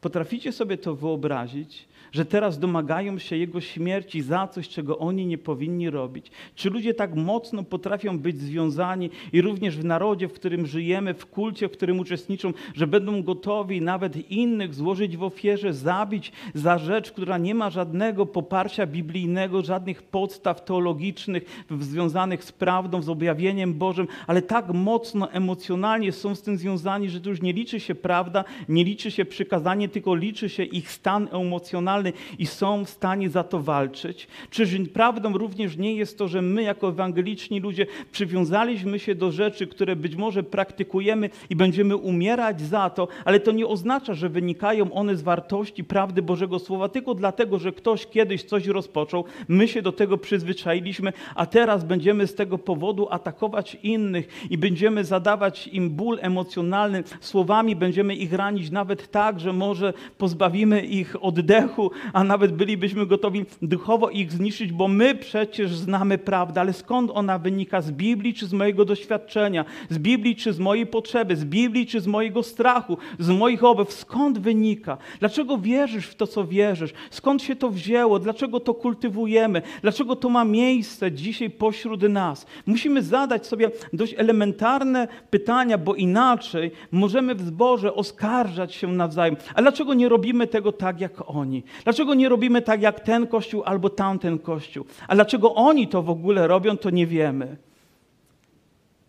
Potraficie 0.00 0.52
sobie 0.52 0.78
to 0.78 0.94
wyobrazić? 0.94 1.88
Że 2.12 2.24
teraz 2.24 2.58
domagają 2.58 3.18
się 3.18 3.36
Jego 3.36 3.60
śmierci 3.60 4.22
za 4.22 4.46
coś, 4.46 4.68
czego 4.68 4.98
oni 4.98 5.26
nie 5.26 5.38
powinni 5.38 5.90
robić? 5.90 6.30
Czy 6.54 6.70
ludzie 6.70 6.94
tak 6.94 7.14
mocno 7.14 7.62
potrafią 7.62 8.18
być 8.18 8.40
związani 8.40 9.10
i 9.32 9.42
również 9.42 9.78
w 9.78 9.84
narodzie, 9.84 10.28
w 10.28 10.32
którym 10.32 10.66
żyjemy, 10.66 11.14
w 11.14 11.26
kulcie, 11.26 11.68
w 11.68 11.72
którym 11.72 12.00
uczestniczą, 12.00 12.52
że 12.74 12.86
będą 12.86 13.22
gotowi 13.22 13.82
nawet 13.82 14.30
innych 14.30 14.74
złożyć 14.74 15.16
w 15.16 15.22
ofierze, 15.22 15.72
zabić 15.72 16.32
za 16.54 16.78
rzecz, 16.78 17.12
która 17.12 17.38
nie 17.38 17.54
ma 17.54 17.70
żadnego 17.70 18.26
poparcia 18.26 18.86
biblijnego, 18.86 19.62
żadnych 19.62 20.02
podstaw 20.02 20.64
teologicznych 20.64 21.64
związanych 21.80 22.44
z 22.44 22.52
prawdą, 22.52 23.02
z 23.02 23.08
objawieniem 23.08 23.74
Bożym, 23.74 24.08
ale 24.26 24.42
tak 24.42 24.68
mocno 24.74 25.32
emocjonalnie 25.32 26.12
są 26.12 26.34
z 26.34 26.42
tym 26.42 26.56
związani, 26.56 27.08
że 27.08 27.20
to 27.20 27.30
już 27.30 27.42
nie 27.42 27.52
liczy 27.52 27.80
się 27.80 27.94
prawda, 27.94 28.44
nie 28.68 28.84
liczy 28.84 29.10
się 29.10 29.24
przykazanie, 29.24 29.88
tylko 29.88 30.14
liczy 30.14 30.48
się 30.48 30.62
ich 30.62 30.90
stan 30.90 31.28
emocjonalny 31.32 31.99
i 32.38 32.46
są 32.46 32.84
w 32.84 32.90
stanie 32.90 33.30
za 33.30 33.44
to 33.44 33.60
walczyć? 33.60 34.28
Czyż 34.50 34.70
prawdą 34.92 35.38
również 35.38 35.76
nie 35.76 35.94
jest 35.94 36.18
to, 36.18 36.28
że 36.28 36.42
my 36.42 36.62
jako 36.62 36.88
ewangeliczni 36.88 37.60
ludzie 37.60 37.86
przywiązaliśmy 38.12 38.98
się 38.98 39.14
do 39.14 39.32
rzeczy, 39.32 39.66
które 39.66 39.96
być 39.96 40.16
może 40.16 40.42
praktykujemy 40.42 41.30
i 41.50 41.56
będziemy 41.56 41.96
umierać 41.96 42.60
za 42.60 42.90
to, 42.90 43.08
ale 43.24 43.40
to 43.40 43.52
nie 43.52 43.66
oznacza, 43.66 44.14
że 44.14 44.28
wynikają 44.28 44.92
one 44.92 45.16
z 45.16 45.22
wartości 45.22 45.84
prawdy 45.84 46.22
Bożego 46.22 46.58
Słowa, 46.58 46.88
tylko 46.88 47.14
dlatego, 47.14 47.58
że 47.58 47.72
ktoś 47.72 48.06
kiedyś 48.06 48.42
coś 48.42 48.66
rozpoczął, 48.66 49.24
my 49.48 49.68
się 49.68 49.82
do 49.82 49.92
tego 49.92 50.18
przyzwyczailiśmy, 50.18 51.12
a 51.34 51.46
teraz 51.46 51.84
będziemy 51.84 52.26
z 52.26 52.34
tego 52.34 52.58
powodu 52.58 53.08
atakować 53.10 53.76
innych 53.82 54.28
i 54.50 54.58
będziemy 54.58 55.04
zadawać 55.04 55.66
im 55.66 55.90
ból 55.90 56.18
emocjonalny, 56.20 57.04
słowami 57.20 57.76
będziemy 57.76 58.14
ich 58.14 58.32
ranić 58.32 58.70
nawet 58.70 59.10
tak, 59.10 59.40
że 59.40 59.52
może 59.52 59.92
pozbawimy 60.18 60.86
ich 60.86 61.24
oddechu, 61.24 61.89
a 62.12 62.24
nawet 62.24 62.52
bylibyśmy 62.52 63.06
gotowi 63.06 63.44
duchowo 63.62 64.10
ich 64.10 64.32
zniszczyć, 64.32 64.72
bo 64.72 64.88
my 64.88 65.14
przecież 65.14 65.76
znamy 65.76 66.18
prawdę, 66.18 66.60
ale 66.60 66.72
skąd 66.72 67.10
ona 67.14 67.38
wynika? 67.38 67.80
Z 67.80 67.90
Biblii 67.90 68.34
czy 68.34 68.46
z 68.46 68.52
mojego 68.52 68.84
doświadczenia? 68.84 69.64
Z 69.88 69.98
Biblii 69.98 70.36
czy 70.36 70.52
z 70.52 70.58
mojej 70.58 70.86
potrzeby? 70.86 71.36
Z 71.36 71.44
Biblii 71.44 71.86
czy 71.86 72.00
z 72.00 72.06
mojego 72.06 72.42
strachu? 72.42 72.98
Z 73.18 73.28
moich 73.28 73.64
obaw? 73.64 73.92
Skąd 73.92 74.38
wynika? 74.38 74.98
Dlaczego 75.20 75.58
wierzysz 75.58 76.06
w 76.06 76.14
to, 76.14 76.26
co 76.26 76.46
wierzysz? 76.46 76.92
Skąd 77.10 77.42
się 77.42 77.56
to 77.56 77.70
wzięło? 77.70 78.18
Dlaczego 78.18 78.60
to 78.60 78.74
kultywujemy? 78.74 79.62
Dlaczego 79.82 80.16
to 80.16 80.28
ma 80.28 80.44
miejsce 80.44 81.12
dzisiaj 81.12 81.50
pośród 81.50 82.02
nas? 82.02 82.46
Musimy 82.66 83.02
zadać 83.02 83.46
sobie 83.46 83.70
dość 83.92 84.14
elementarne 84.16 85.08
pytania, 85.30 85.78
bo 85.78 85.94
inaczej 85.94 86.70
możemy 86.92 87.34
w 87.34 87.40
zborze 87.40 87.94
oskarżać 87.94 88.74
się 88.74 88.86
nawzajem. 88.86 89.36
A 89.54 89.62
dlaczego 89.62 89.94
nie 89.94 90.08
robimy 90.08 90.46
tego 90.46 90.72
tak 90.72 91.00
jak 91.00 91.12
oni? 91.26 91.62
Dlaczego 91.84 92.14
nie 92.14 92.28
robimy 92.28 92.62
tak 92.62 92.82
jak 92.82 93.00
ten 93.00 93.26
kościół 93.26 93.62
albo 93.64 93.90
tamten 93.90 94.38
kościół? 94.38 94.84
A 95.08 95.14
dlaczego 95.14 95.54
oni 95.54 95.88
to 95.88 96.02
w 96.02 96.10
ogóle 96.10 96.46
robią, 96.46 96.76
to 96.76 96.90
nie 96.90 97.06
wiemy. 97.06 97.56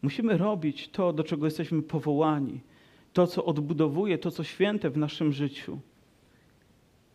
Musimy 0.02 0.38
robić 0.38 0.90
to, 0.90 1.14
do 1.14 1.24
czego 1.24 1.46
jesteśmy 1.46 1.82
powołani, 1.82 2.60
to, 3.14 3.28
co 3.28 3.46
odbudowuje, 3.46 4.18
to, 4.18 4.32
co 4.32 4.44
święte 4.44 4.90
w 4.90 4.98
naszym 4.98 5.32
życiu. 5.32 5.80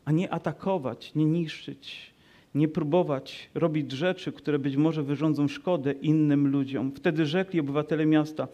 a 0.07 0.13
nie 0.13 0.33
atakować, 0.33 1.15
nie 1.15 1.25
niszczyć, 1.25 2.13
nie 2.55 2.69
próbować 2.69 3.51
robić 3.55 3.93
rzeczy, 3.93 4.33
które 4.33 4.59
być 4.59 4.77
może 4.77 5.03
wyrządzą 5.03 5.49
szkodę 5.49 5.93
innym 5.93 6.47
ludziom. 6.47 6.93
Wtedy 6.93 7.27
rzekli 7.27 7.61
obywatele 7.61 8.07
miasta, 8.07 8.49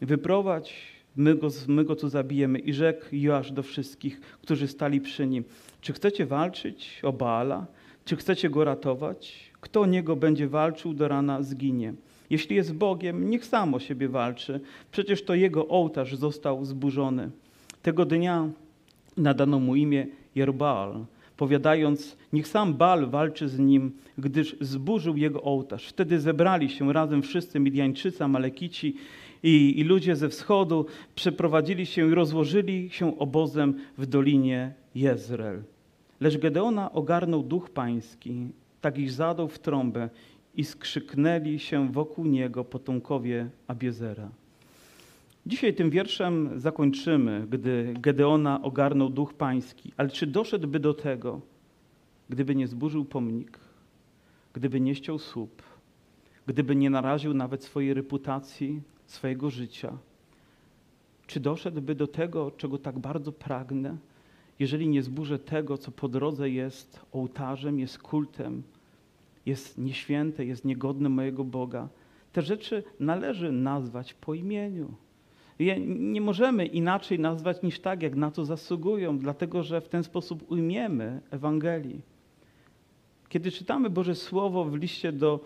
wyprowadź, 0.00 0.93
my 1.16 1.34
go, 1.34 1.48
my 1.68 1.84
go 1.84 1.96
tu 1.96 2.08
zabijemy. 2.08 2.58
I 2.58 2.72
rzekł 2.72 3.04
Joasz 3.12 3.52
do 3.52 3.62
wszystkich, 3.62 4.20
którzy 4.20 4.68
stali 4.68 5.00
przy 5.00 5.26
nim, 5.26 5.44
czy 5.80 5.92
chcecie 5.92 6.26
walczyć 6.26 7.00
o 7.02 7.12
Baala? 7.12 7.66
Czy 8.04 8.16
chcecie 8.16 8.50
go 8.50 8.64
ratować? 8.64 9.50
Kto 9.60 9.80
o 9.80 9.86
niego 9.86 10.16
będzie 10.16 10.48
walczył, 10.48 10.94
do 10.94 11.08
rana 11.08 11.42
zginie. 11.42 11.94
Jeśli 12.30 12.56
jest 12.56 12.74
Bogiem, 12.74 13.30
niech 13.30 13.46
sam 13.46 13.74
o 13.74 13.80
siebie 13.80 14.08
walczy. 14.08 14.60
Przecież 14.92 15.22
to 15.22 15.34
jego 15.34 15.68
ołtarz 15.68 16.16
został 16.16 16.64
zburzony. 16.64 17.30
Tego 17.82 18.04
dnia 18.04 18.48
nadano 19.16 19.58
mu 19.58 19.76
imię 19.76 20.06
Jerbaal, 20.34 21.04
powiadając, 21.36 22.16
niech 22.32 22.48
sam 22.48 22.74
Baal 22.74 23.06
walczy 23.06 23.48
z 23.48 23.58
nim, 23.58 23.92
gdyż 24.18 24.56
zburzył 24.60 25.16
jego 25.16 25.42
ołtarz. 25.42 25.86
Wtedy 25.86 26.20
zebrali 26.20 26.70
się 26.70 26.92
razem 26.92 27.22
wszyscy 27.22 27.60
Midianczycy, 27.60 28.24
Amalekici 28.24 28.96
i, 29.44 29.80
i 29.80 29.84
ludzie 29.84 30.16
ze 30.16 30.28
wschodu, 30.28 30.86
przeprowadzili 31.14 31.86
się 31.86 32.08
i 32.08 32.14
rozłożyli 32.14 32.90
się 32.90 33.18
obozem 33.18 33.74
w 33.98 34.06
dolinie 34.06 34.74
Jezreel. 34.94 35.62
Lecz 36.20 36.38
Gedeona 36.38 36.92
ogarnął 36.92 37.42
duch 37.42 37.70
pański, 37.70 38.48
tak 38.80 38.98
iż 38.98 39.12
zadał 39.12 39.48
w 39.48 39.58
trąbę 39.58 40.08
i 40.54 40.64
skrzyknęli 40.64 41.58
się 41.58 41.92
wokół 41.92 42.24
niego 42.26 42.64
potomkowie 42.64 43.48
Abiezera. 43.66 44.28
Dzisiaj 45.46 45.74
tym 45.74 45.90
wierszem 45.90 46.60
zakończymy, 46.60 47.46
gdy 47.50 47.94
Gedeona 48.00 48.62
ogarnął 48.62 49.10
duch 49.10 49.34
pański. 49.34 49.92
Ale 49.96 50.08
czy 50.08 50.26
doszedłby 50.26 50.80
do 50.80 50.94
tego, 50.94 51.40
gdyby 52.28 52.54
nie 52.54 52.66
zburzył 52.68 53.04
pomnik, 53.04 53.58
gdyby 54.52 54.80
nie 54.80 54.94
ściął 54.94 55.18
słup, 55.18 55.62
gdyby 56.46 56.76
nie 56.76 56.90
naraził 56.90 57.34
nawet 57.34 57.64
swojej 57.64 57.94
reputacji, 57.94 58.82
swojego 59.06 59.50
życia? 59.50 59.98
Czy 61.26 61.40
doszedłby 61.40 61.94
do 61.94 62.06
tego, 62.06 62.50
czego 62.50 62.78
tak 62.78 62.98
bardzo 62.98 63.32
pragnę, 63.32 63.96
jeżeli 64.58 64.88
nie 64.88 65.02
zburzę 65.02 65.38
tego, 65.38 65.78
co 65.78 65.90
po 65.90 66.08
drodze 66.08 66.50
jest 66.50 67.00
ołtarzem, 67.12 67.80
jest 67.80 67.98
kultem, 67.98 68.62
jest 69.46 69.78
nieświęte, 69.78 70.44
jest 70.44 70.64
niegodne 70.64 71.08
mojego 71.08 71.44
Boga? 71.44 71.88
Te 72.32 72.42
rzeczy 72.42 72.82
należy 73.00 73.52
nazwać 73.52 74.14
po 74.14 74.34
imieniu. 74.34 74.94
Nie 75.86 76.20
możemy 76.20 76.66
inaczej 76.66 77.18
nazwać 77.18 77.62
niż 77.62 77.80
tak, 77.80 78.02
jak 78.02 78.16
na 78.16 78.30
to 78.30 78.44
zasługują, 78.44 79.18
dlatego 79.18 79.62
że 79.62 79.80
w 79.80 79.88
ten 79.88 80.04
sposób 80.04 80.50
ujmiemy 80.50 81.20
Ewangelii. 81.30 82.00
Kiedy 83.28 83.50
czytamy 83.50 83.90
Boże 83.90 84.14
Słowo 84.14 84.64
w 84.64 84.76
liście 84.76 85.12
do, 85.12 85.40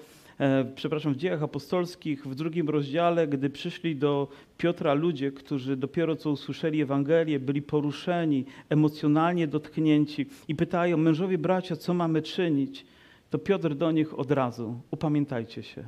przepraszam, 0.75 1.15
w 1.15 1.17
dziejach 1.17 1.43
apostolskich, 1.43 2.27
w 2.27 2.35
drugim 2.35 2.69
rozdziale, 2.69 3.29
gdy 3.29 3.51
przyszli 3.51 3.97
do 3.97 4.29
Piotra 4.59 4.95
ludzie, 4.95 5.33
którzy 5.33 5.77
dopiero 5.77 6.17
co 6.17 6.31
usłyszeli 6.31 6.83
Ewangelię, 6.83 7.41
byli 7.41 7.63
poruszeni, 7.63 8.45
emocjonalnie 8.69 9.47
dotknięci 9.47 10.27
i 10.49 10.55
pytają, 10.55 10.97
mężowie, 10.97 11.39
bracia, 11.39 11.77
co 11.77 11.95
mamy 11.95 12.23
czynić? 12.23 12.87
To 13.31 13.39
Piotr 13.39 13.75
do 13.75 13.91
nich 13.91 14.19
od 14.19 14.31
razu, 14.31 14.81
upamiętajcie 14.91 15.63
się. 15.63 15.85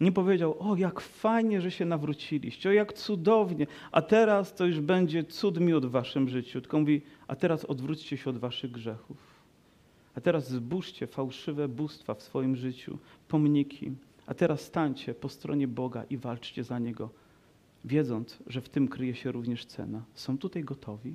Nie 0.00 0.12
powiedział, 0.12 0.56
o 0.58 0.76
jak 0.76 1.00
fajnie, 1.00 1.60
że 1.60 1.70
się 1.70 1.84
nawróciliście, 1.84 2.68
o 2.68 2.72
jak 2.72 2.92
cudownie, 2.92 3.66
a 3.92 4.02
teraz 4.02 4.54
to 4.54 4.66
już 4.66 4.80
będzie 4.80 5.24
cud 5.24 5.60
miód 5.60 5.86
w 5.86 5.90
waszym 5.90 6.28
życiu. 6.28 6.60
Tylko 6.60 6.80
mówi, 6.80 7.02
a 7.28 7.36
teraz 7.36 7.64
odwróćcie 7.64 8.16
się 8.16 8.30
od 8.30 8.38
waszych 8.38 8.70
grzechów. 8.70 9.29
A 10.14 10.20
teraz 10.20 10.48
zbóżcie 10.48 11.06
fałszywe 11.06 11.68
bóstwa 11.68 12.14
w 12.14 12.22
swoim 12.22 12.56
życiu, 12.56 12.98
pomniki. 13.28 13.92
A 14.26 14.34
teraz 14.34 14.60
stańcie 14.60 15.14
po 15.14 15.28
stronie 15.28 15.68
Boga 15.68 16.04
i 16.10 16.16
walczcie 16.16 16.64
za 16.64 16.78
Niego, 16.78 17.10
wiedząc, 17.84 18.38
że 18.46 18.60
w 18.60 18.68
tym 18.68 18.88
kryje 18.88 19.14
się 19.14 19.32
również 19.32 19.66
cena. 19.66 20.02
Są 20.14 20.38
tutaj 20.38 20.64
gotowi? 20.64 21.14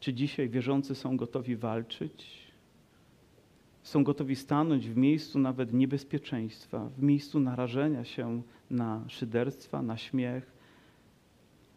Czy 0.00 0.14
dzisiaj 0.14 0.48
wierzący 0.48 0.94
są 0.94 1.16
gotowi 1.16 1.56
walczyć? 1.56 2.50
są 3.82 4.04
gotowi 4.04 4.36
stanąć 4.36 4.88
w 4.88 4.96
miejscu 4.96 5.38
nawet 5.38 5.72
niebezpieczeństwa, 5.72 6.88
w 6.98 7.02
miejscu 7.02 7.40
narażenia 7.40 8.04
się 8.04 8.42
na 8.70 9.04
szyderstwa, 9.08 9.82
na 9.82 9.96
śmiech, 9.96 10.52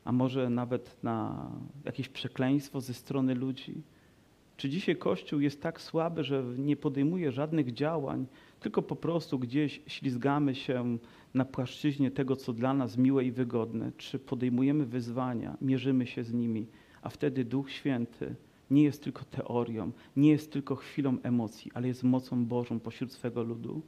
a 0.06 0.12
może 0.12 0.50
nawet 0.50 1.04
na 1.04 1.48
jakieś 1.86 2.10
przekleństwo 2.10 2.82
ze 2.82 2.94
strony 2.94 3.36
ludzi? 3.36 3.82
Czy 4.58 4.70
dzisiaj 4.70 4.96
Kościół 4.96 5.40
jest 5.40 5.62
tak 5.62 5.82
słaby, 5.82 6.24
że 6.24 6.44
nie 6.58 6.76
podejmuje 6.76 7.32
żadnych 7.32 7.74
działań, 7.74 8.26
tylko 8.60 8.82
po 8.82 8.96
prostu 8.96 9.40
gdzieś 9.40 9.82
ślizgamy 9.88 10.56
się 10.56 10.98
na 11.34 11.46
płaszczyźnie 11.46 12.12
tego, 12.12 12.36
co 12.36 12.54
dla 12.54 12.74
nas 12.74 12.98
miłe 12.98 13.26
i 13.26 13.32
wygodne? 13.32 13.92
Czy 13.98 14.20
podejmujemy 14.20 14.86
wyzwania, 14.86 15.58
mierzymy 15.62 16.08
się 16.08 16.24
z 16.24 16.34
nimi, 16.34 16.68
a 17.02 17.10
wtedy 17.10 17.46
Duch 17.46 17.72
Święty 17.72 18.36
nie 18.72 18.84
jest 18.84 19.04
tylko 19.04 19.24
teorią, 19.24 19.92
nie 20.18 20.30
jest 20.30 20.52
tylko 20.52 20.76
chwilą 20.76 21.18
emocji, 21.24 21.72
ale 21.74 21.88
jest 21.88 22.04
mocą 22.04 22.46
Bożą 22.46 22.80
pośród 22.80 23.12
swego 23.12 23.44
ludu? 23.44 23.82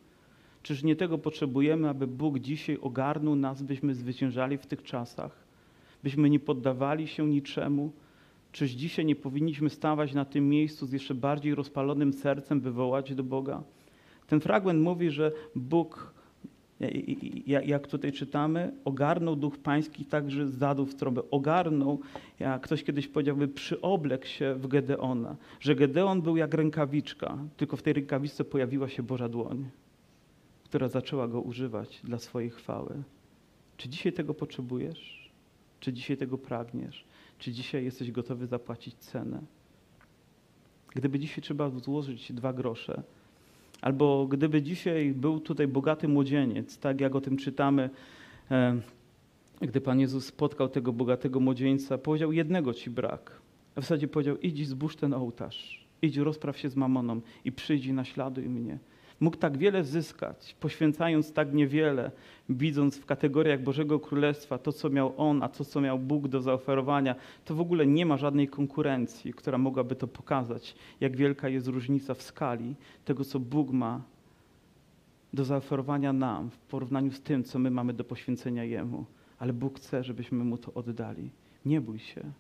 Czyż 0.64 0.84
nie 0.84 0.96
tego 0.96 1.18
potrzebujemy, 1.18 1.90
aby 1.90 2.08
Bóg 2.08 2.40
dzisiaj 2.40 2.78
ogarnął 2.82 3.36
nas, 3.36 3.64
byśmy 3.64 3.96
zwyciężali 3.96 4.58
w 4.58 4.66
tych 4.66 4.84
czasach? 4.84 5.46
Byśmy 6.04 6.30
nie 6.30 6.40
poddawali 6.40 7.08
się 7.08 7.28
niczemu? 7.28 7.92
Czyż 8.56 8.72
dzisiaj 8.72 9.06
nie 9.06 9.16
powinniśmy 9.16 9.70
stawać 9.70 10.14
na 10.14 10.26
tym 10.26 10.50
miejscu 10.50 10.86
z 10.86 10.92
jeszcze 10.92 11.16
bardziej 11.16 11.56
rozpalonym 11.56 12.14
sercem, 12.14 12.62
by 12.62 12.72
wołać 12.72 13.16
do 13.16 13.24
Boga? 13.24 13.64
Ten 14.28 14.40
fragment 14.40 14.82
mówi, 14.82 15.10
że 15.10 15.32
Bóg 15.56 16.14
jak 17.46 17.88
tutaj 17.88 18.12
czytamy, 18.12 18.72
ogarnął 18.86 19.36
duch 19.36 19.58
pański, 19.58 20.06
także 20.06 20.48
zadał 20.48 20.86
w 20.86 20.96
trąbę. 20.96 21.22
Ogarnął, 21.32 22.00
jak 22.40 22.62
ktoś 22.62 22.84
kiedyś 22.84 23.08
powiedziałby, 23.08 23.48
przyoblekł 23.48 24.26
się 24.26 24.56
w 24.56 24.68
Gedeona. 24.68 25.36
Że 25.60 25.76
Gedeon 25.76 26.22
był 26.22 26.38
jak 26.38 26.54
rękawiczka, 26.54 27.38
tylko 27.58 27.78
w 27.78 27.82
tej 27.82 27.94
rękawiczce 27.94 28.44
pojawiła 28.44 28.90
się 28.90 29.04
Boża 29.04 29.30
dłoń, 29.30 29.70
która 30.64 30.88
zaczęła 30.88 31.28
go 31.28 31.42
używać 31.42 32.02
dla 32.04 32.18
swojej 32.18 32.50
chwały. 32.50 33.04
Czy 33.78 33.90
dzisiaj 33.90 34.14
tego 34.14 34.34
potrzebujesz? 34.34 35.32
Czy 35.80 35.94
dzisiaj 35.94 36.18
tego 36.18 36.38
pragniesz? 36.38 37.06
Czy 37.40 37.52
dzisiaj 37.52 37.84
jesteś 37.84 38.12
gotowy 38.12 38.48
zapłacić 38.48 38.96
cenę? 38.96 39.42
Gdyby 40.96 41.20
dzisiaj 41.20 41.42
trzeba 41.42 41.70
złożyć 41.70 42.34
dwa 42.34 42.54
grosze, 42.54 43.04
Albo 43.86 44.28
gdyby 44.28 44.62
dzisiaj 44.62 45.12
był 45.12 45.40
tutaj 45.40 45.68
bogaty 45.68 46.08
młodzieniec, 46.08 46.78
tak 46.78 47.02
jak 47.02 47.16
o 47.16 47.22
tym 47.22 47.38
czytamy, 47.38 47.90
e, 48.52 48.80
gdy 49.62 49.82
Pan 49.82 50.00
Jezus 50.00 50.26
spotkał 50.26 50.70
tego 50.70 50.94
bogatego 50.94 51.40
młodzieńca, 51.40 51.98
powiedział: 51.98 52.32
Jednego 52.32 52.74
ci 52.74 52.90
brak. 52.90 53.42
W 53.72 53.76
zasadzie 53.76 54.08
powiedział: 54.08 54.38
Idź, 54.38 54.68
zbóż 54.68 54.96
ten 54.96 55.14
ołtarz, 55.14 55.88
idź, 56.02 56.18
rozpraw 56.18 56.58
się 56.58 56.70
z 56.70 56.76
mamoną 56.76 57.22
i 57.46 57.52
przyjdź 57.52 57.88
naśladuj 57.88 58.50
mnie. 58.50 58.78
Mógł 59.20 59.38
tak 59.38 59.58
wiele 59.58 59.84
zyskać, 59.84 60.56
poświęcając 60.60 61.34
tak 61.34 61.54
niewiele, 61.54 62.12
widząc 62.50 62.98
w 62.98 63.06
kategoriach 63.06 63.64
Bożego 63.64 64.00
Królestwa 64.00 64.58
to, 64.58 64.74
co 64.74 64.90
miał 64.90 65.14
on, 65.18 65.44
a 65.44 65.50
to, 65.50 65.66
co 65.66 65.82
miał 65.82 66.00
Bóg 66.00 66.28
do 66.28 66.42
zaoferowania, 66.42 67.16
to 67.46 67.56
w 67.56 67.62
ogóle 67.62 67.88
nie 67.88 68.06
ma 68.06 68.18
żadnej 68.18 68.48
konkurencji, 68.48 69.34
która 69.34 69.58
mogłaby 69.58 69.96
to 69.96 70.08
pokazać, 70.08 70.76
jak 71.00 71.18
wielka 71.18 71.50
jest 71.50 71.68
różnica 71.68 72.14
w 72.14 72.22
skali 72.22 72.76
tego, 73.06 73.26
co 73.26 73.40
Bóg 73.40 73.72
ma 73.72 74.02
do 75.34 75.46
zaoferowania 75.46 76.14
nam 76.14 76.50
w 76.50 76.58
porównaniu 76.58 77.12
z 77.12 77.22
tym, 77.22 77.44
co 77.44 77.60
my 77.60 77.72
mamy 77.72 77.94
do 77.94 78.04
poświęcenia 78.04 78.64
Jemu. 78.64 79.06
Ale 79.40 79.54
Bóg 79.54 79.78
chce, 79.78 80.04
żebyśmy 80.04 80.44
Mu 80.44 80.58
to 80.58 80.74
oddali. 80.74 81.30
Nie 81.66 81.82
bój 81.82 82.00
się. 82.00 82.32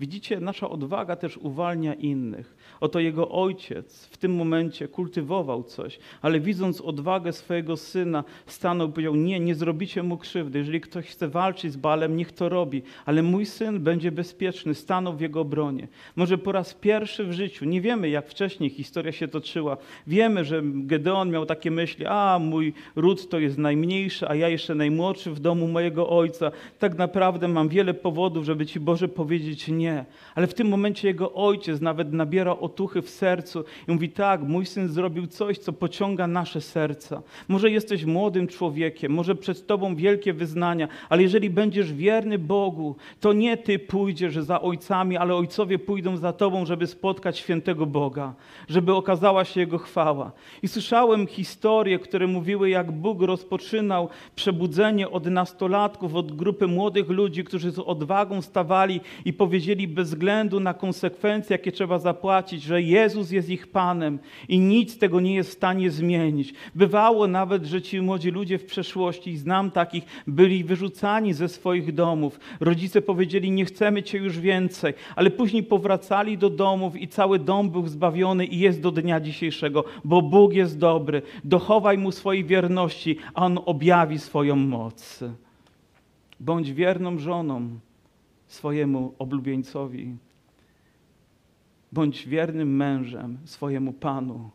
Widzicie, 0.00 0.40
nasza 0.40 0.70
odwaga 0.70 1.16
też 1.16 1.36
uwalnia 1.36 1.94
innych. 1.94 2.56
Oto 2.80 3.00
jego 3.00 3.28
ojciec 3.28 4.06
w 4.06 4.16
tym 4.16 4.34
momencie 4.34 4.88
kultywował 4.88 5.62
coś, 5.64 5.98
ale 6.22 6.40
widząc 6.40 6.80
odwagę 6.80 7.32
swojego 7.32 7.76
syna, 7.76 8.24
stanął 8.46 8.88
i 8.88 8.92
powiedział: 8.92 9.14
Nie, 9.14 9.40
nie 9.40 9.54
zrobicie 9.54 10.02
mu 10.02 10.18
krzywdy. 10.18 10.58
Jeżeli 10.58 10.80
ktoś 10.80 11.06
chce 11.06 11.28
walczyć 11.28 11.72
z 11.72 11.76
Balem, 11.76 12.16
niech 12.16 12.32
to 12.32 12.48
robi, 12.48 12.82
ale 13.06 13.22
mój 13.22 13.46
syn 13.46 13.80
będzie 13.80 14.12
bezpieczny. 14.12 14.74
Stanął 14.74 15.16
w 15.16 15.20
jego 15.20 15.40
obronie. 15.40 15.88
Może 16.16 16.38
po 16.38 16.52
raz 16.52 16.74
pierwszy 16.74 17.24
w 17.24 17.32
życiu, 17.32 17.64
nie 17.64 17.80
wiemy 17.80 18.08
jak 18.08 18.28
wcześniej 18.28 18.70
historia 18.70 19.12
się 19.12 19.28
toczyła. 19.28 19.76
Wiemy, 20.06 20.44
że 20.44 20.62
Gedeon 20.64 21.30
miał 21.30 21.46
takie 21.46 21.70
myśli: 21.70 22.06
A, 22.06 22.38
mój 22.38 22.72
ród 22.96 23.28
to 23.28 23.38
jest 23.38 23.58
najmniejszy, 23.58 24.28
a 24.28 24.34
ja 24.34 24.48
jeszcze 24.48 24.74
najmłodszy 24.74 25.30
w 25.30 25.40
domu 25.40 25.68
mojego 25.68 26.08
ojca. 26.08 26.50
Tak 26.78 26.98
naprawdę 26.98 27.48
mam 27.48 27.68
wiele 27.68 27.94
powodów, 27.94 28.44
żeby 28.44 28.66
ci 28.66 28.80
Boże 28.80 29.08
powiedzieć 29.08 29.68
nie 29.68 29.85
nie. 29.86 30.04
Ale 30.34 30.46
w 30.46 30.54
tym 30.54 30.68
momencie 30.68 31.08
jego 31.08 31.32
ojciec 31.32 31.80
nawet 31.80 32.12
nabiera 32.12 32.52
otuchy 32.52 33.02
w 33.02 33.10
sercu 33.10 33.64
i 33.88 33.92
mówi: 33.92 34.08
Tak, 34.08 34.42
mój 34.42 34.66
syn 34.66 34.88
zrobił 34.88 35.26
coś, 35.26 35.58
co 35.58 35.72
pociąga 35.72 36.26
nasze 36.26 36.60
serca. 36.60 37.22
Może 37.48 37.70
jesteś 37.70 38.04
młodym 38.04 38.46
człowiekiem, 38.48 39.12
może 39.12 39.34
przed 39.34 39.66
tobą 39.66 39.96
wielkie 39.96 40.32
wyznania, 40.32 40.88
ale 41.08 41.22
jeżeli 41.22 41.50
będziesz 41.50 41.92
wierny 41.92 42.38
Bogu, 42.38 42.96
to 43.20 43.32
nie 43.32 43.56
ty 43.56 43.78
pójdziesz 43.78 44.36
za 44.36 44.60
ojcami, 44.60 45.16
ale 45.16 45.34
ojcowie 45.34 45.78
pójdą 45.78 46.16
za 46.16 46.32
tobą, 46.32 46.66
żeby 46.66 46.86
spotkać 46.86 47.38
świętego 47.38 47.86
Boga, 47.86 48.34
żeby 48.68 48.94
okazała 48.94 49.44
się 49.44 49.60
jego 49.60 49.78
chwała. 49.78 50.32
I 50.62 50.68
słyszałem 50.68 51.26
historie, 51.26 51.98
które 51.98 52.26
mówiły, 52.26 52.70
jak 52.70 52.92
Bóg 52.92 53.22
rozpoczynał 53.22 54.08
przebudzenie 54.36 55.10
od 55.10 55.26
nastolatków, 55.26 56.14
od 56.14 56.36
grupy 56.36 56.66
młodych 56.66 57.08
ludzi, 57.08 57.44
którzy 57.44 57.70
z 57.70 57.78
odwagą 57.78 58.42
stawali 58.42 59.00
i 59.24 59.32
powiedzieli 59.32 59.75
bez 59.88 60.08
względu 60.08 60.60
na 60.60 60.74
konsekwencje, 60.74 61.54
jakie 61.54 61.72
trzeba 61.72 61.98
zapłacić, 61.98 62.62
że 62.62 62.82
Jezus 62.82 63.30
jest 63.30 63.50
ich 63.50 63.66
Panem 63.66 64.18
i 64.48 64.58
nic 64.58 64.98
tego 64.98 65.20
nie 65.20 65.34
jest 65.34 65.50
w 65.50 65.52
stanie 65.52 65.90
zmienić. 65.90 66.54
Bywało 66.74 67.26
nawet, 67.26 67.64
że 67.64 67.82
ci 67.82 68.00
młodzi 68.00 68.30
ludzie 68.30 68.58
w 68.58 68.64
przeszłości, 68.64 69.36
znam 69.36 69.70
takich, 69.70 70.04
byli 70.26 70.64
wyrzucani 70.64 71.32
ze 71.32 71.48
swoich 71.48 71.94
domów. 71.94 72.40
Rodzice 72.60 73.02
powiedzieli, 73.02 73.50
nie 73.50 73.64
chcemy 73.64 74.02
Cię 74.02 74.18
już 74.18 74.38
więcej, 74.38 74.94
ale 75.16 75.30
później 75.30 75.62
powracali 75.62 76.38
do 76.38 76.50
domów 76.50 76.96
i 76.96 77.08
cały 77.08 77.38
dom 77.38 77.70
był 77.70 77.86
zbawiony 77.86 78.46
i 78.46 78.58
jest 78.58 78.80
do 78.80 78.90
dnia 78.90 79.20
dzisiejszego, 79.20 79.84
bo 80.04 80.22
Bóg 80.22 80.52
jest 80.52 80.78
dobry. 80.78 81.22
Dochowaj 81.44 81.98
Mu 81.98 82.12
swojej 82.12 82.44
wierności, 82.44 83.16
a 83.34 83.44
On 83.44 83.58
objawi 83.66 84.18
swoją 84.18 84.56
moc. 84.56 85.24
Bądź 86.40 86.72
wierną 86.72 87.18
żoną 87.18 87.78
swojemu 88.56 89.14
oblubieńcowi. 89.18 90.16
Bądź 91.92 92.28
wiernym 92.28 92.76
mężem 92.76 93.38
swojemu 93.44 93.92
Panu, 93.92 94.50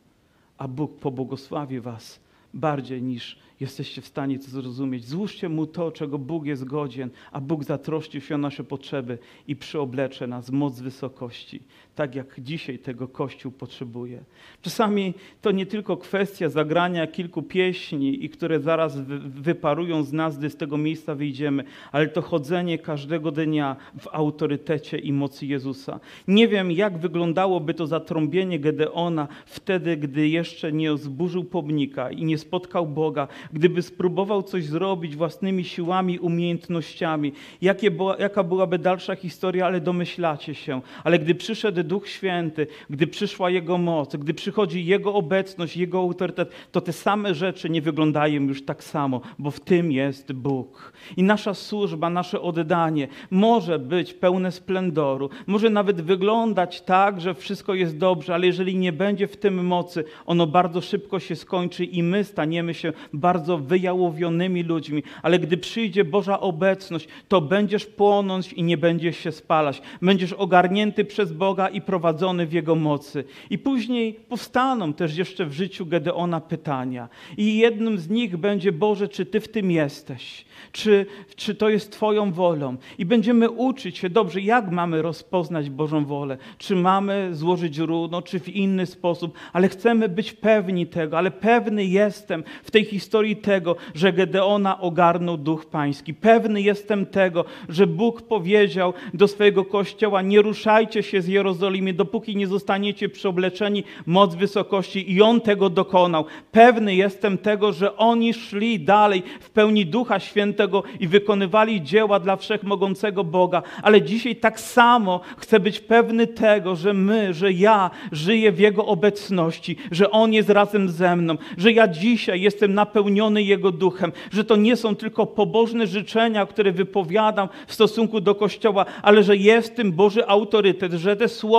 a 0.57 0.67
Bóg 0.67 0.99
pobłogosławi 0.99 1.79
was 1.79 2.19
bardziej 2.53 3.01
niż 3.03 3.39
jesteście 3.59 4.01
w 4.01 4.07
stanie 4.07 4.39
to 4.39 4.49
zrozumieć. 4.49 5.07
Złóżcie 5.07 5.49
Mu 5.49 5.65
to, 5.65 5.91
czego 5.91 6.17
Bóg 6.19 6.45
jest 6.45 6.63
godzien, 6.63 7.09
a 7.31 7.41
Bóg 7.41 7.63
zatroszczy 7.63 8.21
się 8.21 8.35
o 8.35 8.37
nasze 8.37 8.63
potrzeby 8.63 9.17
i 9.47 9.55
przyoblecze 9.55 10.27
nas 10.27 10.49
moc 10.49 10.79
wysokości, 10.79 11.63
tak 11.95 12.15
jak 12.15 12.39
dzisiaj 12.39 12.79
tego 12.79 13.07
Kościół 13.07 13.51
potrzebuje. 13.51 14.23
Czasami 14.61 15.13
to 15.41 15.51
nie 15.51 15.65
tylko 15.65 15.97
kwestia 15.97 16.49
zagrania 16.49 17.07
kilku 17.07 17.41
pieśni, 17.41 18.25
i 18.25 18.29
które 18.29 18.59
zaraz 18.59 18.97
wyparują 19.21 20.03
z 20.03 20.13
nas, 20.13 20.37
gdy 20.37 20.49
z 20.49 20.55
tego 20.55 20.77
miejsca 20.77 21.15
wyjdziemy, 21.15 21.63
ale 21.91 22.07
to 22.07 22.21
chodzenie 22.21 22.77
każdego 22.77 23.31
dnia 23.31 23.75
w 23.99 24.07
autorytecie 24.11 24.97
i 24.97 25.13
mocy 25.13 25.45
Jezusa. 25.45 25.99
Nie 26.27 26.47
wiem, 26.47 26.71
jak 26.71 26.97
wyglądałoby 26.97 27.73
to 27.73 27.87
zatrąbienie 27.87 28.59
Gedeona 28.59 29.27
wtedy, 29.45 29.97
gdy 29.97 30.27
jeszcze 30.27 30.71
nie 30.71 30.97
zburzył 30.97 31.43
pomnika 31.43 32.11
i 32.11 32.25
nie 32.25 32.37
spotkał 32.37 32.87
Boga, 32.87 33.27
gdyby 33.53 33.81
spróbował 33.81 34.43
coś 34.43 34.65
zrobić 34.65 35.15
własnymi 35.15 35.63
siłami, 35.63 36.19
umiejętnościami, 36.19 37.33
jakie 37.61 37.91
jaka 38.19 38.43
byłaby 38.43 38.79
dalsza 38.79 39.15
historia, 39.15 39.65
ale 39.65 39.81
domyślacie 39.81 40.55
się. 40.55 40.81
Ale 41.03 41.19
gdy 41.19 41.35
przyszedł 41.35 41.80
Duch 41.83 42.07
Święty, 42.07 42.67
gdy 42.89 43.07
przyszła 43.07 43.49
Jego 43.49 43.77
moc, 43.77 44.15
gdy 44.15 44.33
przychodzi 44.33 44.85
Jego 44.85 45.13
obecność, 45.13 45.77
Jego 45.77 45.99
autorytet, 45.99 46.51
to 46.71 46.81
te 46.81 46.93
same 46.93 47.35
rzeczy 47.35 47.69
nie 47.69 47.81
wyglądają 47.81 48.41
już 48.41 48.65
tak 48.65 48.83
samo, 48.83 49.21
bo 49.39 49.51
w 49.51 49.59
tym 49.59 49.91
jest 49.91 50.33
Bóg. 50.33 50.93
I 51.17 51.23
nasza 51.23 51.53
służba, 51.53 52.09
nasze 52.09 52.41
oddanie 52.41 53.07
może 53.31 53.79
być 53.79 54.13
pełne 54.13 54.51
splendoru, 54.51 55.29
może 55.47 55.69
nawet 55.69 56.01
wyglądać 56.01 56.81
tak, 56.81 57.21
że 57.21 57.33
wszystko 57.33 57.73
jest 57.73 57.97
dobrze, 57.97 58.33
ale 58.33 58.47
jeżeli 58.47 58.77
nie 58.77 58.91
będzie 58.91 59.27
w 59.27 59.37
tym 59.37 59.65
mocy, 59.65 60.03
ono 60.25 60.47
bardzo 60.47 60.81
szybko 60.81 61.19
się 61.19 61.35
skończy 61.35 61.85
i 61.85 62.03
my 62.03 62.23
staniemy 62.23 62.73
się 62.73 62.93
bardzo 63.13 63.57
wyjałowionymi 63.57 64.63
ludźmi, 64.63 65.03
ale 65.21 65.39
gdy 65.39 65.57
przyjdzie 65.57 66.05
Boża 66.05 66.39
obecność, 66.39 67.07
to 67.27 67.41
będziesz 67.41 67.85
płonąć 67.85 68.53
i 68.53 68.63
nie 68.63 68.77
będziesz 68.77 69.17
się 69.17 69.31
spalać. 69.31 69.81
Będziesz 70.01 70.33
ogarnięty 70.33 71.05
przez 71.05 71.33
Boga 71.33 71.67
i 71.71 71.81
prowadzony 71.81 72.47
w 72.47 72.53
Jego 72.53 72.75
mocy. 72.75 73.23
I 73.49 73.57
później 73.57 74.13
powstaną 74.13 74.93
też 74.93 75.17
jeszcze 75.17 75.45
w 75.45 75.53
życiu 75.53 75.85
Gedeona 75.85 76.41
pytania. 76.41 77.09
I 77.37 77.57
jednym 77.57 77.97
z 77.97 78.09
nich 78.09 78.37
będzie, 78.37 78.71
Boże, 78.71 79.07
czy 79.07 79.25
Ty 79.25 79.39
w 79.39 79.47
tym 79.47 79.71
jesteś? 79.71 80.45
Czy, 80.71 81.05
czy 81.35 81.55
to 81.55 81.69
jest 81.69 81.91
Twoją 81.91 82.31
wolą? 82.31 82.75
I 82.97 83.05
będziemy 83.05 83.49
uczyć 83.49 83.97
się, 83.97 84.09
dobrze, 84.09 84.41
jak 84.41 84.71
mamy 84.71 85.01
rozpoznać 85.01 85.69
Bożą 85.69 86.05
wolę? 86.05 86.37
Czy 86.57 86.75
mamy 86.75 87.29
złożyć 87.31 87.77
runo, 87.77 88.21
czy 88.21 88.39
w 88.39 88.49
inny 88.49 88.85
sposób, 88.85 89.37
ale 89.53 89.69
chcemy 89.69 90.09
być 90.09 90.33
pewni 90.33 90.87
tego, 90.87 91.17
ale 91.17 91.31
pewny 91.31 91.85
jestem 91.85 92.43
w 92.63 92.71
tej 92.71 92.85
historii 92.85 93.35
tego, 93.35 93.75
że 93.95 94.13
Gedeona 94.13 94.81
ogarnął 94.81 95.37
duch 95.37 95.65
pański. 95.65 96.13
Pewny 96.13 96.61
jestem 96.61 97.05
tego, 97.05 97.45
że 97.69 97.87
Bóg 97.87 98.21
powiedział 98.21 98.93
do 99.13 99.27
swojego 99.27 99.65
kościoła: 99.65 100.21
Nie 100.21 100.41
ruszajcie 100.41 101.03
się 101.03 101.21
z 101.21 101.27
Jerozolimy, 101.27 101.60
dopóki 101.93 102.35
nie 102.35 102.47
zostaniecie 102.47 103.09
przeobleczeni 103.09 103.83
moc 104.05 104.35
wysokości, 104.35 105.11
i 105.11 105.21
on 105.21 105.41
tego 105.41 105.69
dokonał. 105.69 106.25
Pewny 106.51 106.95
jestem 106.95 107.37
tego, 107.37 107.73
że 107.73 107.97
oni 107.97 108.33
szli 108.33 108.79
dalej 108.79 109.23
w 109.39 109.49
pełni 109.49 109.85
ducha 109.85 110.19
świętego 110.19 110.83
i 110.99 111.07
wykonywali 111.07 111.81
dzieła 111.81 112.19
dla 112.19 112.35
wszechmogącego 112.35 113.23
Boga. 113.23 113.63
Ale 113.83 114.01
dzisiaj 114.01 114.35
tak 114.35 114.59
samo 114.59 115.19
chcę 115.37 115.59
być 115.59 115.79
pewny 115.79 116.27
tego, 116.27 116.75
że 116.75 116.93
my, 116.93 117.33
że 117.33 117.51
ja 117.51 117.89
żyję 118.11 118.51
w 118.51 118.59
Jego 118.59 118.85
obecności, 118.85 119.75
że 119.91 120.11
On 120.11 120.33
jest 120.33 120.49
razem 120.49 120.89
ze 120.89 121.15
mną, 121.15 121.37
że 121.57 121.71
ja 121.71 121.87
dzisiaj 121.87 122.41
jestem 122.41 122.73
napełniony 122.73 123.43
Jego 123.43 123.71
duchem, 123.71 124.11
że 124.31 124.43
to 124.43 124.55
nie 124.55 124.75
są 124.75 124.95
tylko 124.95 125.25
pobożne 125.25 125.87
życzenia, 125.87 126.45
które 126.45 126.71
wypowiadam 126.71 127.49
w 127.67 127.73
stosunku 127.73 128.21
do 128.21 128.35
Kościoła, 128.35 128.85
ale 129.01 129.23
że 129.23 129.37
jest 129.37 129.75
tym 129.75 129.91
Boży 129.91 130.27
autorytet, 130.27 130.93
że 130.93 131.15
te 131.15 131.27
słowa 131.27 131.50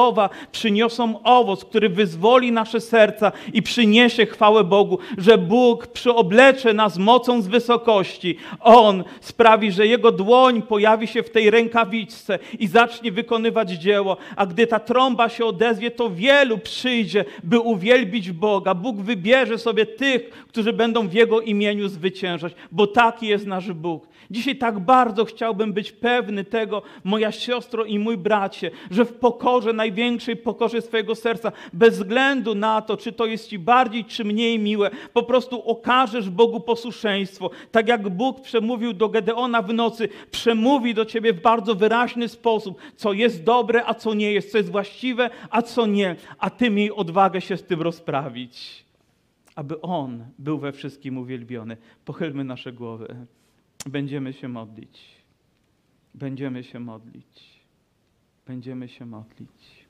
przyniosą 0.52 1.22
owoc, 1.22 1.64
który 1.64 1.88
wyzwoli 1.88 2.52
nasze 2.52 2.80
serca 2.80 3.32
i 3.52 3.62
przyniesie 3.62 4.26
chwałę 4.26 4.64
Bogu, 4.64 4.98
że 5.18 5.38
Bóg 5.38 5.86
przyoblecze 5.86 6.72
nas 6.72 6.98
mocą 6.98 7.42
z 7.42 7.46
wysokości. 7.46 8.36
On 8.60 9.04
sprawi, 9.20 9.72
że 9.72 9.86
jego 9.86 10.12
dłoń 10.12 10.62
pojawi 10.62 11.06
się 11.06 11.22
w 11.22 11.30
tej 11.30 11.50
rękawiczce 11.50 12.38
i 12.58 12.66
zacznie 12.66 13.12
wykonywać 13.12 13.70
dzieło. 13.70 14.16
A 14.36 14.46
gdy 14.46 14.66
ta 14.66 14.80
trąba 14.80 15.28
się 15.28 15.44
odezwie, 15.44 15.90
to 15.90 16.10
wielu 16.10 16.58
przyjdzie, 16.58 17.24
by 17.44 17.60
uwielbić 17.60 18.30
Boga. 18.30 18.74
Bóg 18.74 18.96
wybierze 18.96 19.58
sobie 19.58 19.86
tych, 19.86 20.30
którzy 20.30 20.72
będą 20.72 21.08
w 21.08 21.12
Jego 21.12 21.40
imieniu 21.40 21.88
zwyciężać, 21.88 22.52
bo 22.72 22.86
taki 22.86 23.26
jest 23.26 23.46
nasz 23.46 23.72
Bóg. 23.72 24.11
Dzisiaj 24.32 24.56
tak 24.56 24.80
bardzo 24.80 25.24
chciałbym 25.24 25.72
być 25.72 25.92
pewny 25.92 26.44
tego, 26.44 26.82
moja 27.04 27.32
siostro 27.32 27.84
i 27.84 27.98
mój 27.98 28.16
bracie, 28.16 28.70
że 28.90 29.04
w 29.04 29.12
pokorze, 29.12 29.72
największej 29.72 30.36
pokorze 30.36 30.82
swojego 30.82 31.14
serca, 31.14 31.52
bez 31.72 31.98
względu 31.98 32.54
na 32.54 32.82
to, 32.82 32.96
czy 32.96 33.12
to 33.12 33.26
jest 33.26 33.48
Ci 33.48 33.58
bardziej 33.58 34.04
czy 34.04 34.24
mniej 34.24 34.58
miłe, 34.58 34.90
po 35.12 35.22
prostu 35.22 35.62
okażesz 35.62 36.30
Bogu 36.30 36.60
posłuszeństwo. 36.60 37.50
Tak 37.70 37.88
jak 37.88 38.08
Bóg 38.08 38.40
przemówił 38.40 38.92
do 38.92 39.08
Gedeona 39.08 39.62
w 39.62 39.74
nocy, 39.74 40.08
przemówi 40.30 40.94
do 40.94 41.04
Ciebie 41.04 41.32
w 41.32 41.40
bardzo 41.40 41.74
wyraźny 41.74 42.28
sposób, 42.28 42.78
co 42.96 43.12
jest 43.12 43.44
dobre, 43.44 43.82
a 43.86 43.94
co 43.94 44.14
nie 44.14 44.32
jest, 44.32 44.52
co 44.52 44.58
jest 44.58 44.70
właściwe, 44.70 45.30
a 45.50 45.62
co 45.62 45.86
nie, 45.86 46.16
a 46.38 46.50
Ty 46.50 46.70
miej 46.70 46.92
odwagę 46.92 47.40
się 47.40 47.56
z 47.56 47.64
tym 47.64 47.82
rozprawić 47.82 48.82
aby 49.54 49.80
On 49.80 50.24
był 50.38 50.58
we 50.58 50.72
wszystkim 50.72 51.18
uwielbiony. 51.18 51.76
Pochylmy 52.04 52.44
nasze 52.44 52.72
głowy. 52.72 53.26
Będziemy 53.86 54.32
się 54.32 54.48
modlić. 54.48 55.00
Będziemy 56.14 56.64
się 56.64 56.80
modlić. 56.80 57.60
Będziemy 58.46 58.88
się 58.88 59.06
modlić. 59.06 59.81